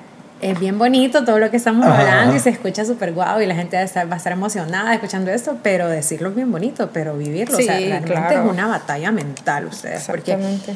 es 0.40 0.58
bien 0.58 0.78
bonito 0.78 1.24
todo 1.24 1.38
lo 1.38 1.50
que 1.50 1.58
estamos 1.58 1.86
Ajá. 1.86 1.98
hablando 2.00 2.34
y 2.36 2.40
se 2.40 2.48
escucha 2.50 2.84
súper 2.84 3.12
guau 3.12 3.40
y 3.42 3.46
la 3.46 3.54
gente 3.54 3.76
va 3.76 3.82
a, 3.82 3.84
estar, 3.84 4.08
va 4.10 4.14
a 4.14 4.16
estar 4.16 4.32
emocionada 4.32 4.94
escuchando 4.94 5.30
esto, 5.30 5.58
pero 5.62 5.86
decirlo 5.88 6.30
es 6.30 6.34
bien 6.34 6.50
bonito, 6.50 6.90
pero 6.92 7.16
vivirlo, 7.16 7.58
o 7.58 7.60
sea, 7.60 7.76
Sí, 7.76 7.84
realmente 7.86 8.12
claro. 8.14 8.44
es 8.44 8.50
una 8.50 8.66
batalla 8.66 9.12
mental 9.12 9.66
ustedes, 9.66 10.04
porque 10.06 10.32
Exactamente. 10.32 10.74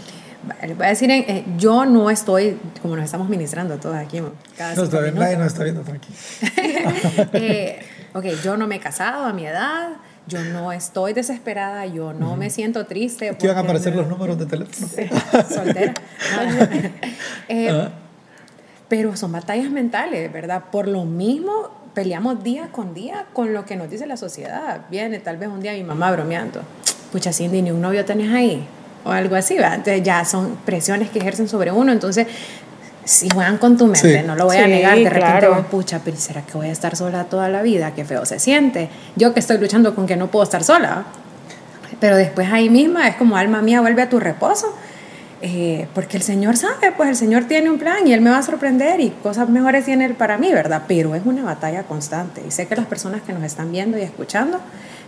Va- 0.51 0.67
les 0.67 0.77
voy 0.77 0.85
a 0.85 0.89
decir, 0.91 1.11
eh, 1.11 1.45
yo 1.57 1.87
no 1.87 2.11
estoy, 2.11 2.59
como 2.83 2.95
nos 2.97 3.07
estamos 3.07 3.31
ministrando 3.31 3.79
todos 3.79 3.97
aquí, 3.97 4.21
cada 4.59 4.75
no 4.75 4.85
nadie 5.13 5.39
nos 5.39 5.47
está 5.47 5.65
viendo 5.65 5.81
tranquilo. 5.81 6.15
Eh, 7.33 7.79
ok, 8.13 8.25
yo 8.45 8.59
no 8.59 8.67
me 8.67 8.77
he 8.77 8.81
casado 8.81 9.25
a 9.25 9.33
mi 9.33 9.47
edad, 9.47 9.89
yo 10.27 10.43
no 10.45 10.73
estoy 10.73 11.13
desesperada, 11.13 11.85
yo 11.87 12.13
no 12.13 12.37
me 12.37 12.49
siento 12.51 12.87
triste. 12.87 13.31
Aquí 13.31 13.47
van 13.47 13.57
a 13.59 13.61
aparecer 13.61 13.93
me- 13.93 13.99
los 14.03 14.09
números 14.09 14.39
de 14.39 14.47
teléfono. 14.47 14.89
soltera. 15.49 15.95
Eh, 17.49 17.89
Pero 18.89 19.17
son 19.17 19.33
batallas 19.33 19.71
mentales, 19.71 20.33
¿verdad? 20.33 20.65
Por 20.71 20.89
lo 20.89 21.05
mismo 21.05 21.53
peleamos 21.95 22.43
día 22.43 22.69
con 22.73 22.93
día 22.95 23.27
con 23.33 23.53
lo 23.55 23.65
que 23.65 23.77
nos 23.77 23.91
dice 23.91 24.07
la 24.07 24.17
sociedad. 24.17 24.83
Viene 24.91 25.19
tal 25.21 25.37
vez 25.37 25.49
un 25.49 25.61
día 25.61 25.73
mi 25.73 25.83
mamá 25.85 26.11
bromeando, 26.13 26.61
pucha 27.13 27.33
Cindy, 27.33 27.63
ni 27.63 27.71
un 27.71 27.81
novio 27.81 28.05
tenés 28.05 28.33
ahí, 28.33 28.67
o 29.05 29.11
algo 29.11 29.37
así, 29.37 29.55
¿verdad? 29.55 29.75
Entonces 29.77 30.03
ya 30.03 30.25
son 30.25 30.57
presiones 30.65 31.11
que 31.11 31.19
ejercen 31.19 31.49
sobre 31.49 31.71
uno, 31.73 31.93
entonces 31.93 32.27
si 33.05 33.29
juegan 33.31 33.59
con 33.59 33.77
tu 33.77 33.85
mente, 33.87 34.21
Sí. 34.21 34.27
no 34.27 34.35
lo 34.37 34.47
voy 34.47 34.57
a 34.57 34.65
Sí, 34.65 34.71
negar, 34.71 34.97
de 34.99 35.05
repente 35.11 35.39
claro. 35.39 35.55
vos, 35.57 35.67
pucha, 35.67 36.01
pero 36.05 36.17
¿será 36.17 36.43
que 36.43 36.53
voy 36.55 36.69
a 36.69 36.73
estar 36.73 36.97
sola 36.97 37.25
toda 37.25 37.49
la 37.49 37.63
vida? 37.63 37.93
Qué 37.95 38.05
feo 38.05 38.25
se 38.27 38.39
siente. 38.39 38.89
Yo 39.17 39.35
que 39.35 39.41
estoy 39.41 39.59
luchando 39.59 39.95
con 39.95 40.07
que 40.07 40.17
no 40.17 40.29
puedo 40.31 40.43
estar 40.45 40.65
sola, 40.65 41.05
pero 42.01 42.17
después 42.17 42.51
ahí 42.53 42.69
misma 42.71 43.09
es 43.09 43.17
como 43.17 43.37
alma 43.37 43.63
mía, 43.63 43.81
vuelve 43.81 44.03
a 44.03 44.09
tu 44.09 44.21
reposo. 44.21 44.75
eh, 45.47 45.89
porque 45.95 46.17
el 46.17 46.23
Señor 46.23 46.57
sabe, 46.57 46.91
pues 46.97 47.07
el 47.11 47.17
Señor 47.17 47.45
tiene 47.45 47.69
un 47.69 47.79
plan 47.79 48.07
y 48.07 48.15
Él 48.15 48.23
me 48.23 48.31
va 48.31 48.39
a 48.39 48.43
sorprender 48.43 48.99
y 49.01 49.11
cosas 49.11 49.47
mejores 49.51 49.85
tiene 49.85 50.07
Él 50.07 50.15
para 50.15 50.39
mí, 50.39 50.51
¿verdad? 50.51 50.85
Pero 50.89 51.15
es 51.15 51.21
una 51.27 51.43
batalla 51.45 51.83
constante 51.83 52.41
y 52.49 52.51
sé 52.51 52.67
que 52.67 52.75
las 52.75 52.87
personas 52.87 53.21
que 53.21 53.35
nos 53.35 53.43
están 53.43 53.71
viendo 53.71 53.99
y 53.99 54.01
escuchando 54.01 54.59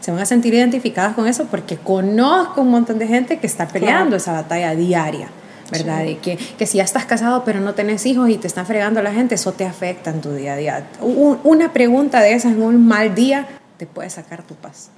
se 0.01 0.11
van 0.11 0.21
a 0.21 0.27
sentir 0.27 0.53
identificadas 0.53 1.15
con 1.15 1.27
eso 1.27 1.47
porque 1.51 1.79
conozco 1.79 2.61
un 2.61 2.71
montón 2.71 2.99
de 2.99 3.07
gente 3.07 3.39
que 3.39 3.47
está 3.47 3.67
peleando 3.67 4.09
Claro. 4.09 4.17
esa 4.19 4.33
batalla 4.33 4.75
diaria. 4.75 5.29
¿Verdad? 5.71 6.05
Y 6.05 6.17
que, 6.17 6.37
que 6.37 6.67
si 6.67 6.79
ya 6.79 6.85
estás 6.85 7.05
casado 7.07 7.43
pero 7.45 7.61
no 7.61 7.75
tenés 7.75 8.07
hijos 8.07 8.29
y 8.31 8.37
te 8.39 8.47
están 8.47 8.67
fregando 8.67 9.03
la 9.03 9.13
gente, 9.13 9.35
eso 9.35 9.53
te 9.53 9.65
afecta 9.65 10.11
en 10.11 10.21
tu 10.21 10.33
día 10.35 10.55
a 10.55 10.57
día. 10.57 10.87
Un- 11.01 11.39
una 11.45 11.73
pregunta 11.73 12.21
de 12.21 12.33
esas 12.35 12.53
en 12.53 12.63
un 12.63 12.87
mal 12.87 13.15
día 13.15 13.47
te 13.79 13.87
puede 13.87 14.09
sacar 14.11 14.43
tu 14.43 14.55
paz. 14.55 14.89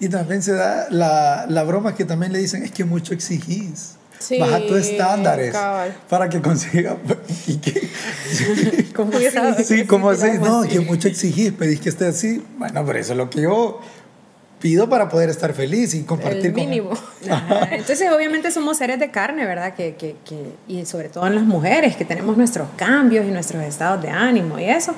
Y 0.00 0.08
también 0.08 0.42
se 0.42 0.52
da 0.52 0.86
la, 0.90 1.46
la 1.48 1.62
broma 1.62 1.94
que 1.94 2.04
también 2.04 2.32
le 2.32 2.38
dicen, 2.40 2.62
es 2.64 2.70
que 2.72 2.84
mucho 2.84 3.14
exigís. 3.14 3.92
Sí, 4.18 4.38
Baja 4.38 4.58
tus 4.66 4.78
estándares 4.78 5.52
cabal. 5.52 5.94
para 6.08 6.28
que 6.30 6.40
consiga... 6.40 6.96
¿Y 7.46 7.56
qué? 7.58 7.88
¿Cómo 8.96 9.12
Sí? 9.12 9.64
Sí, 9.64 9.84
como 9.86 10.10
así, 10.10 10.38
¿Cómo 10.38 10.62
no, 10.62 10.68
que 10.68 10.80
mucho 10.80 11.08
exigís, 11.08 11.52
pedís 11.52 11.80
que 11.80 11.90
esté 11.90 12.06
así. 12.06 12.42
Bueno, 12.56 12.84
pero 12.86 12.98
eso 12.98 13.12
es 13.12 13.18
lo 13.18 13.28
que 13.28 13.42
yo 13.42 13.80
pido 14.64 14.88
para 14.88 15.10
poder 15.10 15.28
estar 15.28 15.52
feliz 15.52 15.92
y 15.94 16.04
compartir 16.04 16.46
El 16.46 16.52
con- 16.54 16.64
mínimo. 16.64 16.90
Ajá. 17.30 17.68
Entonces, 17.72 18.10
obviamente 18.10 18.50
somos 18.50 18.78
seres 18.78 18.98
de 18.98 19.10
carne, 19.10 19.44
¿verdad? 19.44 19.74
Que, 19.74 19.94
que, 19.94 20.16
que, 20.24 20.54
y 20.66 20.86
sobre 20.86 21.10
todo 21.10 21.26
en 21.26 21.34
las 21.34 21.44
mujeres, 21.44 21.96
que 21.96 22.06
tenemos 22.06 22.38
nuestros 22.38 22.68
cambios 22.74 23.26
y 23.26 23.30
nuestros 23.30 23.62
estados 23.62 24.00
de 24.00 24.08
ánimo 24.08 24.58
y 24.58 24.64
eso. 24.64 24.94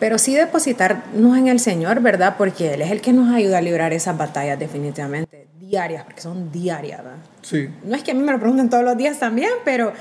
Pero 0.00 0.18
sí 0.18 0.34
depositarnos 0.34 1.38
en 1.38 1.46
el 1.46 1.60
Señor, 1.60 2.00
¿verdad? 2.00 2.34
Porque 2.36 2.74
Él 2.74 2.82
es 2.82 2.90
el 2.90 3.00
que 3.00 3.12
nos 3.12 3.32
ayuda 3.32 3.58
a 3.58 3.60
librar 3.60 3.92
esas 3.92 4.18
batallas 4.18 4.58
definitivamente. 4.58 5.46
diarias, 5.60 6.02
porque 6.02 6.20
son 6.20 6.50
diarias, 6.50 6.98
¿verdad? 6.98 7.18
Sí. 7.42 7.68
No 7.84 7.94
es 7.94 8.02
que 8.02 8.10
a 8.10 8.14
mí 8.14 8.22
me 8.24 8.32
lo 8.32 8.40
pregunten 8.40 8.68
todos 8.68 8.82
los 8.82 8.96
días 8.96 9.20
también, 9.20 9.50
pero 9.64 9.92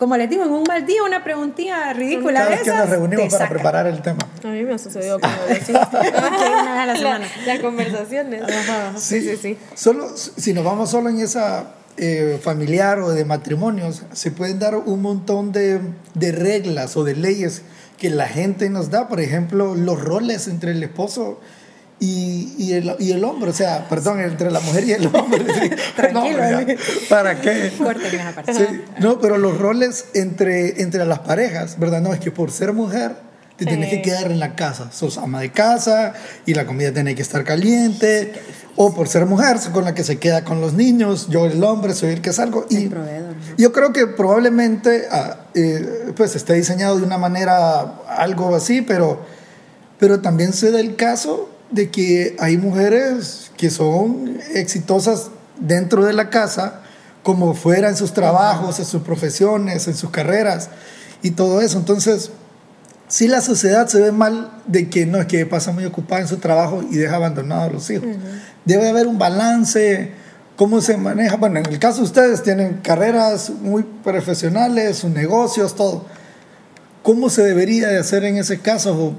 como 0.00 0.16
les 0.16 0.28
digo, 0.28 0.42
en 0.44 0.50
un 0.50 0.64
mal 0.66 0.84
día, 0.84 1.04
una 1.04 1.22
preguntilla 1.22 1.92
ridícula 1.92 2.40
Cada 2.40 2.44
de 2.46 2.50
vez 2.56 2.62
que 2.64 2.70
esas, 2.70 2.80
nos 2.80 2.90
reunimos 2.90 3.26
para 3.26 3.38
saca. 3.44 3.50
preparar 3.50 3.86
el 3.86 4.02
tema. 4.02 4.18
A 4.42 4.46
mí 4.48 4.62
me 4.64 4.74
ha 4.74 4.78
sucedido 4.78 5.20
como 5.20 5.32
decís. 5.48 5.68
Una 5.70 6.00
vez 6.00 6.14
a 6.14 6.86
la 6.86 6.86
La- 6.86 6.96
semana. 6.96 7.26
las 7.46 7.58
conversaciones. 7.60 8.42
Sí, 8.96 9.20
sí, 9.20 9.36
sí. 9.40 9.58
Solo, 9.74 10.08
si 10.16 10.52
nos 10.54 10.64
vamos 10.64 10.90
solo 10.90 11.10
en 11.10 11.20
esa 11.20 11.74
eh, 11.96 12.40
familiar 12.42 12.98
o 13.00 13.10
de 13.10 13.24
matrimonios, 13.24 14.02
se 14.12 14.30
pueden 14.30 14.58
dar 14.58 14.74
un 14.74 15.02
montón 15.02 15.52
de, 15.52 15.80
de 16.14 16.32
reglas 16.32 16.96
o 16.96 17.04
de 17.04 17.14
leyes 17.14 17.62
que 17.98 18.08
la 18.10 18.26
gente 18.26 18.70
nos 18.70 18.90
da. 18.90 19.06
Por 19.06 19.20
ejemplo, 19.20 19.74
los 19.74 20.02
roles 20.02 20.48
entre 20.48 20.70
el 20.72 20.82
esposo 20.82 21.40
y, 22.00 22.54
y, 22.56 22.72
el, 22.72 22.96
y 22.98 23.12
el 23.12 23.22
hombre. 23.24 23.50
O 23.50 23.54
sea, 23.54 23.86
perdón, 23.88 24.20
entre 24.20 24.50
la 24.50 24.60
mujer 24.60 24.84
y 24.84 24.92
el 24.92 25.06
hombre. 25.06 25.44
Sí. 25.44 25.70
Tranquilo, 25.96 26.38
No, 26.38 26.60
ya. 26.62 26.76
¿Para 27.08 27.40
qué? 27.40 27.72
Corten 27.76 28.20
esa 28.20 28.32
parte. 28.34 28.54
Sí, 28.54 28.64
no, 28.98 29.20
pero 29.20 29.36
los 29.36 29.58
roles 29.58 30.06
entre, 30.14 30.82
entre 30.82 31.04
las 31.04 31.20
parejas, 31.20 31.78
¿verdad? 31.78 32.00
No, 32.00 32.12
es 32.14 32.20
que 32.20 32.30
por 32.30 32.50
ser 32.50 32.72
mujer 32.72 33.14
te 33.58 33.66
tienes 33.66 33.90
que 33.90 34.00
quedar 34.00 34.30
en 34.30 34.40
la 34.40 34.56
casa. 34.56 34.90
Sos 34.90 35.18
ama 35.18 35.42
de 35.42 35.52
casa 35.52 36.14
y 36.46 36.54
la 36.54 36.64
comida 36.64 36.92
tiene 36.92 37.14
que 37.14 37.20
estar 37.20 37.44
caliente. 37.44 38.32
O 38.76 38.94
por 38.94 39.06
ser 39.08 39.26
mujer, 39.26 39.58
con 39.74 39.84
la 39.84 39.94
que 39.94 40.02
se 40.02 40.18
queda 40.18 40.42
con 40.42 40.62
los 40.62 40.72
niños. 40.72 41.26
Yo, 41.28 41.44
el 41.44 41.62
hombre, 41.62 41.92
soy 41.92 42.14
el 42.14 42.22
que 42.22 42.32
salgo. 42.32 42.64
Y 42.70 42.84
El 42.84 42.88
proveedor, 42.88 43.36
¿no? 43.36 43.56
yo 43.58 43.72
creo 43.72 43.92
que 43.92 44.06
probablemente 44.06 45.06
ah, 45.10 45.40
eh, 45.54 46.12
pues 46.16 46.34
esté 46.34 46.54
diseñado 46.54 46.96
de 46.96 47.04
una 47.04 47.18
manera 47.18 47.96
algo 48.08 48.56
así, 48.56 48.80
pero, 48.80 49.20
pero 49.98 50.20
también 50.20 50.54
se 50.54 50.70
da 50.70 50.80
el 50.80 50.96
caso 50.96 51.50
de 51.70 51.90
que 51.90 52.36
hay 52.38 52.56
mujeres 52.56 53.50
que 53.56 53.70
son 53.70 54.38
exitosas 54.54 55.30
dentro 55.58 56.04
de 56.04 56.12
la 56.12 56.30
casa, 56.30 56.80
como 57.22 57.54
fuera 57.54 57.88
en 57.88 57.96
sus 57.96 58.12
trabajos, 58.12 58.78
en 58.78 58.86
sus 58.86 59.02
profesiones, 59.02 59.86
en 59.86 59.94
sus 59.94 60.10
carreras 60.10 60.70
y 61.22 61.32
todo 61.32 61.60
eso. 61.60 61.78
Entonces, 61.78 62.30
si 63.08 63.28
la 63.28 63.40
sociedad 63.40 63.88
se 63.88 64.00
ve 64.00 64.12
mal 64.12 64.50
de 64.66 64.88
que 64.88 65.04
no 65.04 65.18
es 65.18 65.26
que 65.26 65.44
pasa 65.44 65.72
muy 65.72 65.84
ocupada 65.84 66.22
en 66.22 66.28
su 66.28 66.38
trabajo 66.38 66.82
y 66.90 66.96
deja 66.96 67.16
abandonados 67.16 67.68
a 67.68 67.72
los 67.72 67.90
hijos. 67.90 68.08
Debe 68.64 68.88
haber 68.88 69.06
un 69.06 69.18
balance, 69.18 70.12
cómo 70.56 70.80
se 70.80 70.96
maneja. 70.96 71.36
Bueno, 71.36 71.58
en 71.58 71.66
el 71.66 71.78
caso 71.78 71.98
de 71.98 72.04
ustedes 72.04 72.42
tienen 72.42 72.74
carreras 72.82 73.50
muy 73.50 73.82
profesionales, 73.82 74.98
sus 74.98 75.10
negocios, 75.10 75.74
todo. 75.74 76.06
¿Cómo 77.02 77.30
se 77.30 77.42
debería 77.42 77.88
de 77.88 77.98
hacer 77.98 78.24
en 78.24 78.36
ese 78.36 78.60
caso? 78.60 79.14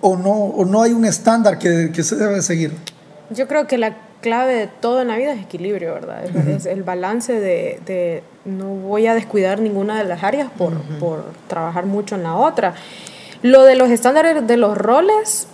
O, 0.00 0.16
no, 0.16 0.30
o 0.32 0.64
no 0.64 0.82
hay 0.82 0.92
un 0.92 1.04
estándar 1.04 1.58
que, 1.58 1.90
que 1.92 2.02
se 2.02 2.16
debe 2.16 2.42
seguir. 2.42 2.72
Yo 3.30 3.46
creo 3.46 3.66
que 3.66 3.78
la 3.78 3.96
clave 4.20 4.54
de 4.54 4.66
todo 4.66 5.00
en 5.02 5.08
la 5.08 5.16
vida 5.16 5.32
es 5.32 5.42
equilibrio, 5.42 5.94
¿verdad? 5.94 6.24
Es, 6.24 6.46
es 6.46 6.66
el 6.66 6.82
balance 6.82 7.40
de, 7.40 7.80
de 7.86 8.22
no 8.44 8.66
voy 8.66 9.06
a 9.06 9.14
descuidar 9.14 9.60
ninguna 9.60 9.98
de 9.98 10.04
las 10.04 10.22
áreas 10.22 10.48
por, 10.56 10.80
por 10.98 11.24
trabajar 11.48 11.86
mucho 11.86 12.16
en 12.16 12.24
la 12.24 12.36
otra. 12.36 12.74
Lo 13.42 13.64
de 13.64 13.74
los 13.76 13.90
estándares 13.90 14.46
de 14.46 14.56
los 14.56 14.76
roles, 14.76 15.46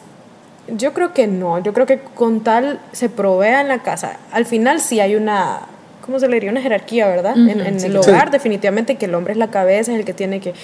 yo 0.68 0.92
creo 0.92 1.12
que 1.12 1.26
no. 1.26 1.58
Yo 1.60 1.72
creo 1.72 1.86
que 1.86 2.00
con 2.00 2.40
tal 2.42 2.80
se 2.92 3.08
provea 3.08 3.60
en 3.60 3.68
la 3.68 3.82
casa. 3.82 4.16
Al 4.32 4.46
final 4.46 4.80
sí 4.80 4.98
hay 4.98 5.14
una, 5.14 5.60
¿cómo 6.04 6.18
se 6.18 6.26
le 6.26 6.34
diría? 6.34 6.50
Una 6.50 6.62
jerarquía, 6.62 7.06
¿verdad? 7.06 7.36
en 7.36 7.60
en 7.60 7.78
sí, 7.78 7.86
el 7.86 7.96
hogar, 7.96 8.30
definitivamente 8.32 8.96
que 8.96 9.04
el 9.04 9.14
hombre 9.14 9.32
es 9.32 9.38
la 9.38 9.50
cabeza, 9.50 9.92
es 9.92 9.98
el 10.00 10.04
que 10.04 10.14
tiene 10.14 10.40
que... 10.40 10.54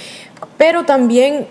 Pero 0.58 0.84
también 0.84 1.46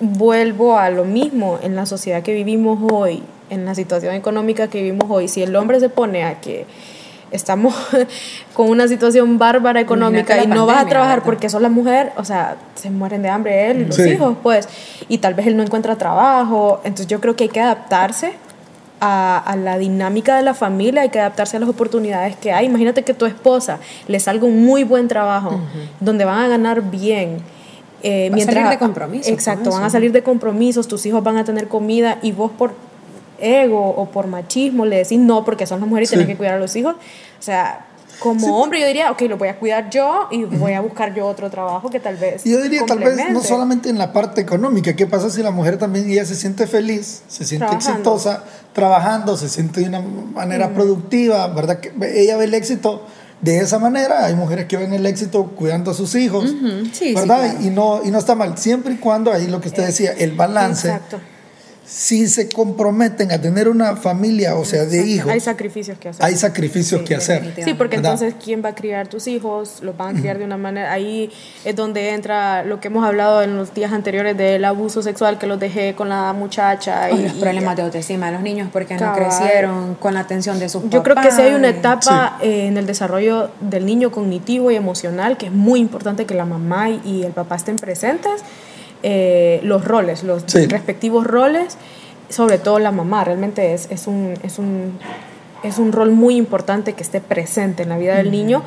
vuelvo 0.00 0.78
a 0.78 0.90
lo 0.90 1.04
mismo 1.04 1.58
en 1.62 1.76
la 1.76 1.86
sociedad 1.86 2.22
que 2.22 2.32
vivimos 2.32 2.78
hoy, 2.92 3.22
en 3.50 3.64
la 3.64 3.74
situación 3.74 4.14
económica 4.14 4.68
que 4.68 4.82
vivimos 4.82 5.06
hoy. 5.10 5.28
Si 5.28 5.42
el 5.42 5.54
hombre 5.56 5.80
se 5.80 5.88
pone 5.88 6.24
a 6.24 6.40
que 6.40 6.66
estamos 7.30 7.74
con 8.54 8.68
una 8.70 8.88
situación 8.88 9.38
bárbara 9.38 9.80
económica 9.80 10.42
y 10.42 10.46
no 10.46 10.66
vas 10.66 10.84
a 10.84 10.86
trabajar 10.88 11.22
porque 11.22 11.48
sos 11.50 11.60
la 11.60 11.68
mujer, 11.68 12.12
o 12.16 12.24
sea, 12.24 12.56
se 12.74 12.90
mueren 12.90 13.22
de 13.22 13.28
hambre 13.28 13.70
él 13.70 13.80
y 13.82 13.84
los 13.86 13.96
Sí. 13.96 14.10
hijos, 14.10 14.36
pues, 14.42 14.68
y 15.08 15.18
tal 15.18 15.34
vez 15.34 15.46
él 15.46 15.56
no 15.56 15.62
encuentra 15.62 15.96
trabajo. 15.96 16.80
Entonces 16.84 17.06
yo 17.06 17.20
creo 17.20 17.36
que 17.36 17.44
hay 17.44 17.50
que 17.50 17.60
adaptarse 17.60 18.32
a, 19.00 19.38
a 19.38 19.56
la 19.56 19.78
dinámica 19.78 20.36
de 20.36 20.42
la 20.42 20.54
familia, 20.54 21.02
hay 21.02 21.08
que 21.10 21.20
adaptarse 21.20 21.56
a 21.56 21.60
las 21.60 21.68
oportunidades 21.68 22.34
que 22.36 22.52
hay. 22.52 22.66
Imagínate 22.66 23.02
que 23.04 23.14
tu 23.14 23.26
esposa 23.26 23.78
le 24.08 24.18
salga 24.20 24.44
un 24.46 24.64
muy 24.64 24.84
buen 24.84 25.06
trabajo, 25.08 25.60
donde 26.00 26.24
van 26.24 26.38
a 26.40 26.48
ganar 26.48 26.82
bien. 26.82 27.38
Eh, 28.02 28.30
Va 28.30 28.36
a 28.36 28.40
salir 28.44 28.68
de 28.68 28.78
compromisos 28.78 29.28
Exacto, 29.32 29.70
van 29.70 29.84
a 29.84 29.90
salir 29.90 30.12
de 30.12 30.22
compromisos, 30.22 30.86
tus 30.88 31.04
hijos 31.06 31.22
van 31.22 31.36
a 31.36 31.44
tener 31.44 31.68
comida 31.68 32.18
y 32.22 32.32
vos 32.32 32.50
por 32.56 32.74
ego 33.40 33.80
o 33.90 34.06
por 34.10 34.26
machismo 34.26 34.84
le 34.86 34.96
decís 34.98 35.18
no 35.18 35.44
porque 35.44 35.66
son 35.66 35.80
las 35.80 35.88
mujeres 35.88 36.08
y 36.08 36.10
Sí. 36.10 36.14
tenés 36.16 36.28
que 36.28 36.36
cuidar 36.36 36.54
a 36.54 36.58
los 36.58 36.74
hijos. 36.76 36.94
O 36.94 37.42
sea, 37.42 37.84
como 38.20 38.60
hombre 38.60 38.80
yo 38.80 38.86
diría, 38.88 39.12
ok, 39.12 39.20
lo 39.28 39.36
voy 39.38 39.46
a 39.46 39.56
cuidar 39.60 39.90
yo 39.90 40.26
y 40.32 40.42
voy 40.42 40.72
a 40.72 40.80
buscar 40.80 41.14
yo 41.14 41.24
otro 41.26 41.50
trabajo 41.50 41.88
que 41.88 42.00
tal 42.00 42.16
vez 42.16 42.42
yo 42.42 42.60
diría 42.60 42.84
tal 42.84 42.98
vez 42.98 43.30
no 43.30 43.40
solamente 43.40 43.90
en 43.90 43.96
la 43.98 44.12
parte 44.12 44.40
económica, 44.40 44.96
¿qué 44.96 45.06
pasa 45.06 45.30
si 45.30 45.40
la 45.40 45.52
mujer 45.52 45.78
también 45.78 46.10
ella 46.10 46.24
se 46.24 46.34
siente 46.34 46.66
feliz, 46.66 47.22
se 47.28 47.44
siente 47.44 47.66
Trabajando. 47.68 47.98
exitosa, 48.16 48.44
trabajando, 48.72 49.36
se 49.36 49.48
siente 49.48 49.82
de 49.82 49.88
una 49.88 50.00
manera 50.00 50.70
productiva, 50.74 51.46
¿verdad? 51.48 51.78
Que 51.78 51.92
ella 52.20 52.36
ve 52.36 52.46
el 52.46 52.54
éxito 52.54 53.02
de 53.40 53.60
esa 53.60 53.78
manera, 53.78 54.24
hay 54.24 54.34
mujeres 54.34 54.66
que 54.66 54.76
ven 54.76 54.92
el 54.92 55.06
éxito 55.06 55.44
cuidando 55.56 55.90
a 55.92 55.94
sus 55.94 56.14
hijos, 56.14 56.50
sí, 56.50 56.90
sí, 56.92 57.14
¿verdad? 57.14 57.52
claro. 57.52 57.66
Y, 57.66 57.70
no, 57.70 58.00
y 58.04 58.10
no 58.10 58.18
está 58.18 58.34
mal, 58.34 58.58
siempre 58.58 58.94
y 58.94 58.96
cuando, 58.96 59.32
ahí 59.32 59.46
lo 59.46 59.60
que 59.60 59.68
usted 59.68 59.86
decía, 59.86 60.12
el 60.12 60.32
balance, 60.32 60.88
Exacto. 60.88 61.20
Si 61.88 62.28
se 62.28 62.50
comprometen 62.50 63.32
a 63.32 63.40
tener 63.40 63.66
una 63.66 63.96
familia, 63.96 64.56
o 64.56 64.64
sea, 64.66 64.84
de 64.84 65.06
hijos, 65.06 65.32
Hay 65.32 65.40
sacrificios 65.40 65.96
que 65.98 66.10
hacer. 66.10 66.22
hay 66.22 66.36
sacrificios 66.36 67.00
que 67.00 67.14
hacer. 67.14 67.54
Sí, 67.64 67.72
porque 67.72 67.96
¿verdad? 67.96 68.12
entonces, 68.12 68.34
¿quién 68.44 68.62
va 68.62 68.70
a 68.70 68.74
criar 68.74 69.08
tus 69.08 69.26
hijos? 69.26 69.78
Los 69.80 69.96
van 69.96 70.14
a 70.14 70.20
criar 70.20 70.36
de 70.38 70.44
una 70.44 70.58
manera. 70.58 70.92
Ahí 70.92 71.32
es 71.64 71.74
donde 71.74 72.10
entra 72.10 72.62
lo 72.62 72.78
que 72.78 72.88
hemos 72.88 73.06
hablado 73.06 73.42
en 73.42 73.56
los 73.56 73.72
días 73.72 73.90
anteriores 73.92 74.36
del 74.36 74.66
abuso 74.66 75.00
sexual 75.00 75.38
que 75.38 75.46
los 75.46 75.58
dejé 75.58 75.94
con 75.94 76.10
la 76.10 76.34
muchacha. 76.34 77.10
Y 77.10 77.22
los 77.22 77.32
problemas 77.32 77.74
de 77.76 77.82
autoestima 77.82 78.26
de 78.26 78.32
los 78.32 78.42
niños 78.42 78.68
porque 78.70 78.96
no 78.96 79.14
crecieron 79.14 79.94
con 79.94 80.12
la 80.12 80.20
atención 80.20 80.58
de 80.58 80.68
sus 80.68 80.90
Yo 80.90 81.02
creo 81.02 81.16
que 81.16 81.30
si 81.30 81.40
hay 81.40 81.54
una 81.54 81.70
etapa 81.70 82.36
eh, 82.42 82.66
en 82.66 82.76
el 82.76 82.86
desarrollo 82.86 83.50
del 83.60 83.86
niño 83.86 84.10
cognitivo 84.10 84.70
y 84.70 84.76
emocional 84.76 85.38
que 85.38 85.46
es 85.46 85.52
muy 85.52 85.80
importante 85.80 86.26
que 86.26 86.34
la 86.34 86.44
mamá 86.44 86.90
y 86.90 87.22
el 87.22 87.32
papá 87.32 87.56
estén 87.56 87.78
presentes, 87.78 88.42
eh, 89.02 89.60
los 89.62 89.84
roles, 89.84 90.22
los 90.24 90.42
Sí. 90.46 90.66
respectivos 90.66 91.26
roles, 91.26 91.76
sobre 92.28 92.58
todo 92.58 92.78
la 92.78 92.90
mamá, 92.92 93.24
realmente 93.24 93.72
es, 93.74 93.88
es, 93.90 94.06
un, 94.06 94.34
es, 94.42 94.58
un, 94.58 94.98
es 95.62 95.78
un 95.78 95.92
rol 95.92 96.10
muy 96.10 96.36
importante 96.36 96.92
que 96.92 97.02
esté 97.02 97.20
presente 97.20 97.82
en 97.84 97.88
la 97.90 97.98
vida 97.98 98.16
del 98.16 98.30
niño. 98.30 98.62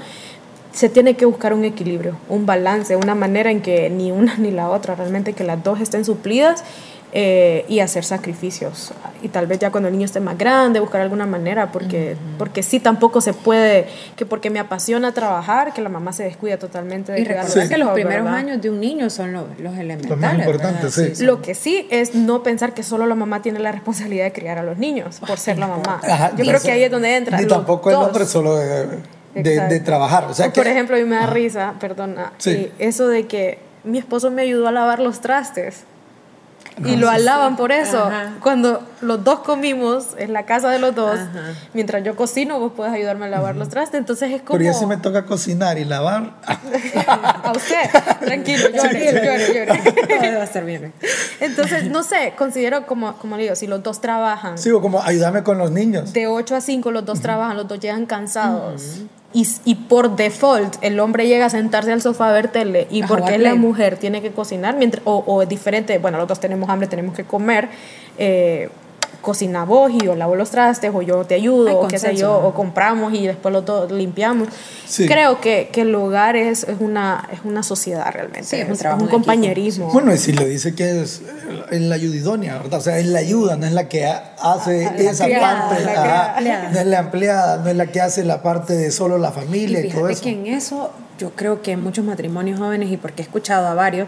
Se 0.73 0.89
tiene 0.89 1.15
que 1.15 1.25
buscar 1.25 1.53
un 1.53 1.65
equilibrio, 1.65 2.17
un 2.29 2.45
balance, 2.45 2.95
una 2.95 3.15
manera 3.15 3.51
en 3.51 3.61
que 3.61 3.89
ni 3.89 4.11
una 4.11 4.35
ni 4.37 4.51
la 4.51 4.69
otra, 4.69 4.95
realmente 4.95 5.33
que 5.33 5.43
las 5.43 5.63
dos 5.63 5.79
estén 5.81 6.05
suplidas 6.05 6.63
eh, 7.13 7.65
y 7.67 7.81
hacer 7.81 8.05
sacrificios. 8.05 8.93
Y 9.21 9.27
tal 9.27 9.45
vez 9.45 9.59
ya 9.59 9.69
cuando 9.69 9.89
el 9.89 9.93
niño 9.95 10.05
esté 10.05 10.21
más 10.21 10.37
grande, 10.37 10.79
buscar 10.79 11.01
alguna 11.01 11.25
manera, 11.25 11.69
porque, 11.69 12.15
porque 12.37 12.63
sí 12.63 12.79
tampoco 12.79 13.19
se 13.19 13.33
puede, 13.33 13.87
que 14.15 14.25
porque 14.25 14.49
me 14.49 14.59
apasiona 14.59 15.13
trabajar, 15.13 15.73
que 15.73 15.81
la 15.81 15.89
mamá 15.89 16.13
se 16.13 16.23
descuida 16.23 16.57
totalmente 16.57 17.11
de 17.11 17.19
Y 17.19 17.25
recordar 17.25 17.53
los 17.53 17.67
que 17.69 17.77
los 17.77 17.89
primeros 17.91 18.23
¿verdad? 18.23 18.39
años 18.39 18.61
de 18.61 18.69
un 18.69 18.79
niño 18.79 19.09
son 19.09 19.33
los, 19.33 19.43
los 19.59 19.77
elementales. 19.77 20.39
importantes, 20.47 20.95
¿verdad? 20.95 21.15
sí. 21.15 21.25
Lo 21.25 21.41
que 21.41 21.53
sí 21.53 21.85
es 21.91 22.15
no 22.15 22.43
pensar 22.43 22.73
que 22.73 22.81
solo 22.81 23.05
la 23.05 23.15
mamá 23.15 23.41
tiene 23.41 23.59
la 23.59 23.73
responsabilidad 23.73 24.23
de 24.23 24.31
criar 24.31 24.57
a 24.57 24.63
los 24.63 24.77
niños 24.77 25.19
por 25.27 25.37
ser 25.37 25.57
la 25.57 25.67
mamá. 25.67 25.99
Ajá, 26.01 26.31
Yo 26.37 26.45
creo 26.45 26.61
que 26.61 26.71
ahí 26.71 26.83
es 26.83 26.91
donde 26.91 27.13
entra. 27.13 27.37
Ni 27.39 27.43
los 27.43 27.51
tampoco 27.51 27.89
el 27.89 27.97
hombre 27.97 28.25
solo 28.25 28.55
de, 28.55 28.99
de- 29.35 29.67
de 29.67 29.79
trabajar. 29.79 30.25
O 30.25 30.33
sea 30.33 30.47
O, 30.47 30.53
que, 30.53 30.59
por 30.61 30.67
ejemplo, 30.67 30.95
a 30.95 30.99
mí 30.99 31.05
me 31.05 31.15
da 31.15 31.27
risa, 31.27 31.73
perdona, 31.79 32.33
Sí. 32.37 32.51
eh, 32.51 32.71
eso 32.79 33.07
de 33.07 33.27
que 33.27 33.59
mi 33.83 33.97
esposo 33.97 34.29
me 34.31 34.41
ayudó 34.43 34.67
a 34.67 34.71
lavar 34.71 34.99
los 34.99 35.21
trastes. 35.21 35.83
Y 36.85 36.95
lo 36.95 37.09
alaban 37.09 37.57
por 37.57 37.71
eso. 37.71 38.05
Ajá. 38.05 38.31
Cuando 38.41 38.81
los 39.01 39.23
dos 39.23 39.39
comimos 39.39 40.15
en 40.17 40.31
la 40.31 40.45
casa 40.45 40.69
de 40.69 40.79
los 40.79 40.95
dos, 40.95 41.19
Ajá. 41.19 41.53
mientras 41.73 42.01
yo 42.03 42.15
cocino, 42.15 42.59
vos 42.59 42.71
puedes 42.75 42.93
ayudarme 42.93 43.25
a 43.25 43.29
lavar 43.29 43.55
los 43.55 43.67
trastes. 43.69 43.99
Entonces 43.99 44.31
es 44.31 44.41
como. 44.41 44.57
Pero 44.57 44.71
ya 44.71 44.73
si 44.73 44.85
me 44.85 44.97
toca 44.97 45.25
cocinar 45.25 45.77
y 45.77 45.83
lavar, 45.85 46.31
a 47.07 47.51
usted, 47.51 47.75
tranquilo, 48.25 48.69
llore, 48.69 49.11
llore, 49.13 49.53
llore. 49.53 49.81
Todo 50.07 50.35
va 50.37 50.41
a 50.41 50.43
estar 50.43 50.63
bien. 50.63 50.93
Entonces, 51.39 51.85
no 51.89 52.03
sé, 52.03 52.33
considero 52.37 52.85
como, 52.87 53.17
como 53.17 53.35
le 53.37 53.43
digo, 53.43 53.55
si 53.55 53.67
los 53.67 53.83
dos 53.83 53.99
trabajan, 53.99 54.57
sigo 54.57 54.81
como 54.81 55.01
ayúdame 55.03 55.43
con 55.43 55.57
los 55.57 55.71
niños. 55.71 56.13
de 56.13 56.27
8 56.27 56.55
a 56.55 56.61
5 56.61 56.89
los 56.91 57.05
dos 57.05 57.19
trabajan, 57.21 57.57
los 57.57 57.67
dos 57.67 57.79
llegan 57.79 58.05
cansados. 58.05 59.01
Y, 59.33 59.47
y 59.63 59.75
por 59.75 60.17
default 60.17 60.75
el 60.81 60.99
hombre 60.99 61.25
llega 61.25 61.45
a 61.45 61.49
sentarse 61.49 61.91
al 61.91 62.01
sofá 62.01 62.29
a 62.29 62.33
ver 62.33 62.49
tele 62.49 62.87
y 62.91 63.03
A 63.03 63.07
porque 63.07 63.37
la 63.37 63.55
mujer 63.55 63.97
tiene 63.97 64.21
que 64.21 64.31
cocinar 64.31 64.75
mientras, 64.75 65.01
o, 65.05 65.23
o 65.25 65.41
es 65.41 65.47
diferente, 65.47 65.97
bueno, 65.99 66.17
los 66.17 66.27
dos 66.27 66.39
tenemos 66.39 66.69
hambre, 66.69 66.87
tenemos 66.87 67.15
que 67.15 67.23
comer. 67.23 67.69
eh, 68.17 68.69
cocina 69.21 69.65
vos 69.65 69.91
y 69.93 70.03
yo 70.03 70.15
lavo 70.15 70.35
los 70.35 70.49
trastes 70.49 70.91
o 70.93 71.01
yo 71.01 71.23
te 71.25 71.35
ayudo 71.35 71.79
o 71.79 71.87
qué 71.87 71.99
sé 71.99 72.15
yo, 72.15 72.35
o 72.35 72.53
compramos 72.53 73.13
y 73.13 73.27
después 73.27 73.53
lo 73.53 73.63
to- 73.63 73.87
limpiamos. 73.87 74.47
Sí. 74.87 75.07
Creo 75.07 75.39
que, 75.39 75.69
que 75.71 75.81
el 75.81 75.93
hogar 75.95 76.35
es, 76.35 76.63
es, 76.63 76.77
una, 76.79 77.27
es 77.31 77.39
una 77.45 77.63
sociedad 77.63 78.11
realmente, 78.11 78.43
Sí, 78.47 78.55
es 78.57 78.69
un 78.69 78.77
trabajo 78.77 79.01
un 79.03 79.07
equipo. 79.09 79.17
compañerismo. 79.19 79.91
Bueno, 79.93 80.13
y 80.13 80.17
si 80.17 80.33
lo 80.33 80.43
dice 80.45 80.73
que 80.75 81.01
es 81.01 81.19
eh, 81.21 81.63
en 81.71 81.89
la 81.89 81.95
ayuda 81.95 82.15
idónea, 82.15 82.57
¿verdad? 82.57 82.79
O 82.79 82.81
sea, 82.81 82.97
es 82.97 83.05
la 83.05 83.19
ayuda, 83.19 83.55
no 83.57 83.65
es 83.65 83.73
la 83.73 83.87
que 83.87 84.05
ha- 84.07 84.33
hace 84.41 84.83
la 84.85 84.95
esa 85.11 85.25
empleada, 85.25 85.69
parte, 85.69 85.83
la 85.85 85.91
ajá, 85.91 86.33
empleada. 86.37 86.69
no 86.71 86.79
es 86.79 86.85
la 86.87 86.99
empleada, 86.99 87.57
no 87.57 87.69
es 87.69 87.75
la 87.75 87.85
que 87.87 88.01
hace 88.01 88.23
la 88.25 88.41
parte 88.41 88.73
de 88.73 88.91
solo 88.91 89.17
la 89.17 89.31
familia 89.31 89.85
y, 89.85 89.89
todo 89.89 90.09
eso. 90.09 90.23
que 90.23 90.31
en 90.31 90.47
eso 90.47 90.91
yo 91.19 91.29
creo 91.35 91.61
que 91.61 91.73
en 91.73 91.83
muchos 91.83 92.03
matrimonios 92.03 92.59
jóvenes, 92.59 92.89
y 92.91 92.97
porque 92.97 93.21
he 93.21 93.25
escuchado 93.25 93.67
a 93.67 93.75
varios, 93.75 94.07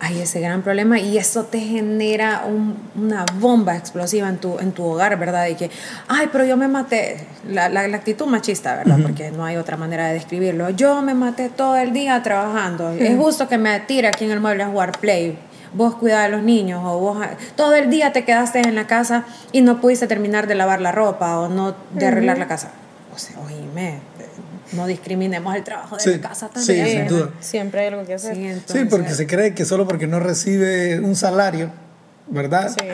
hay 0.00 0.20
ese 0.20 0.40
gran 0.40 0.62
problema 0.62 0.98
y 0.98 1.16
eso 1.18 1.44
te 1.44 1.60
genera 1.60 2.44
un- 2.46 2.76
una 2.96 3.24
bomba 3.40 3.76
explosiva 3.76 4.28
en 4.28 4.36
tu, 4.38 4.58
en 4.58 4.72
tu 4.72 4.84
hogar, 4.84 5.18
¿verdad? 5.18 5.46
Y 5.46 5.54
que, 5.54 5.70
ay, 6.08 6.28
pero 6.30 6.44
yo 6.44 6.56
me 6.56 6.68
maté, 6.68 7.26
la, 7.48 7.68
la- 7.68 7.88
la 7.88 7.96
actitud 7.96 8.26
machista, 8.26 8.76
¿verdad? 8.76 8.98
Porque 9.02 9.30
no 9.30 9.44
hay 9.44 9.56
otra 9.56 9.76
manera 9.76 10.08
de 10.08 10.14
describirlo. 10.14 10.70
Yo 10.70 11.00
me 11.00 11.14
maté 11.14 11.48
todo 11.48 11.76
el 11.76 11.92
día 11.92 12.22
trabajando. 12.22 12.90
Es 12.90 13.16
justo 13.16 13.48
que 13.48 13.56
me 13.56 13.80
tire 13.80 14.08
aquí 14.08 14.24
en 14.24 14.32
el 14.32 14.40
mueble 14.40 14.64
a 14.64 14.68
jugar 14.68 14.98
play. 14.98 15.38
Vos 15.72 15.94
cuidás 15.96 16.24
de 16.24 16.28
los 16.36 16.42
niños 16.42 16.82
o 16.84 16.98
vos 16.98 17.18
todo 17.56 17.74
el 17.74 17.90
día 17.90 18.12
te 18.12 18.24
quedaste 18.24 18.60
en 18.60 18.74
la 18.76 18.86
casa 18.86 19.24
y 19.52 19.60
no 19.62 19.80
pudiste 19.80 20.06
terminar 20.06 20.46
de 20.46 20.54
lavar 20.54 20.80
la 20.80 20.92
ropa 20.92 21.38
o 21.40 21.48
no 21.48 21.74
de 21.92 22.06
arreglar 22.06 22.38
la 22.38 22.46
casa. 22.46 22.70
O 23.14 23.18
sea, 23.18 23.36
oíme, 23.40 23.98
no 24.72 24.86
discriminemos 24.86 25.54
el 25.54 25.64
trabajo 25.64 25.96
de 25.96 26.02
Sí, 26.02 26.10
la 26.12 26.20
casa 26.28 26.48
sí, 26.48 26.66
también. 26.76 26.86
sin 26.88 27.06
duda. 27.08 27.30
Siempre 27.40 27.80
hay 27.82 27.86
algo 27.88 28.04
que 28.04 28.14
hacer. 28.14 28.34
Sí, 28.36 28.62
Sí, 28.66 28.84
porque 28.90 29.10
se 29.14 29.26
cree 29.26 29.54
que 29.54 29.64
solo 29.64 29.86
porque 29.86 30.06
no 30.06 30.20
recibe 30.20 31.00
un 31.00 31.14
salario, 31.16 31.70
¿verdad? 32.28 32.70
Sí. 32.70 32.86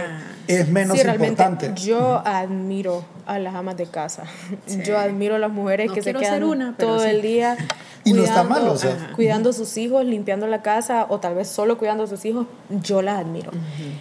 Es 0.48 0.68
menos 0.68 0.96
Sí, 0.98 1.04
realmente, 1.04 1.42
importante. 1.44 1.80
yo 1.80 2.22
admiro 2.26 3.04
a 3.26 3.38
las 3.38 3.54
amas 3.54 3.76
de 3.76 3.86
casa. 3.86 4.24
Yo 4.84 4.98
admiro 4.98 5.36
a 5.36 5.38
las 5.38 5.50
mujeres 5.52 5.88
No 5.88 5.94
que 5.94 6.02
se 6.02 6.12
quedan 6.14 6.42
una, 6.42 6.76
todo 6.76 7.00
sí. 7.00 7.08
el 7.08 7.22
día 7.22 7.56
Y 8.02 8.14
no 8.14 8.24
está 8.24 8.42
mal, 8.44 8.66
o 8.66 8.76
sea. 8.78 8.92
ajá, 8.92 9.12
cuidando 9.14 9.50
a 9.50 9.52
sus 9.52 9.76
hijos, 9.76 10.06
limpiando 10.06 10.46
la 10.46 10.62
casa 10.62 11.04
o 11.10 11.20
tal 11.20 11.34
vez 11.34 11.48
solo 11.48 11.76
cuidando 11.76 12.04
a 12.04 12.06
sus 12.06 12.24
hijos. 12.24 12.46
Yo 12.70 13.02
las 13.02 13.20
admiro. 13.20 13.50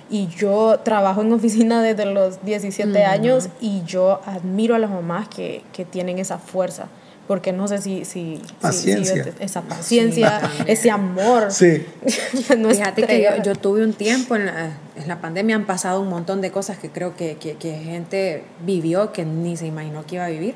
Y 0.10 0.28
yo 0.28 0.80
trabajo 0.86 1.22
en 1.22 1.34
oficina 1.34 1.84
desde 1.84 2.06
los 2.06 2.44
17 2.46 3.04
años 3.04 3.50
y 3.60 3.84
yo 3.86 4.22
admiro 4.26 4.74
a 4.76 4.80
las 4.80 4.90
mamás 4.90 5.28
que, 5.28 5.64
que 5.74 5.84
tienen 5.84 6.18
esa 6.18 6.38
fuerza. 6.40 6.86
Porque 7.30 7.54
no 7.54 7.68
sé 7.68 7.78
si... 7.78 8.06
si 8.06 8.38
si- 8.38 8.42
si 8.48 8.54
Paciencia. 8.60 9.24
te- 9.24 9.46
esa 9.46 9.62
paciencia, 9.62 10.42
ese 10.66 10.90
amor. 10.90 11.52
Sí. 11.52 11.86
no 12.58 12.72
Fíjate 12.72 13.04
que 13.04 13.22
yo, 13.22 13.44
yo 13.44 13.54
tuve 13.54 13.84
un 13.84 13.94
tiempo 13.94 14.36
en 14.36 14.48
la, 14.48 14.72
en 14.96 15.08
la 15.08 15.22
pandemia, 15.22 15.56
han 15.56 15.68
pasado 15.68 16.02
un 16.02 16.10
montón 16.10 16.42
de 16.42 16.50
cosas 16.50 16.80
que 16.80 16.90
creo 16.90 17.16
que, 17.16 17.36
que, 17.36 17.54
que 17.54 17.78
gente 17.78 18.46
vivió 18.66 19.12
que 19.12 19.26
ni 19.26 19.58
se 19.58 19.68
imaginó 19.68 20.08
que 20.08 20.16
iba 20.16 20.26
a 20.26 20.30
vivir. 20.30 20.56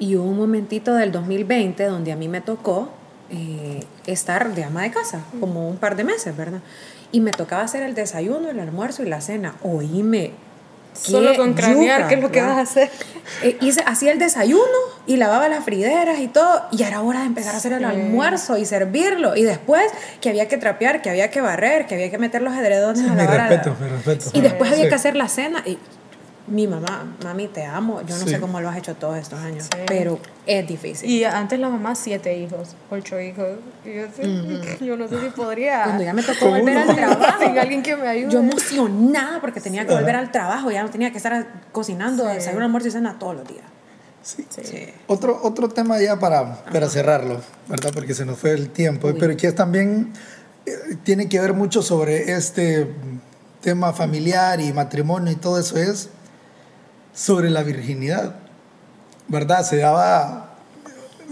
Y 0.00 0.16
hubo 0.16 0.24
un 0.28 0.38
momentito 0.38 0.92
del 0.94 1.12
2020 1.12 1.84
donde 1.84 2.10
a 2.10 2.16
mí 2.16 2.26
me 2.26 2.40
tocó 2.40 2.90
eh, 3.30 3.84
estar 4.06 4.56
de 4.56 4.64
ama 4.64 4.82
de 4.82 4.90
casa, 4.90 5.22
como 5.38 5.68
un 5.68 5.76
par 5.76 5.94
de 5.94 6.02
meses, 6.02 6.36
¿verdad? 6.36 6.62
Y 7.12 7.20
me 7.20 7.30
tocaba 7.30 7.62
hacer 7.62 7.84
el 7.84 7.94
desayuno, 7.94 8.50
el 8.50 8.58
almuerzo 8.58 9.04
y 9.04 9.08
la 9.08 9.20
cena. 9.20 9.54
Oíme. 9.62 10.32
Solo 10.92 11.34
con 11.36 11.54
cranear, 11.54 11.98
yuca, 12.00 12.08
¿qué 12.08 12.14
es 12.16 12.20
lo 12.20 12.30
que 12.32 12.40
vas 12.42 12.58
a 12.58 12.60
hacer? 12.62 12.90
Eh, 13.42 13.56
hice, 13.60 13.82
hacía 13.86 14.10
el 14.10 14.18
desayuno 14.18 14.62
y 15.06 15.16
lavaba 15.16 15.48
las 15.48 15.64
frideras 15.64 16.18
y 16.18 16.28
todo, 16.28 16.62
y 16.72 16.82
era 16.82 17.02
hora 17.02 17.20
de 17.20 17.26
empezar 17.26 17.54
a 17.54 17.58
hacer 17.58 17.72
el 17.72 17.84
almuerzo 17.84 18.56
y 18.58 18.64
servirlo. 18.64 19.36
Y 19.36 19.42
después 19.44 19.84
que 20.20 20.28
había 20.30 20.48
que 20.48 20.56
trapear, 20.56 21.00
que 21.02 21.10
había 21.10 21.30
que 21.30 21.40
barrer, 21.40 21.86
que 21.86 21.94
había 21.94 22.10
que 22.10 22.18
meter 22.18 22.42
los 22.42 22.54
edredones 22.56 23.00
a 23.08 23.12
mi 23.12 23.16
lavar. 23.18 23.40
a- 23.40 23.48
respeto, 23.48 23.76
mi 23.80 23.88
respeto. 23.88 24.30
Y 24.32 24.40
después 24.40 24.72
había 24.72 24.84
Sí. 24.84 24.88
que 24.88 24.94
hacer 24.96 25.14
la 25.14 25.28
cena. 25.28 25.62
Y 25.64 25.78
mi 26.50 26.66
mamá, 26.66 27.16
mami, 27.24 27.48
te 27.48 27.64
amo. 27.64 28.00
Yo 28.02 28.16
no 28.16 28.24
Sí. 28.24 28.30
sé 28.30 28.40
cómo 28.40 28.60
lo 28.60 28.68
has 28.68 28.76
hecho 28.78 28.94
todos 28.94 29.16
estos 29.18 29.38
años, 29.40 29.64
Sí. 29.64 29.78
pero 29.86 30.18
es 30.46 30.66
difícil. 30.66 31.08
Y 31.08 31.24
antes 31.24 31.58
la 31.58 31.68
mamá, 31.68 31.94
siete 31.94 32.36
hijos, 32.38 32.74
ocho 32.90 33.20
hijos. 33.20 33.46
Y 33.84 33.94
yo, 33.94 34.02
sí, 34.16 34.84
yo 34.86 34.96
no 34.96 35.06
sé 35.08 35.20
si 35.20 35.28
podría. 35.30 35.84
Cuando 35.84 36.04
ya 36.04 36.12
me 36.12 36.22
tocó 36.22 36.48
volver 36.48 36.76
uno. 36.76 36.90
al 36.90 36.96
trabajo, 36.96 37.44
Sin 37.44 37.58
alguien 37.58 37.82
que 37.82 37.96
me 37.96 38.08
ayude. 38.08 38.30
yo 38.32 38.38
emocionada 38.40 39.40
porque 39.40 39.60
tenía 39.60 39.86
que 39.86 39.94
volver 39.94 40.16
al 40.16 40.30
trabajo, 40.32 40.70
ya 40.70 40.82
no 40.82 40.90
tenía 40.90 41.10
que 41.10 41.18
estar 41.18 41.46
cocinando 41.72 42.24
desayuno, 42.26 42.64
almuerzo 42.64 42.88
y 42.88 42.90
cena 42.92 43.18
todos 43.18 43.36
los 43.36 43.48
días. 43.48 43.64
Sí. 44.22 44.46
Sí. 44.62 44.86
Otro, 45.06 45.38
otro 45.42 45.68
tema 45.68 45.98
ya 46.00 46.18
para, 46.18 46.62
para 46.64 46.88
cerrarlo, 46.88 47.40
¿verdad? 47.68 47.92
Porque 47.94 48.14
se 48.14 48.24
nos 48.26 48.38
fue 48.38 48.50
el 48.52 48.68
tiempo, 48.70 49.10
pero 49.18 49.36
que 49.36 49.46
es 49.46 49.54
también 49.54 50.12
eh, 50.66 50.72
tiene 51.02 51.28
que 51.28 51.40
ver 51.40 51.54
mucho 51.54 51.80
sobre 51.82 52.32
este 52.32 52.88
tema 53.62 53.92
familiar 53.92 54.60
y 54.60 54.72
matrimonio 54.72 55.32
y 55.32 55.36
todo 55.36 55.58
eso 55.58 55.76
es 55.78 56.10
sobre 57.18 57.50
la 57.50 57.64
virginidad, 57.64 58.36
¿verdad? 59.26 59.64
Se 59.64 59.78
daba, 59.78 60.54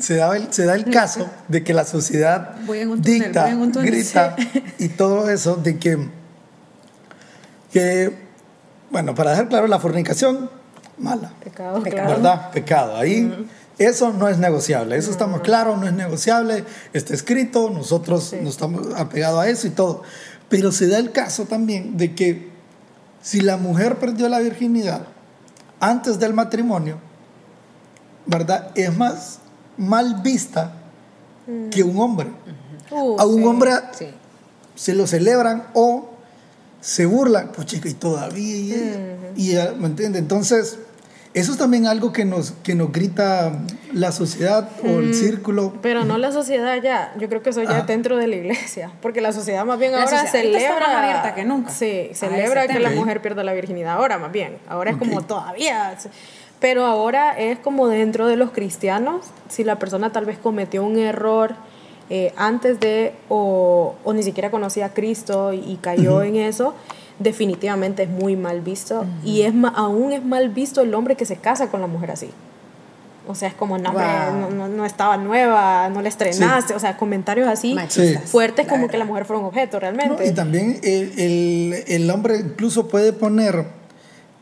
se 0.01 0.16
daba 0.16 0.37
el, 0.37 0.53
se 0.53 0.64
da 0.64 0.74
el 0.74 0.91
caso 0.91 1.30
de 1.47 1.62
que 1.62 1.72
la 1.72 1.84
sociedad 1.84 2.57
Voy 2.66 2.80
en 2.80 2.91
un 2.91 3.01
túnel, 3.01 3.22
dicta, 3.22 3.43
voy 3.43 3.53
en 3.53 3.59
un 3.61 3.72
túnel, 3.72 3.91
grita 3.93 4.34
sí. 4.53 4.64
y 4.80 4.89
todo 4.89 5.30
eso 5.30 5.55
de 5.55 5.78
que, 5.78 6.09
que, 7.70 8.12
bueno, 8.91 9.14
para 9.14 9.30
dejar 9.30 9.49
claro, 9.49 9.68
la 9.68 9.78
fornicación, 9.78 10.51
mala. 10.99 11.32
Pecado, 11.45 11.80
Pecado. 11.80 12.09
¿verdad? 12.09 12.51
Pecado. 12.51 12.97
Ahí 12.97 13.47
eso 13.78 14.12
no 14.12 14.28
es 14.28 14.39
negociable. 14.39 14.97
Eso 14.97 15.12
estamos 15.12 15.43
claros, 15.43 15.78
no 15.78 15.87
es 15.87 15.93
negociable. 15.93 16.64
Está 16.95 17.14
escrito, 17.14 17.70
nosotros 17.70 18.34
nos 18.43 18.55
estamos 18.55 18.89
apegados 18.97 19.41
a 19.41 19.49
eso 19.49 19.68
y 19.68 19.70
todo. 19.70 20.03
Pero 20.49 20.72
se 20.72 20.89
da 20.89 20.99
el 20.99 21.12
caso 21.12 21.45
también 21.45 21.97
de 21.97 22.12
que 22.16 22.51
si 23.22 23.41
la 23.41 23.57
mujer 23.57 23.99
perdió 23.99 24.28
la 24.28 24.41
virginidad 24.41 25.07
antes 25.81 26.18
del 26.18 26.33
matrimonio, 26.35 26.99
¿verdad? 28.27 28.70
Es 28.74 28.97
más 28.97 29.39
mal 29.77 30.20
vista 30.22 30.72
que 31.70 31.83
un 31.83 31.99
hombre. 32.01 32.31
Uh, 32.91 33.20
A 33.20 33.27
un 33.27 33.39
sí. 33.39 33.45
hombre 33.45 33.70
Sí. 33.93 34.07
se 34.74 34.95
lo 34.95 35.07
celebran 35.07 35.64
o 35.74 36.11
se 36.81 37.05
burlan, 37.07 37.51
pues 37.55 37.66
chica, 37.66 37.89
y 37.89 37.95
todavía, 37.95 38.57
y, 38.57 39.33
y, 39.37 39.57
ah, 39.57 39.74
¿me 39.77 39.87
entiende? 39.87 40.18
Entonces, 40.18 40.79
eso 41.37 41.53
es 41.53 41.59
también 41.59 41.87
algo 41.87 42.14
que 42.14 42.24
nos, 42.24 42.53
que 42.62 42.74
nos 42.74 42.91
grita 42.91 43.53
la 43.93 44.11
sociedad 44.11 44.70
o 44.82 45.01
el 45.01 45.14
círculo. 45.14 45.74
Pero 45.82 46.07
no 46.07 46.16
la 46.16 46.32
sociedad 46.32 46.80
ya, 46.82 47.12
yo 47.18 47.28
creo 47.28 47.43
que 47.43 47.51
eso 47.51 47.62
ya 47.62 47.70
Ajá. 47.70 47.82
dentro 47.82 48.16
de 48.16 48.26
la 48.26 48.37
iglesia, 48.37 48.91
porque 49.03 49.20
la 49.20 49.32
sociedad 49.34 49.66
más 49.66 49.78
bien 49.78 49.93
La 49.93 50.05
ahora 50.05 50.16
está 50.16 50.30
celebra 50.30 50.80
más 50.80 50.97
abierta 50.97 51.34
que 51.34 51.45
nunca 51.45 51.70
Sí, 51.70 52.09
celebra 52.14 52.66
que 52.66 52.80
la 52.80 52.89
mujer 52.89 53.20
pierda 53.20 53.45
la 53.45 53.53
virginidad 53.53 53.93
ahora 53.97 54.18
más 54.18 54.32
bien. 54.32 54.57
Ahora 54.66 54.93
es 54.93 54.97
como 54.97 55.20
todavía 55.22 55.95
pero 56.59 56.87
ahora 56.87 57.39
es 57.39 57.59
como 57.59 57.87
dentro 57.89 58.26
de 58.28 58.39
los 58.39 58.51
cristianos, 58.51 59.26
si 59.51 59.62
la 59.62 59.78
persona 59.78 60.11
tal 60.12 60.24
vez 60.24 60.39
cometió 60.39 60.82
un 60.84 60.99
error 60.99 61.55
eh, 62.09 62.32
antes 62.39 62.80
de 62.80 63.12
o, 63.28 63.95
o 64.05 64.12
ni 64.14 64.22
siquiera 64.22 64.51
conocía 64.51 64.87
a 64.87 64.95
Cristo 64.95 65.53
y, 65.53 65.59
y 65.59 65.76
cayó 65.82 66.22
en 66.22 66.37
eso, 66.37 66.74
definitivamente 67.18 68.02
es 68.04 68.08
muy 68.08 68.36
mal 68.36 68.60
visto 68.60 69.04
y 69.24 69.42
es 69.42 69.54
ma- 69.54 69.72
aún 69.74 70.12
es 70.12 70.24
mal 70.24 70.48
visto 70.50 70.80
el 70.82 70.94
hombre 70.94 71.16
que 71.16 71.24
se 71.24 71.36
casa 71.36 71.68
con 71.68 71.80
la 71.80 71.86
mujer 71.86 72.10
así. 72.10 72.30
O 73.28 73.34
sea, 73.34 73.48
es 73.48 73.54
como, 73.54 73.76
no, 73.78 73.90
hombre, 73.90 74.04
Wow. 74.04 74.38
no, 74.40 74.50
no- 74.50 74.68
no 74.68 74.84
estaba 74.86 75.16
nueva, 75.16 75.88
no 75.88 76.00
la 76.00 76.08
estrenaste. 76.08 76.74
O 76.74 76.78
sea, 76.78 76.96
comentarios 76.96 77.48
así 77.48 77.76
fuertes 78.26 78.66
la 78.66 78.70
como 78.72 78.86
que 78.88 78.98
la 78.98 79.04
mujer 79.04 79.24
fuera 79.24 79.40
un 79.40 79.46
objeto 79.46 79.76
¿no? 79.78 79.80
realmente. 79.80 80.26
Y 80.26 80.32
también 80.32 80.78
el, 80.84 81.12
el- 81.18 81.84
el 81.88 82.10
hombre 82.10 82.36
incluso 82.38 82.86
puede 82.88 83.12
poner 83.12 83.64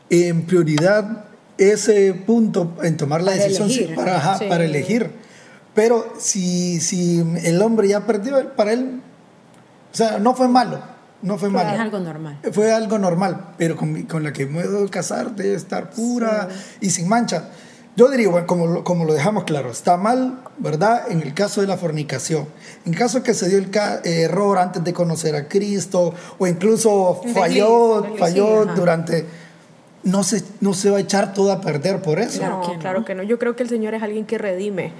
en 0.09 0.45
prioridad 0.45 1.25
ese 1.57 2.13
punto 2.13 2.75
en 2.83 2.95
tomar 2.97 3.21
la 3.21 3.31
Para 3.31 3.43
decisión 3.43 3.69
sí, 3.69 3.79
elegir. 3.79 3.95
para, 3.95 4.17
ajá, 4.17 4.37
Sí. 4.37 4.45
para 4.49 4.65
elegir. 4.65 5.09
Pero 5.73 6.13
si, 6.19 6.79
si 6.79 7.23
el 7.43 7.61
hombre 7.61 7.87
ya 7.87 8.05
perdió, 8.05 8.53
para 8.55 8.71
él, 8.73 9.01
o 9.91 9.95
sea, 9.95 10.19
no 10.19 10.35
fue 10.35 10.47
malo, 10.47 10.79
no 11.25 11.37
fue 11.37 11.49
malo. 11.49 11.69
Es 11.73 11.79
algo 11.79 11.99
normal. 11.99 12.39
Fue 12.53 12.71
algo 12.71 12.97
normal, 12.99 13.47
pero 13.57 13.75
con, 13.75 13.91
mi- 13.91 14.03
con 14.03 14.23
la 14.23 14.31
que 14.31 14.45
me 14.45 14.61
puedo 14.63 14.89
casar 14.89 15.35
debe 15.35 15.55
estar 15.55 15.89
pura 15.89 16.47
y 16.79 16.89
sin 16.91 17.09
mancha. 17.09 17.49
Yo 17.97 18.09
diría, 18.09 18.27
bueno, 18.29 18.45
como, 18.45 18.67
lo- 18.67 18.83
como 18.83 19.05
lo 19.05 19.13
dejamos 19.13 19.45
claro, 19.45 19.71
está 19.71 19.95
mal, 19.97 20.39
¿verdad? 20.57 21.03
En 21.09 21.21
el 21.21 21.33
caso 21.33 21.61
de 21.61 21.67
la 21.67 21.77
fornicación. 21.77 22.45
En 22.85 22.93
caso 22.93 23.23
que 23.23 23.33
se 23.33 23.47
dio 23.49 23.57
el 23.57 23.69
ca- 23.71 24.01
eh, 24.03 24.21
error 24.23 24.57
antes 24.57 24.83
de 24.83 24.91
conocer 24.93 25.35
a 25.35 25.47
Cristo, 25.47 26.13
o 26.37 26.45
incluso 26.47 27.21
falló, 27.33 28.15
falló 28.17 28.65
durante... 28.75 29.25
No 30.03 30.23
se, 30.23 30.43
no 30.61 30.73
se 30.75 30.91
va 30.91 30.97
a 30.97 30.99
echar 30.99 31.33
todo 31.33 31.51
a 31.51 31.61
perder 31.61 32.01
por 32.01 32.19
eso. 32.19 32.37
Claro 32.39 32.57
no, 32.61 32.67
que 32.67 32.73
no. 32.75 32.79
claro 32.79 33.05
que 33.05 33.15
no. 33.15 33.23
Yo 33.23 33.39
creo 33.39 33.55
que 33.55 33.63
el 33.63 33.69
Señor 33.69 33.95
es 33.95 34.03
alguien 34.03 34.25
que 34.25 34.37
redime. 34.37 34.91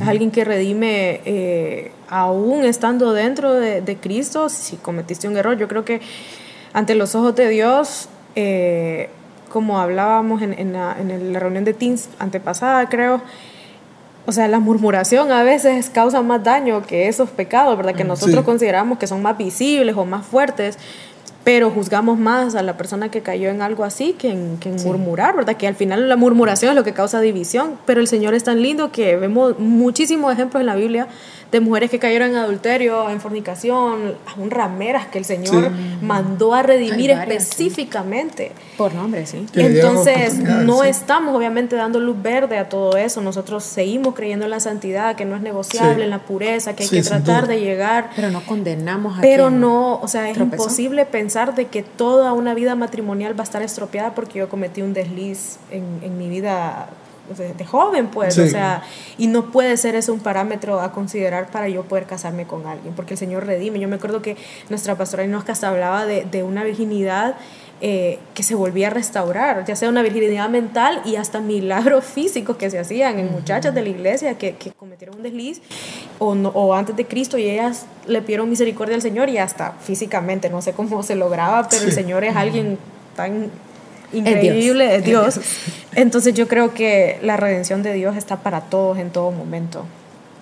Es 0.00 0.06
alguien 0.08 0.30
que 0.30 0.44
redime 0.44 1.20
eh, 1.24 1.90
aún 2.08 2.64
estando 2.64 3.12
dentro 3.12 3.54
de, 3.54 3.80
de 3.80 3.96
Cristo. 3.96 4.48
Si 4.48 4.76
cometiste 4.76 5.26
un 5.28 5.36
error, 5.36 5.56
yo 5.56 5.66
creo 5.68 5.84
que 5.84 6.00
ante 6.72 6.94
los 6.94 7.14
ojos 7.14 7.34
de 7.34 7.48
Dios, 7.48 8.08
eh, 8.36 9.08
como 9.50 9.80
hablábamos 9.80 10.42
en, 10.42 10.52
en 10.58 10.72
la, 10.72 10.96
en 11.00 11.10
el- 11.10 11.32
la 11.32 11.40
reunión 11.40 11.64
de 11.64 11.74
Teams 11.74 12.08
antepasada, 12.20 12.88
creo, 12.88 13.20
o 14.26 14.32
sea, 14.32 14.46
la 14.46 14.60
murmuración 14.60 15.32
a 15.32 15.42
veces 15.42 15.90
causa 15.90 16.22
más 16.22 16.44
daño 16.44 16.82
que 16.86 17.08
esos 17.08 17.30
pecados, 17.30 17.76
¿verdad? 17.76 17.94
Que 17.96 18.04
nosotros 18.04 18.38
Sí. 18.40 18.44
consideramos 18.44 18.98
que 18.98 19.06
son 19.08 19.22
más 19.22 19.36
visibles 19.36 19.96
o 19.96 20.04
más 20.04 20.24
fuertes. 20.24 20.78
Pero 21.44 21.70
juzgamos 21.70 22.18
más 22.18 22.54
a 22.54 22.62
la 22.62 22.76
persona 22.76 23.10
que 23.10 23.22
cayó 23.22 23.48
en 23.48 23.62
algo 23.62 23.84
así 23.84 24.12
que 24.12 24.30
en, 24.30 24.58
que 24.58 24.68
en 24.68 24.76
murmurar, 24.82 25.36
¿verdad? 25.36 25.56
Que 25.56 25.66
al 25.66 25.74
final 25.74 26.08
la 26.08 26.16
murmuración 26.16 26.70
es 26.70 26.76
lo 26.76 26.84
que 26.84 26.92
causa 26.92 27.20
división, 27.20 27.78
pero 27.86 28.00
el 28.00 28.08
Señor 28.08 28.34
es 28.34 28.44
tan 28.44 28.62
lindo 28.62 28.92
que 28.92 29.16
vemos 29.16 29.58
muchísimos 29.58 30.32
ejemplos 30.32 30.60
en 30.60 30.66
la 30.66 30.76
Biblia 30.76 31.08
de 31.50 31.60
mujeres 31.60 31.90
que 31.90 31.98
cayeron 31.98 32.30
en 32.30 32.36
adulterio, 32.36 33.10
en 33.10 33.20
fornicación, 33.20 34.14
aún 34.26 34.50
rameras 34.50 35.06
que 35.06 35.18
el 35.18 35.24
Señor 35.24 35.70
mandó 36.00 36.54
a 36.54 36.62
redimir 36.62 37.10
específicamente. 37.10 38.52
Por 38.76 38.94
nombre, 38.94 39.26
sí. 39.26 39.46
Entonces, 39.54 40.38
no 40.38 40.84
estamos 40.84 41.34
obviamente 41.34 41.76
dando 41.76 41.98
luz 41.98 42.16
verde 42.22 42.58
a 42.58 42.68
todo 42.68 42.96
eso. 42.96 43.20
Nosotros 43.20 43.64
seguimos 43.64 44.14
creyendo 44.14 44.44
en 44.44 44.50
la 44.52 44.60
santidad, 44.60 45.16
que 45.16 45.24
no 45.24 45.34
es 45.34 45.42
negociable, 45.42 46.04
en 46.04 46.10
la 46.10 46.20
pureza, 46.20 46.76
que 46.76 46.84
hay 46.84 46.88
que 46.88 47.02
tratar 47.02 47.48
de 47.48 47.60
llegar. 47.60 48.10
Pero 48.14 48.30
no 48.30 48.42
condenamos 48.42 49.18
a 49.18 49.20
Pero 49.20 49.50
no, 49.50 50.00
o 50.00 50.08
sea, 50.08 50.30
es 50.30 50.38
imposible 50.38 51.04
pensar 51.04 51.54
de 51.54 51.66
que 51.66 51.82
toda 51.82 52.32
una 52.32 52.54
vida 52.54 52.74
matrimonial 52.76 53.36
va 53.36 53.42
a 53.42 53.44
estar 53.44 53.62
estropeada 53.62 54.14
porque 54.14 54.38
yo 54.38 54.48
cometí 54.48 54.82
un 54.82 54.92
desliz 54.92 55.58
en, 55.70 55.84
en 56.02 56.16
mi 56.16 56.28
vida 56.28 56.88
de, 57.38 57.64
joven, 57.64 58.08
pues, 58.08 58.38
o 58.38 58.46
sea, 58.46 58.82
y 59.18 59.26
no 59.26 59.50
puede 59.50 59.76
ser 59.76 59.94
eso 59.94 60.12
un 60.12 60.20
parámetro 60.20 60.80
a 60.80 60.92
considerar 60.92 61.50
para 61.50 61.68
yo 61.68 61.84
poder 61.84 62.06
casarme 62.06 62.46
con 62.46 62.66
alguien, 62.66 62.94
porque 62.94 63.14
el 63.14 63.18
Señor 63.18 63.46
redime. 63.46 63.78
Yo 63.78 63.88
me 63.88 63.96
acuerdo 63.96 64.22
que 64.22 64.36
nuestra 64.68 64.96
pastora 64.96 65.24
Inosca 65.24 65.54
hablaba 65.62 66.06
de, 66.06 66.24
de 66.24 66.42
una 66.42 66.64
virginidad 66.64 67.36
eh, 67.82 68.18
que 68.34 68.42
se 68.42 68.54
volvía 68.54 68.88
a 68.88 68.90
restaurar, 68.90 69.64
ya 69.64 69.74
sea 69.74 69.88
una 69.88 70.02
virginidad 70.02 70.50
mental 70.50 71.00
y 71.06 71.16
hasta 71.16 71.40
milagros 71.40 72.04
físicos 72.14 72.58
que 72.58 72.68
se 72.68 72.78
hacían 72.78 73.18
en 73.18 73.32
muchachas 73.32 73.74
de 73.74 73.80
la 73.80 73.88
iglesia 73.88 74.36
que, 74.36 74.54
que 74.56 74.72
cometieron 74.72 75.16
un 75.16 75.22
desliz 75.22 75.62
o, 76.18 76.32
o, 76.32 76.74
antes 76.74 76.94
de 76.94 77.06
Cristo 77.06 77.38
y 77.38 77.48
ellas 77.48 77.86
le 78.06 78.20
pidieron 78.20 78.50
misericordia 78.50 78.96
al 78.96 79.00
Señor 79.00 79.30
y 79.30 79.38
hasta 79.38 79.72
físicamente, 79.80 80.50
no 80.50 80.60
sé 80.60 80.74
cómo 80.74 81.02
se 81.02 81.14
lograba, 81.14 81.68
pero 81.70 81.84
el 81.84 81.92
Señor 81.92 82.22
es 82.22 82.36
alguien 82.36 82.76
tan 83.16 83.50
increíble, 84.12 84.96
es 84.96 85.04
Dios. 85.04 85.40
Entonces 85.94 86.34
yo 86.34 86.48
creo 86.48 86.74
que 86.74 87.18
la 87.22 87.36
redención 87.36 87.82
de 87.82 87.92
Dios 87.92 88.16
está 88.16 88.36
para 88.38 88.62
todos 88.62 88.98
en 88.98 89.10
todo 89.10 89.30
momento. 89.30 89.84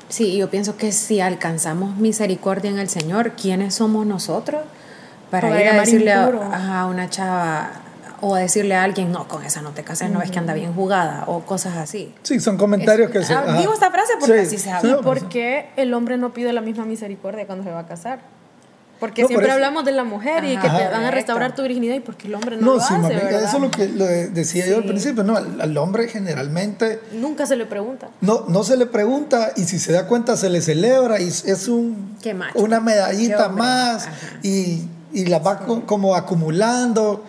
Sí, 0.09 0.37
yo 0.37 0.49
pienso 0.49 0.77
que 0.77 0.93
si 0.93 1.21
alcanzamos 1.21 1.97
misericordia 1.97 2.71
en 2.71 2.79
el 2.79 2.89
Señor, 2.89 3.33
¿quiénes 3.33 3.75
somos 3.75 4.07
nosotros? 4.07 4.63
Para 5.31 5.61
ir 5.61 5.69
a 5.69 5.81
decirle 5.81 6.13
a, 6.13 6.87
una 6.91 7.11
chava 7.11 7.83
o 8.21 8.35
decirle 8.35 8.75
a 8.75 8.85
alguien, 8.85 9.13
no, 9.13 9.29
con 9.29 9.45
esa 9.45 9.61
no 9.61 9.73
te 9.73 9.85
cases, 9.85 10.11
no 10.11 10.23
es 10.23 10.31
que 10.31 10.39
anda 10.39 10.55
bien 10.55 10.73
jugada, 10.73 11.25
o 11.27 11.41
cosas 11.41 11.77
así. 11.77 12.15
Sí, 12.23 12.41
son 12.41 12.57
comentarios 12.57 13.11
que 13.11 13.23
se... 13.23 13.35
Ah, 13.35 13.59
digo 13.59 13.73
esta 13.73 13.91
frase 13.91 14.15
porque 14.19 14.41
así 14.41 14.57
se 14.59 14.71
habla. 14.71 14.97
¿Y 14.99 15.03
por 15.03 15.29
qué 15.29 15.69
el 15.77 15.93
hombre 15.93 16.17
no 16.17 16.33
pide 16.33 16.53
la 16.55 16.63
misma 16.63 16.87
misericordia 16.87 17.47
cuando 17.47 17.65
se 17.65 17.71
va 17.71 17.81
a 17.81 17.87
casar? 17.87 18.21
Porque 19.01 19.27
siempre 19.27 19.51
hablamos 19.51 19.85
de 19.85 19.93
la 19.93 20.05
mujer 20.05 20.45
y 20.45 20.57
que 20.57 20.69
te 20.69 20.89
van 20.89 21.05
a 21.05 21.11
restaurar 21.11 21.55
tu 21.55 21.63
virginidad 21.63 21.95
y 21.95 22.01
porque 22.01 22.27
el 22.27 22.35
hombre 22.35 22.57
no, 22.57 22.75
lo 22.75 22.81
hace, 22.81 22.99
¿verdad? 22.99 23.45
Eso 23.45 23.57
es 23.57 23.63
lo 23.63 23.71
que 23.71 23.87
decía 23.87 24.67
yo 24.67 24.79
al 24.79 24.85
principio, 24.85 25.23
no, 25.23 25.37
al, 25.37 25.77
hombre 25.77 26.09
generalmente... 26.09 27.01
Nunca 27.13 27.47
se 27.47 27.57
le 27.57 27.67
pregunta. 27.67 28.11
No, 28.21 28.47
no 28.49 28.65
se 28.65 28.77
le 28.77 28.87
pregunta 28.87 29.53
y 29.57 29.65
si 29.65 29.79
se 29.79 29.93
da 29.93 30.07
cuenta 30.07 30.37
se 30.37 30.51
le 30.51 30.61
celebra 30.61 31.21
y 31.21 31.29
es 31.29 31.69
un, 31.69 32.17
una 32.55 32.81
medallita 32.81 33.49
más 33.49 34.09
y, 34.43 34.89
y, 35.13 35.27
la 35.27 35.39
va 35.39 35.61
como 35.61 36.17
acumulando. 36.17 37.25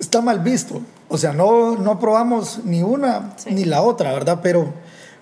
Está 0.00 0.20
mal 0.20 0.40
visto. 0.40 0.80
O 1.08 1.18
sea, 1.18 1.32
no, 1.32 1.76
no 1.76 1.98
probamos 2.00 2.60
ni 2.64 2.82
una 2.82 3.34
ni 3.48 3.64
la 3.64 3.82
otra, 3.82 4.12
¿verdad? 4.12 4.40
Pero, 4.42 4.72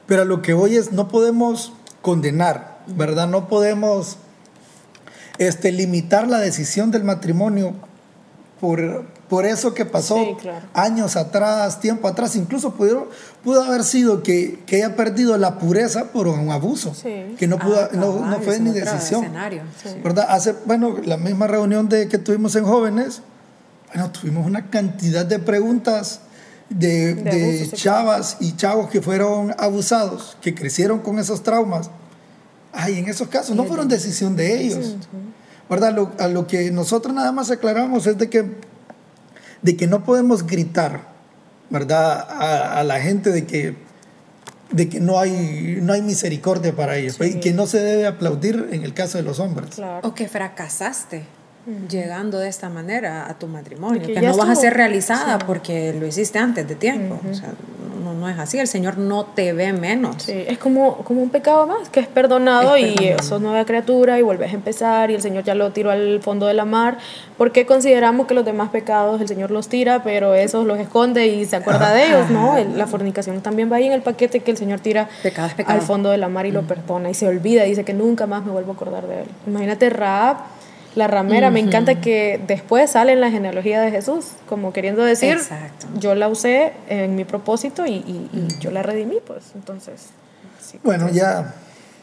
pero 0.07 0.25
lo 0.25 0.41
que 0.41 0.55
hoy 0.55 0.77
es, 0.77 0.93
no 0.93 1.09
podemos 1.09 1.73
condenar, 2.01 2.79
¿verdad? 2.87 3.27
No 3.27 3.49
podemos 3.49 4.19
este, 5.39 5.73
limitar 5.73 6.29
la 6.29 6.39
decisión 6.39 6.91
del 6.91 7.05
matrimonio 7.05 7.75
por, 8.61 9.05
por 9.29 9.47
eso 9.47 9.75
que 9.75 9.85
pasó 9.85 10.37
años 10.75 11.17
atrás, 11.17 11.81
tiempo 11.81 12.09
atrás, 12.09 12.35
incluso 12.37 12.75
pudo, 12.75 13.09
pudo 13.45 13.63
haber 13.63 13.85
sido 13.85 14.23
que, 14.23 14.59
que 14.67 14.77
haya 14.77 14.97
perdido 14.97 15.37
la 15.39 15.59
pureza 15.59 16.07
por 16.13 16.27
un 16.29 16.51
abuso, 16.51 16.93
que 17.03 17.47
no, 17.47 17.59
pudo, 17.59 17.81
ah, 17.81 17.89
no, 17.93 18.27
no, 18.27 18.41
fue 18.41 18.59
ni 18.59 18.71
decisión. 18.71 19.27
¿verdad? 20.03 20.27
Hace, 20.29 20.55
bueno, 20.65 20.97
la 21.05 21.17
misma 21.17 21.47
reunión 21.47 21.89
de, 21.89 22.09
que 22.09 22.19
tuvimos 22.19 22.57
en 22.57 22.65
jóvenes, 22.65 23.23
bueno, 23.95 24.11
tuvimos 24.11 24.47
una 24.47 24.71
cantidad 24.71 25.25
de 25.25 25.39
preguntas 25.39 26.21
de, 26.69 27.15
de, 27.15 27.71
chavas 27.73 28.37
y 28.41 28.57
chavos 28.57 28.91
que 28.91 29.01
fueron 29.01 29.55
abusados, 29.59 30.37
que 30.41 30.55
crecieron 30.55 30.99
con 30.99 31.19
esos 31.19 31.43
traumas. 31.43 31.91
Ay, 32.73 32.99
en 32.99 33.09
esos 33.09 33.29
casos 33.29 33.57
no 33.57 33.65
fueron 33.65 33.89
decisión 33.89 34.37
de 34.37 34.61
ellos. 34.61 34.97
¿verdad? 35.69 35.95
Lo, 35.95 36.13
a 36.19 36.29
lo 36.29 36.47
que 36.47 36.71
nosotros 36.71 37.15
nada 37.15 37.33
más 37.33 37.51
aclaramos 37.51 38.07
es 38.07 38.19
de 38.19 38.31
que, 38.31 38.45
de 39.63 39.77
que 39.77 39.87
no 39.87 40.05
podemos 40.05 40.47
gritar, 40.47 41.03
¿verdad? 41.71 42.27
A, 42.79 42.83
la 42.85 43.01
gente 43.01 43.31
de 43.31 43.47
que, 43.47 43.77
de 44.71 44.89
que 44.89 45.01
no, 45.01 45.19
hay, 45.19 45.79
no 45.83 45.93
hay 45.93 46.03
misericordia 46.03 46.75
para 46.75 46.97
ellos 46.97 47.19
y 47.21 47.41
que 47.41 47.53
no 47.53 47.67
se 47.67 47.81
debe 47.81 48.07
aplaudir 48.07 48.69
en 48.73 48.83
el 48.83 48.95
caso 48.95 49.19
de 49.19 49.25
los 49.25 49.41
hombres. 49.41 49.81
O 50.03 50.15
que 50.15 50.29
fracasaste 50.29 51.25
llegando 51.91 52.39
de 52.39 52.49
esta 52.49 52.71
manera 52.71 53.29
a 53.29 53.39
tu 53.39 53.47
matrimonio, 53.47 54.01
que, 54.01 54.19
no 54.23 54.37
vas 54.39 54.49
a 54.49 54.55
ser 54.55 54.73
realizada 54.73 55.39
porque 55.39 55.93
lo 55.93 56.07
hiciste 56.07 56.39
antes 56.39 56.67
de 56.67 56.75
tiempo. 56.75 57.21
o 57.31 57.35
sea, 57.35 57.53
no, 58.29 58.35
es 58.35 58.39
así, 58.39 58.59
el 58.59 58.67
Señor 58.67 58.99
no 58.99 59.25
te 59.25 59.53
ve 59.53 59.73
menos. 59.73 60.23
Sí, 60.23 60.45
es 60.47 60.59
como, 60.59 60.99
como 60.99 61.23
un 61.23 61.31
pecado 61.31 61.67
más, 61.67 61.89
que 61.89 62.01
es 62.01 62.07
perdonado 62.07 62.77
y 62.77 62.97
sos 63.23 63.41
nueva 63.41 63.65
criatura 63.65 64.19
y 64.19 64.23
vuelves 64.23 64.53
a 64.53 64.55
empezar 64.55 65.11
y 65.11 65.15
el 65.15 65.23
Señor 65.23 65.45
ya 65.45 65.55
lo 65.55 65.71
tiró 65.73 65.91
al 65.91 66.21
fondo 66.23 66.47
de 66.47 66.55
la 66.55 66.65
mar. 66.65 66.99
porque 67.37 67.67
consideramos 67.67 68.27
que 68.27 68.35
los 68.35 68.45
demás 68.45 68.71
pecados 68.71 69.21
el 69.21 69.29
Señor 69.29 69.51
los 69.51 69.69
tira, 69.69 70.03
pero 70.03 70.35
esos 70.35 70.67
los 70.67 70.79
esconde 70.79 71.27
y 71.27 71.45
se 71.45 71.57
acuerda 71.57 71.93
de 71.93 72.07
ellos? 72.07 72.31
¿no? 72.31 72.57
La 72.77 72.87
fornicación 72.87 73.41
también 73.41 73.71
va 73.71 73.77
ahí 73.77 73.87
en 73.87 73.93
el 73.93 74.03
paquete 74.03 74.41
que 74.41 74.51
el 74.51 74.57
Señor 74.57 74.81
tira 74.81 75.09
al 75.67 75.81
fondo 75.81 76.11
de 76.11 76.19
la 76.19 76.29
mar 76.29 76.47
y 76.47 76.53
lo 76.53 76.63
perdona 76.63 77.11
y 77.11 77.15
se 77.15 77.27
olvida, 77.27 77.65
dice 77.65 77.85
que 77.85 77.95
nunca 77.95 78.27
más 78.27 78.45
me 78.45 78.53
vuelvo 78.53 78.73
a 78.73 78.75
acordar 78.75 79.07
de 79.07 79.23
él. 79.23 79.29
Imagínate 79.47 79.91
Raab 79.91 80.58
la 80.95 81.07
ramera. 81.07 81.51
Me 81.51 81.61
encanta 81.61 82.01
que 82.01 82.41
después 82.47 82.91
sale 82.91 83.13
en 83.13 83.21
la 83.21 83.31
genealogía 83.31 83.81
de 83.81 83.91
Jesús, 83.91 84.27
como 84.49 84.73
queriendo 84.73 85.03
decir, 85.05 85.39
yo 85.99 86.15
la 86.15 86.29
usé 86.29 86.73
en 86.89 87.15
mi 87.15 87.25
propósito 87.25 87.87
y, 87.87 88.29
yo 88.61 88.71
la 88.71 88.83
redimí, 88.83 89.19
pues 89.27 89.53
entonces. 89.55 90.09
bueno, 90.83 91.09
ya 91.09 91.55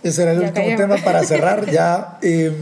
ese 0.04 0.24
era 0.24 0.34
el 0.34 0.40
último 0.42 0.76
tema 0.78 0.98
para 0.98 1.24
cerrar. 1.24 1.70
ya 1.72 2.18
em, 2.22 2.54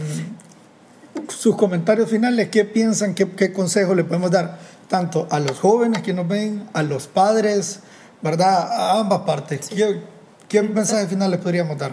sus 1.28 1.56
comentarios 1.56 2.10
finales, 2.10 2.50
¿qué 2.50 2.66
piensan, 2.66 3.14
qué, 3.14 3.30
qué 3.32 3.52
consejo 3.52 3.96
le 3.96 4.04
podemos 4.04 4.32
dar 4.32 4.58
tanto 4.88 5.28
a 5.30 5.40
los 5.40 5.60
jóvenes 5.60 6.02
que 6.02 6.14
nos 6.14 6.28
ven, 6.28 6.68
a 6.74 6.84
los 6.84 7.08
padres, 7.08 7.80
verdad, 8.22 8.72
a 8.72 9.00
ambas 9.00 9.22
partes? 9.22 9.70
¿Qué, 9.70 10.02
¿Qué 10.48 10.62
mensaje 10.62 11.08
final 11.08 11.32
les 11.32 11.40
podríamos 11.40 11.78
dar? 11.78 11.92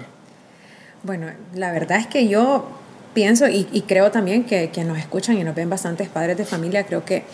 Bueno, 1.03 1.29
la 1.55 1.73
verdad 1.73 1.99
es 1.99 2.07
que 2.07 2.29
yo 2.29 2.69
pienso 3.15 3.49
y, 3.49 3.65
creo 3.87 4.11
también 4.11 4.45
que, 4.45 4.71
que, 4.71 4.85
nos 4.85 4.99
escuchan 4.99 5.39
y 5.39 5.45
nos 5.45 5.55
ven 5.55 5.69
bastantes 5.69 6.09
padres 6.09 6.37
de 6.37 6.45
familia, 6.45 6.85
creo 6.85 7.05
que 7.05 7.25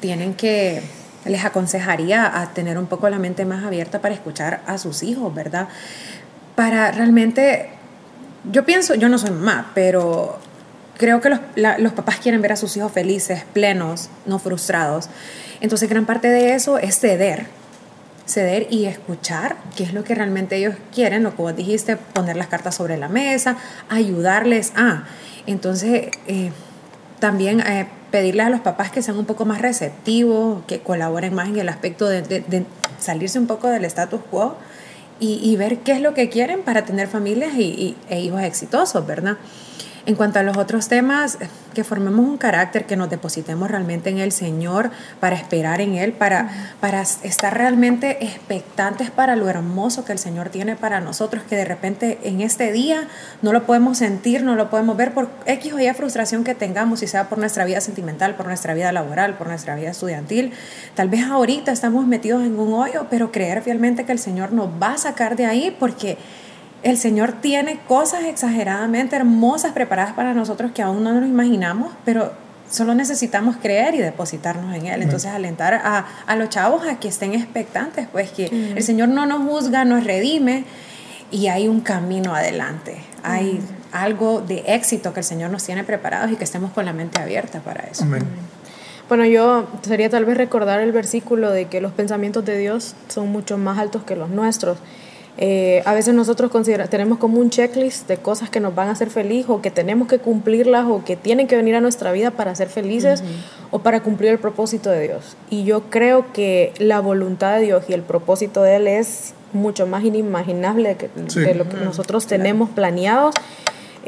tienen 0.00 0.34
que, 0.34 0.82
les 1.28 1.44
aconsejaría 1.44 2.40
a 2.40 2.52
tener 2.54 2.78
un 2.78 2.86
poco 2.86 3.08
la 3.08 3.18
mente 3.18 3.44
más 3.44 3.64
abierta 3.64 4.00
para 4.00 4.14
escuchar 4.14 4.62
a 4.66 4.78
sus 4.78 5.02
hijos, 5.02 5.34
¿verdad? 5.34 5.68
Para 6.54 6.90
realmente, 6.92 7.70
yo 8.50 8.64
pienso, 8.64 8.94
yo 8.94 9.08
no 9.08 9.18
soy 9.18 9.30
mamá, 9.30 9.72
pero 9.74 10.38
creo 10.96 11.20
que 11.20 11.30
los, 11.30 11.40
los 11.78 11.92
papás 11.92 12.16
quieren 12.16 12.40
ver 12.42 12.52
a 12.52 12.56
sus 12.56 12.76
hijos 12.76 12.92
felices, 12.92 13.44
plenos, 13.52 14.08
no 14.24 14.38
frustrados. 14.38 15.08
Entonces 15.60 15.88
gran 15.88 16.06
parte 16.06 16.28
de 16.28 16.54
eso 16.54 16.78
es 16.78 16.98
ceder, 16.98 17.46
ceder 18.26 18.66
y 18.70 18.86
escuchar 18.86 19.56
qué 19.76 19.84
es 19.84 19.94
lo 19.94 20.04
que 20.04 20.14
realmente 20.14 20.56
ellos 20.56 20.74
quieren, 20.94 21.22
lo 21.22 21.34
que 21.34 21.42
vos 21.42 21.56
dijiste, 21.56 21.96
poner 21.96 22.36
las 22.36 22.48
cartas 22.48 22.74
sobre 22.74 22.96
la 22.96 23.08
mesa, 23.08 23.56
ayudarles 23.88 24.72
a. 24.76 25.04
Entonces, 25.46 26.10
eh, 26.26 26.50
también 27.20 27.60
eh, 27.60 27.86
pedirle 28.10 28.42
a 28.42 28.50
los 28.50 28.60
papás 28.60 28.90
que 28.90 29.02
sean 29.02 29.16
un 29.16 29.26
poco 29.26 29.44
más 29.44 29.62
receptivos, 29.62 30.64
que 30.66 30.80
colaboren 30.80 31.34
más 31.34 31.48
en 31.48 31.58
el 31.58 31.68
aspecto 31.68 32.08
de, 32.08 32.64
salirse 32.98 33.38
un 33.38 33.46
poco 33.46 33.68
del 33.68 33.84
status 33.84 34.20
quo 34.30 34.56
y, 35.18 35.54
ver 35.56 35.78
qué 35.78 35.92
es 35.92 36.00
lo 36.00 36.12
que 36.12 36.28
quieren 36.28 36.62
para 36.62 36.84
tener 36.84 37.08
familias 37.08 37.54
y, 37.54 37.96
e 38.10 38.20
hijos 38.20 38.42
exitosos, 38.42 39.06
¿verdad? 39.06 39.38
En 40.06 40.14
cuanto 40.14 40.38
a 40.38 40.44
los 40.44 40.56
otros 40.56 40.86
temas, 40.86 41.36
que 41.74 41.82
formemos 41.82 42.24
un 42.24 42.38
carácter, 42.38 42.86
que 42.86 42.94
nos 42.96 43.10
depositemos 43.10 43.68
realmente 43.68 44.08
en 44.08 44.18
el 44.18 44.30
Señor, 44.30 44.92
para 45.18 45.34
esperar 45.34 45.80
en 45.80 45.96
Él, 45.96 46.12
para, 46.12 46.48
para 46.78 47.02
estar 47.02 47.58
realmente 47.58 48.24
expectantes 48.24 49.10
para 49.10 49.34
lo 49.34 49.48
hermoso 49.48 50.04
que 50.04 50.12
el 50.12 50.20
Señor 50.20 50.50
tiene 50.50 50.76
para 50.76 51.00
nosotros, 51.00 51.42
que 51.42 51.56
de 51.56 51.64
repente 51.64 52.20
en 52.22 52.40
este 52.40 52.70
día 52.70 53.08
no 53.42 53.52
lo 53.52 53.66
podemos 53.66 53.98
sentir, 53.98 54.44
no 54.44 54.54
lo 54.54 54.70
podemos 54.70 54.96
ver 54.96 55.12
por 55.12 55.28
X 55.44 55.72
o 55.72 55.80
Y 55.80 55.92
frustración 55.92 56.44
que 56.44 56.54
tengamos, 56.54 57.00
si 57.00 57.08
sea 57.08 57.28
por 57.28 57.38
nuestra 57.38 57.64
vida 57.64 57.80
sentimental, 57.80 58.36
por 58.36 58.46
nuestra 58.46 58.74
vida 58.74 58.92
laboral, 58.92 59.36
por 59.36 59.48
nuestra 59.48 59.74
vida 59.74 59.90
estudiantil. 59.90 60.52
Tal 60.94 61.08
vez 61.08 61.24
ahorita 61.24 61.72
estamos 61.72 62.06
metidos 62.06 62.44
en 62.44 62.56
un 62.60 62.74
hoyo, 62.74 63.08
pero 63.10 63.32
creer 63.32 63.60
fielmente 63.60 64.04
que 64.04 64.12
el 64.12 64.20
Señor 64.20 64.52
nos 64.52 64.68
va 64.80 64.92
a 64.92 64.98
sacar 64.98 65.34
de 65.34 65.46
ahí 65.46 65.76
porque 65.76 66.16
el 66.86 66.98
Señor 66.98 67.32
tiene 67.40 67.80
cosas 67.88 68.24
exageradamente 68.24 69.16
hermosas 69.16 69.72
preparadas 69.72 70.14
para 70.14 70.34
nosotros 70.34 70.70
que 70.70 70.82
aún 70.82 71.02
no 71.02 71.12
nos 71.12 71.28
imaginamos, 71.28 71.92
pero 72.04 72.32
solo 72.70 72.94
necesitamos 72.94 73.56
creer 73.56 73.96
y 73.96 73.98
depositarnos 73.98 74.72
en 74.72 74.86
Él. 74.86 75.02
Entonces, 75.02 75.32
alentar 75.32 75.74
a, 75.74 76.06
a, 76.26 76.36
los 76.36 76.48
chavos 76.48 76.86
a 76.86 77.00
que 77.00 77.08
estén 77.08 77.34
expectantes, 77.34 78.06
pues 78.12 78.30
que 78.30 78.46
el 78.46 78.82
Señor 78.84 79.08
no 79.08 79.26
nos 79.26 79.42
juzga, 79.48 79.84
nos 79.84 80.04
redime 80.04 80.64
y 81.32 81.48
hay 81.48 81.66
un 81.66 81.80
camino 81.80 82.36
adelante. 82.36 82.98
Hay 83.24 83.60
algo 83.90 84.40
de 84.40 84.62
éxito 84.68 85.12
que 85.12 85.20
el 85.20 85.24
Señor 85.24 85.50
nos 85.50 85.64
tiene 85.64 85.82
preparados 85.82 86.30
y 86.30 86.36
que 86.36 86.44
estemos 86.44 86.70
con 86.70 86.84
la 86.84 86.92
mente 86.92 87.20
abierta 87.20 87.58
para 87.60 87.82
eso. 87.82 88.06
Bueno, 89.08 89.24
yo 89.24 89.68
sería 89.82 90.08
tal 90.08 90.24
vez 90.24 90.36
recordar 90.36 90.80
el 90.80 90.92
versículo 90.92 91.50
de 91.50 91.66
que 91.66 91.80
los 91.80 91.90
pensamientos 91.90 92.44
de 92.44 92.58
Dios 92.58 92.94
son 93.08 93.32
mucho 93.32 93.58
más 93.58 93.78
altos 93.78 94.04
que 94.04 94.14
los 94.14 94.28
nuestros. 94.28 94.78
Eh, 95.38 95.82
a 95.84 95.92
veces 95.92 96.14
nosotros 96.14 96.50
tenemos 96.88 97.18
como 97.18 97.38
un 97.38 97.50
checklist 97.50 98.08
de 98.08 98.16
cosas 98.16 98.48
que 98.48 98.58
nos 98.58 98.74
van 98.74 98.88
a 98.88 98.92
hacer 98.92 99.10
feliz 99.10 99.46
o 99.48 99.60
que 99.60 99.70
tenemos 99.70 100.08
que 100.08 100.18
cumplirlas 100.18 100.86
o 100.88 101.04
que 101.04 101.16
tienen 101.16 101.46
que 101.46 101.56
venir 101.56 101.74
a 101.74 101.80
nuestra 101.80 102.10
vida 102.12 102.30
para 102.30 102.54
ser 102.54 102.68
felices 102.68 103.22
o 103.70 103.80
para 103.80 104.00
cumplir 104.02 104.30
el 104.30 104.38
propósito 104.38 104.90
de 104.90 105.02
Dios. 105.02 105.36
Y 105.50 105.64
yo 105.64 105.82
creo 105.90 106.32
que 106.32 106.72
la 106.78 107.00
voluntad 107.00 107.56
de 107.56 107.66
Dios 107.66 107.84
y 107.88 107.92
el 107.92 108.02
propósito 108.02 108.62
de 108.62 108.76
Él 108.76 108.86
es 108.86 109.34
mucho 109.52 109.86
más 109.86 110.04
inimaginable 110.04 110.96
que, 110.96 111.08
de 111.40 111.54
lo 111.54 111.68
que 111.68 111.76
nosotros 111.76 112.26
tenemos 112.26 112.70
planeados 112.70 113.34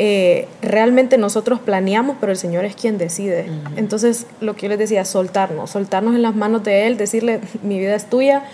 eh, 0.00 0.46
realmente 0.62 1.18
nosotros 1.18 1.58
planeamos, 1.58 2.18
pero 2.20 2.30
el 2.30 2.38
Señor 2.38 2.64
es 2.64 2.76
quien 2.76 2.98
decide. 2.98 3.46
Entonces, 3.74 4.26
lo 4.40 4.54
que 4.54 4.62
yo 4.62 4.68
les 4.68 4.78
decía, 4.78 5.04
soltarnos, 5.04 5.70
soltarnos 5.70 6.14
en 6.14 6.22
las 6.22 6.36
manos 6.36 6.62
de 6.62 6.86
Él, 6.86 6.96
decirle, 6.96 7.40
mi 7.64 7.80
vida 7.80 7.96
es 7.96 8.08
tuya, 8.08 8.44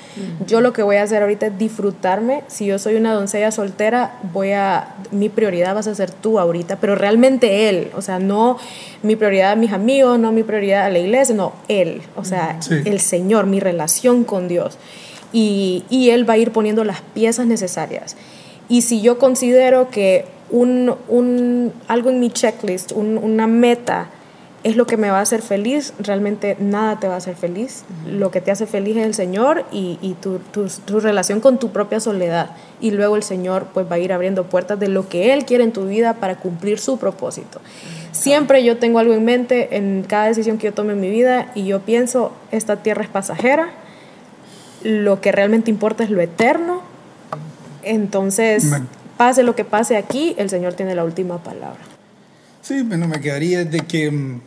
yo 0.47 0.63
lo 0.63 0.73
que 0.73 0.83
voy 0.83 0.97
a 0.97 1.03
hacer 1.03 1.21
ahorita 1.21 1.49
es 1.49 1.59
disfrutarme. 1.59 2.45
Si 2.47 2.65
yo 2.65 2.79
soy 2.79 2.95
una 2.95 3.13
doncella 3.13 3.51
soltera, 3.51 4.19
voy 4.33 4.53
a, 4.53 4.95
mi 5.11 5.29
prioridad 5.29 5.75
vas 5.75 5.87
a 5.87 5.95
ser 5.95 6.11
tú 6.11 6.39
ahorita, 6.39 6.77
pero 6.77 6.95
realmente 6.95 7.69
Él, 7.69 7.91
o 7.95 8.01
sea, 8.01 8.19
no 8.19 8.57
mi 9.03 9.15
prioridad 9.15 9.53
a 9.53 9.57
mis 9.57 9.73
amigos, 9.73 10.19
no 10.19 10.33
mi 10.33 10.45
prioridad 10.45 10.87
a 10.87 10.89
la 10.89 10.99
iglesia, 10.99 11.35
no, 11.35 11.53
Él, 11.69 12.01
o 12.17 12.25
sea, 12.25 12.59
el 12.87 13.01
Señor, 13.01 13.45
mi 13.45 13.61
relación 13.61 14.25
con 14.25 14.49
Dios. 14.49 14.79
Y, 15.31 15.85
y 15.91 16.09
Él 16.09 16.27
va 16.27 16.35
a 16.35 16.39
ir 16.39 16.53
poniendo 16.53 16.85
las 16.85 17.03
piezas 17.03 17.47
necesarias. 17.47 18.17
Y 18.71 18.81
si 18.81 19.03
yo 19.03 19.19
considero 19.19 19.91
que 19.91 20.33
un, 20.51 20.95
un, 21.09 21.73
algo 21.89 22.11
en 22.11 22.21
mi 22.21 22.31
checklist, 22.31 22.93
una 22.93 23.47
meta, 23.47 24.09
es 24.65 24.77
lo 24.77 24.87
que 24.87 24.97
me 24.97 25.11
va 25.11 25.19
a 25.19 25.21
hacer 25.21 25.43
feliz, 25.43 25.93
realmente 25.99 26.57
nada 26.59 26.99
te 26.99 27.07
va 27.07 27.15
a 27.15 27.17
hacer 27.19 27.37
feliz. 27.37 27.85
Lo 28.09 28.31
que 28.31 28.41
te 28.41 28.51
hace 28.51 28.67
feliz 28.67 28.97
es 28.97 29.05
el 29.05 29.13
Señor 29.13 29.67
y, 29.71 29.99
y 30.01 30.15
tu, 30.15 30.39
tu, 30.39 30.69
tu, 30.87 31.01
relación 31.01 31.41
con 31.41 31.59
tu 31.59 31.71
propia 31.71 32.01
soledad. 32.01 32.51
Y 32.81 32.91
luego 32.91 33.17
el 33.17 33.23
Señor 33.23 33.67
pues 33.75 33.87
va 33.91 33.97
a 33.97 33.99
ir 33.99 34.11
abriendo 34.11 34.45
puertas 34.45 34.81
de 34.81 34.89
lo 34.89 35.07
que 35.07 35.35
Él 35.35 35.45
quiere 35.45 35.65
en 35.65 35.73
tu 35.73 35.85
vida 35.85 36.15
para 36.15 36.37
cumplir 36.37 36.79
su 36.79 36.99
propósito. 36.99 37.61
Siempre 38.13 38.65
yo 38.65 38.79
tengo 38.79 38.99
algo 39.01 39.13
en 39.13 39.27
mente 39.27 39.77
en 39.77 40.03
cada 40.03 40.29
decisión 40.29 40.57
que 40.57 40.69
yo 40.69 40.73
tome 40.73 40.95
en 40.95 41.01
mi 41.01 41.11
vida 41.11 41.53
y 41.55 41.67
yo 41.67 41.81
pienso, 41.81 42.33
esta 42.51 42.77
tierra 42.77 43.03
es 43.03 43.11
pasajera, 43.11 43.69
lo 44.83 45.21
que 45.21 45.31
realmente 45.31 45.71
importa 45.71 46.05
es 46.05 46.11
lo 46.11 46.23
eterno. 46.23 46.81
Entonces 47.83 48.65
pase 49.17 49.43
lo 49.43 49.55
que 49.55 49.65
pase 49.65 49.97
aquí, 49.97 50.35
el 50.39 50.51
Señor 50.51 50.75
tiene 50.75 50.95
la 50.95 51.05
última 51.05 51.43
palabra. 51.43 51.81
Sí, 52.63 52.83
bueno, 52.83 53.07
me 53.07 53.21
quedaría 53.21 53.65
de 53.65 53.81
que 53.81 54.11
mm, 54.11 54.41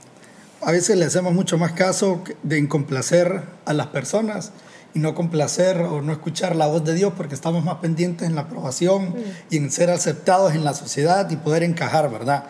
a 0.61 0.71
veces 0.71 0.97
le 0.97 1.05
hacemos 1.05 1.33
mucho 1.33 1.57
más 1.57 1.73
caso 1.73 2.23
de 2.43 2.67
complacer 2.67 3.43
a 3.65 3.73
las 3.73 3.87
personas 3.87 4.51
y 4.93 4.99
no 4.99 5.13
complacer 5.13 5.77
o 5.81 6.01
no 6.01 6.11
escuchar 6.11 6.55
la 6.55 6.67
voz 6.67 6.83
de 6.83 6.95
Dios 6.95 7.13
porque 7.15 7.35
estamos 7.35 7.63
más 7.63 7.75
pendientes 7.75 8.27
en 8.27 8.35
la 8.35 8.41
aprobación 8.41 9.13
y 9.49 9.57
en 9.57 9.69
ser 9.69 9.91
aceptados 9.91 10.55
en 10.55 10.63
la 10.63 10.73
sociedad 10.73 11.29
y 11.29 11.35
poder 11.35 11.63
encajar, 11.63 12.09
¿verdad? 12.09 12.45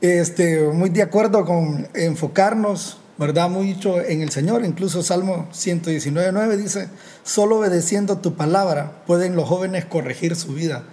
Este, 0.00 0.68
muy 0.68 0.90
de 0.90 1.02
acuerdo 1.02 1.44
con 1.44 1.88
enfocarnos, 1.94 2.98
¿verdad? 3.18 3.48
Mucho 3.48 4.00
en 4.00 4.22
el 4.22 4.30
Señor, 4.30 4.64
incluso 4.64 5.02
Salmo 5.02 5.48
119.9 5.52 6.56
dice, 6.56 6.88
solo 7.24 7.58
obedeciendo 7.58 8.18
tu 8.18 8.34
palabra 8.34 9.02
pueden 9.06 9.34
los 9.34 9.48
jóvenes 9.48 9.84
corregir 9.84 10.36
su 10.36 10.54
vida. 10.54 10.84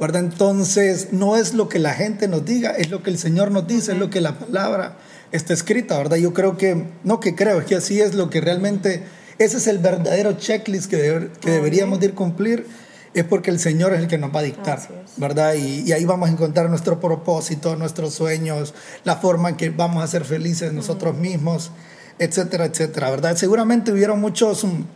¿Verdad? 0.00 0.22
Entonces, 0.22 1.08
no 1.12 1.36
es 1.36 1.52
lo 1.52 1.68
que 1.68 1.78
la 1.78 1.92
gente 1.92 2.26
nos 2.26 2.46
diga, 2.46 2.70
es 2.70 2.90
lo 2.90 3.02
que 3.02 3.10
el 3.10 3.18
Señor 3.18 3.50
nos 3.50 3.66
dice, 3.66 3.92
es 3.92 3.98
lo 3.98 4.08
que 4.08 4.22
la 4.22 4.38
palabra 4.38 4.96
está 5.30 5.52
escrita, 5.52 5.98
¿verdad? 5.98 6.16
Yo 6.16 6.32
creo 6.32 6.56
que, 6.56 6.86
no 7.04 7.20
que 7.20 7.34
creo, 7.34 7.60
es 7.60 7.66
que 7.66 7.76
así 7.76 8.00
es 8.00 8.14
lo 8.14 8.30
que 8.30 8.40
realmente, 8.40 9.04
ese 9.38 9.58
es 9.58 9.66
el 9.66 9.78
verdadero 9.78 10.32
checklist 10.32 10.90
que, 10.90 11.28
que 11.42 11.50
deberíamos 11.50 12.02
ir 12.02 12.14
cumplir, 12.14 12.66
es 13.12 13.24
porque 13.24 13.50
el 13.50 13.60
Señor 13.60 13.92
es 13.92 14.00
el 14.00 14.08
que 14.08 14.16
nos 14.16 14.34
va 14.34 14.40
a 14.40 14.44
dictar, 14.44 14.80
¿verdad? 15.18 15.54
Y, 15.54 15.82
y, 15.86 15.92
ahí 15.92 16.06
vamos 16.06 16.30
a 16.30 16.32
encontrar 16.32 16.70
nuestro 16.70 16.98
propósito, 16.98 17.76
nuestros 17.76 18.14
sueños, 18.14 18.72
la 19.04 19.16
forma 19.16 19.50
en 19.50 19.56
que 19.56 19.68
vamos 19.68 20.02
a 20.02 20.06
ser 20.06 20.24
felices 20.24 20.72
nosotros 20.72 21.14
mismos, 21.14 21.72
etcétera, 22.18 22.64
etcétera, 22.64 23.10
¿verdad? 23.10 23.36
Seguramente 23.36 23.92
hubieron 23.92 24.18
muchos... 24.18 24.64
Um, 24.64 24.86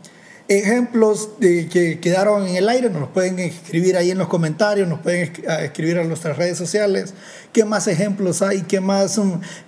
ejemplos 0.49 1.31
que 1.41 1.99
quedaron 2.01 2.47
en 2.47 2.57
el 2.57 2.69
aire, 2.69 2.91
nos 2.91 3.01
los 3.01 3.11
pueden 3.11 3.39
escribir 3.39 3.97
ahí 3.97 4.11
en 4.11 4.19
los 4.19 4.29
comentarios, 4.29 4.87
nos 4.87 5.01
pueden 5.01 5.33
escribir 5.61 5.99
a 5.99 6.05
nuestras 6.05 6.37
redes 6.37 6.59
sociales. 6.59 7.15
¿Qué 7.53 7.65
más 7.65 7.87
ejemplos 7.87 8.43
hay? 8.43 8.63
¿Qué 8.63 8.81
más 8.81 9.19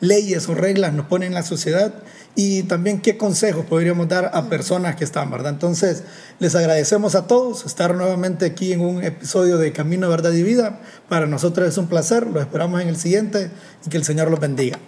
leyes 0.00 0.48
o 0.48 0.54
reglas 0.54 0.92
nos 0.92 1.06
ponen 1.06 1.28
en 1.28 1.34
la 1.34 1.42
sociedad? 1.42 1.94
Y 2.34 2.64
también 2.64 3.00
qué 3.00 3.16
consejos 3.16 3.64
podríamos 3.64 4.08
dar 4.08 4.30
a 4.34 4.50
personas 4.50 4.96
que 4.96 5.04
están, 5.04 5.30
¿verdad? 5.30 5.52
Entonces, 5.52 6.02
les 6.38 6.54
agradecemos 6.54 7.14
a 7.14 7.26
todos 7.26 7.64
estar 7.64 7.94
nuevamente 7.94 8.44
aquí 8.44 8.74
en 8.74 8.82
un 8.82 9.02
episodio 9.02 9.56
de 9.56 9.72
Camino, 9.72 10.10
Verdad 10.10 10.32
y 10.32 10.42
Vida. 10.42 10.80
Para 11.08 11.26
nosotros 11.26 11.66
es 11.66 11.78
un 11.78 11.86
placer, 11.86 12.26
lo 12.26 12.40
esperamos 12.40 12.82
en 12.82 12.88
el 12.88 12.96
siguiente 12.98 13.50
y 13.86 13.88
que 13.88 13.96
el 13.96 14.04
Señor 14.04 14.30
los 14.30 14.40
bendiga. 14.40 14.78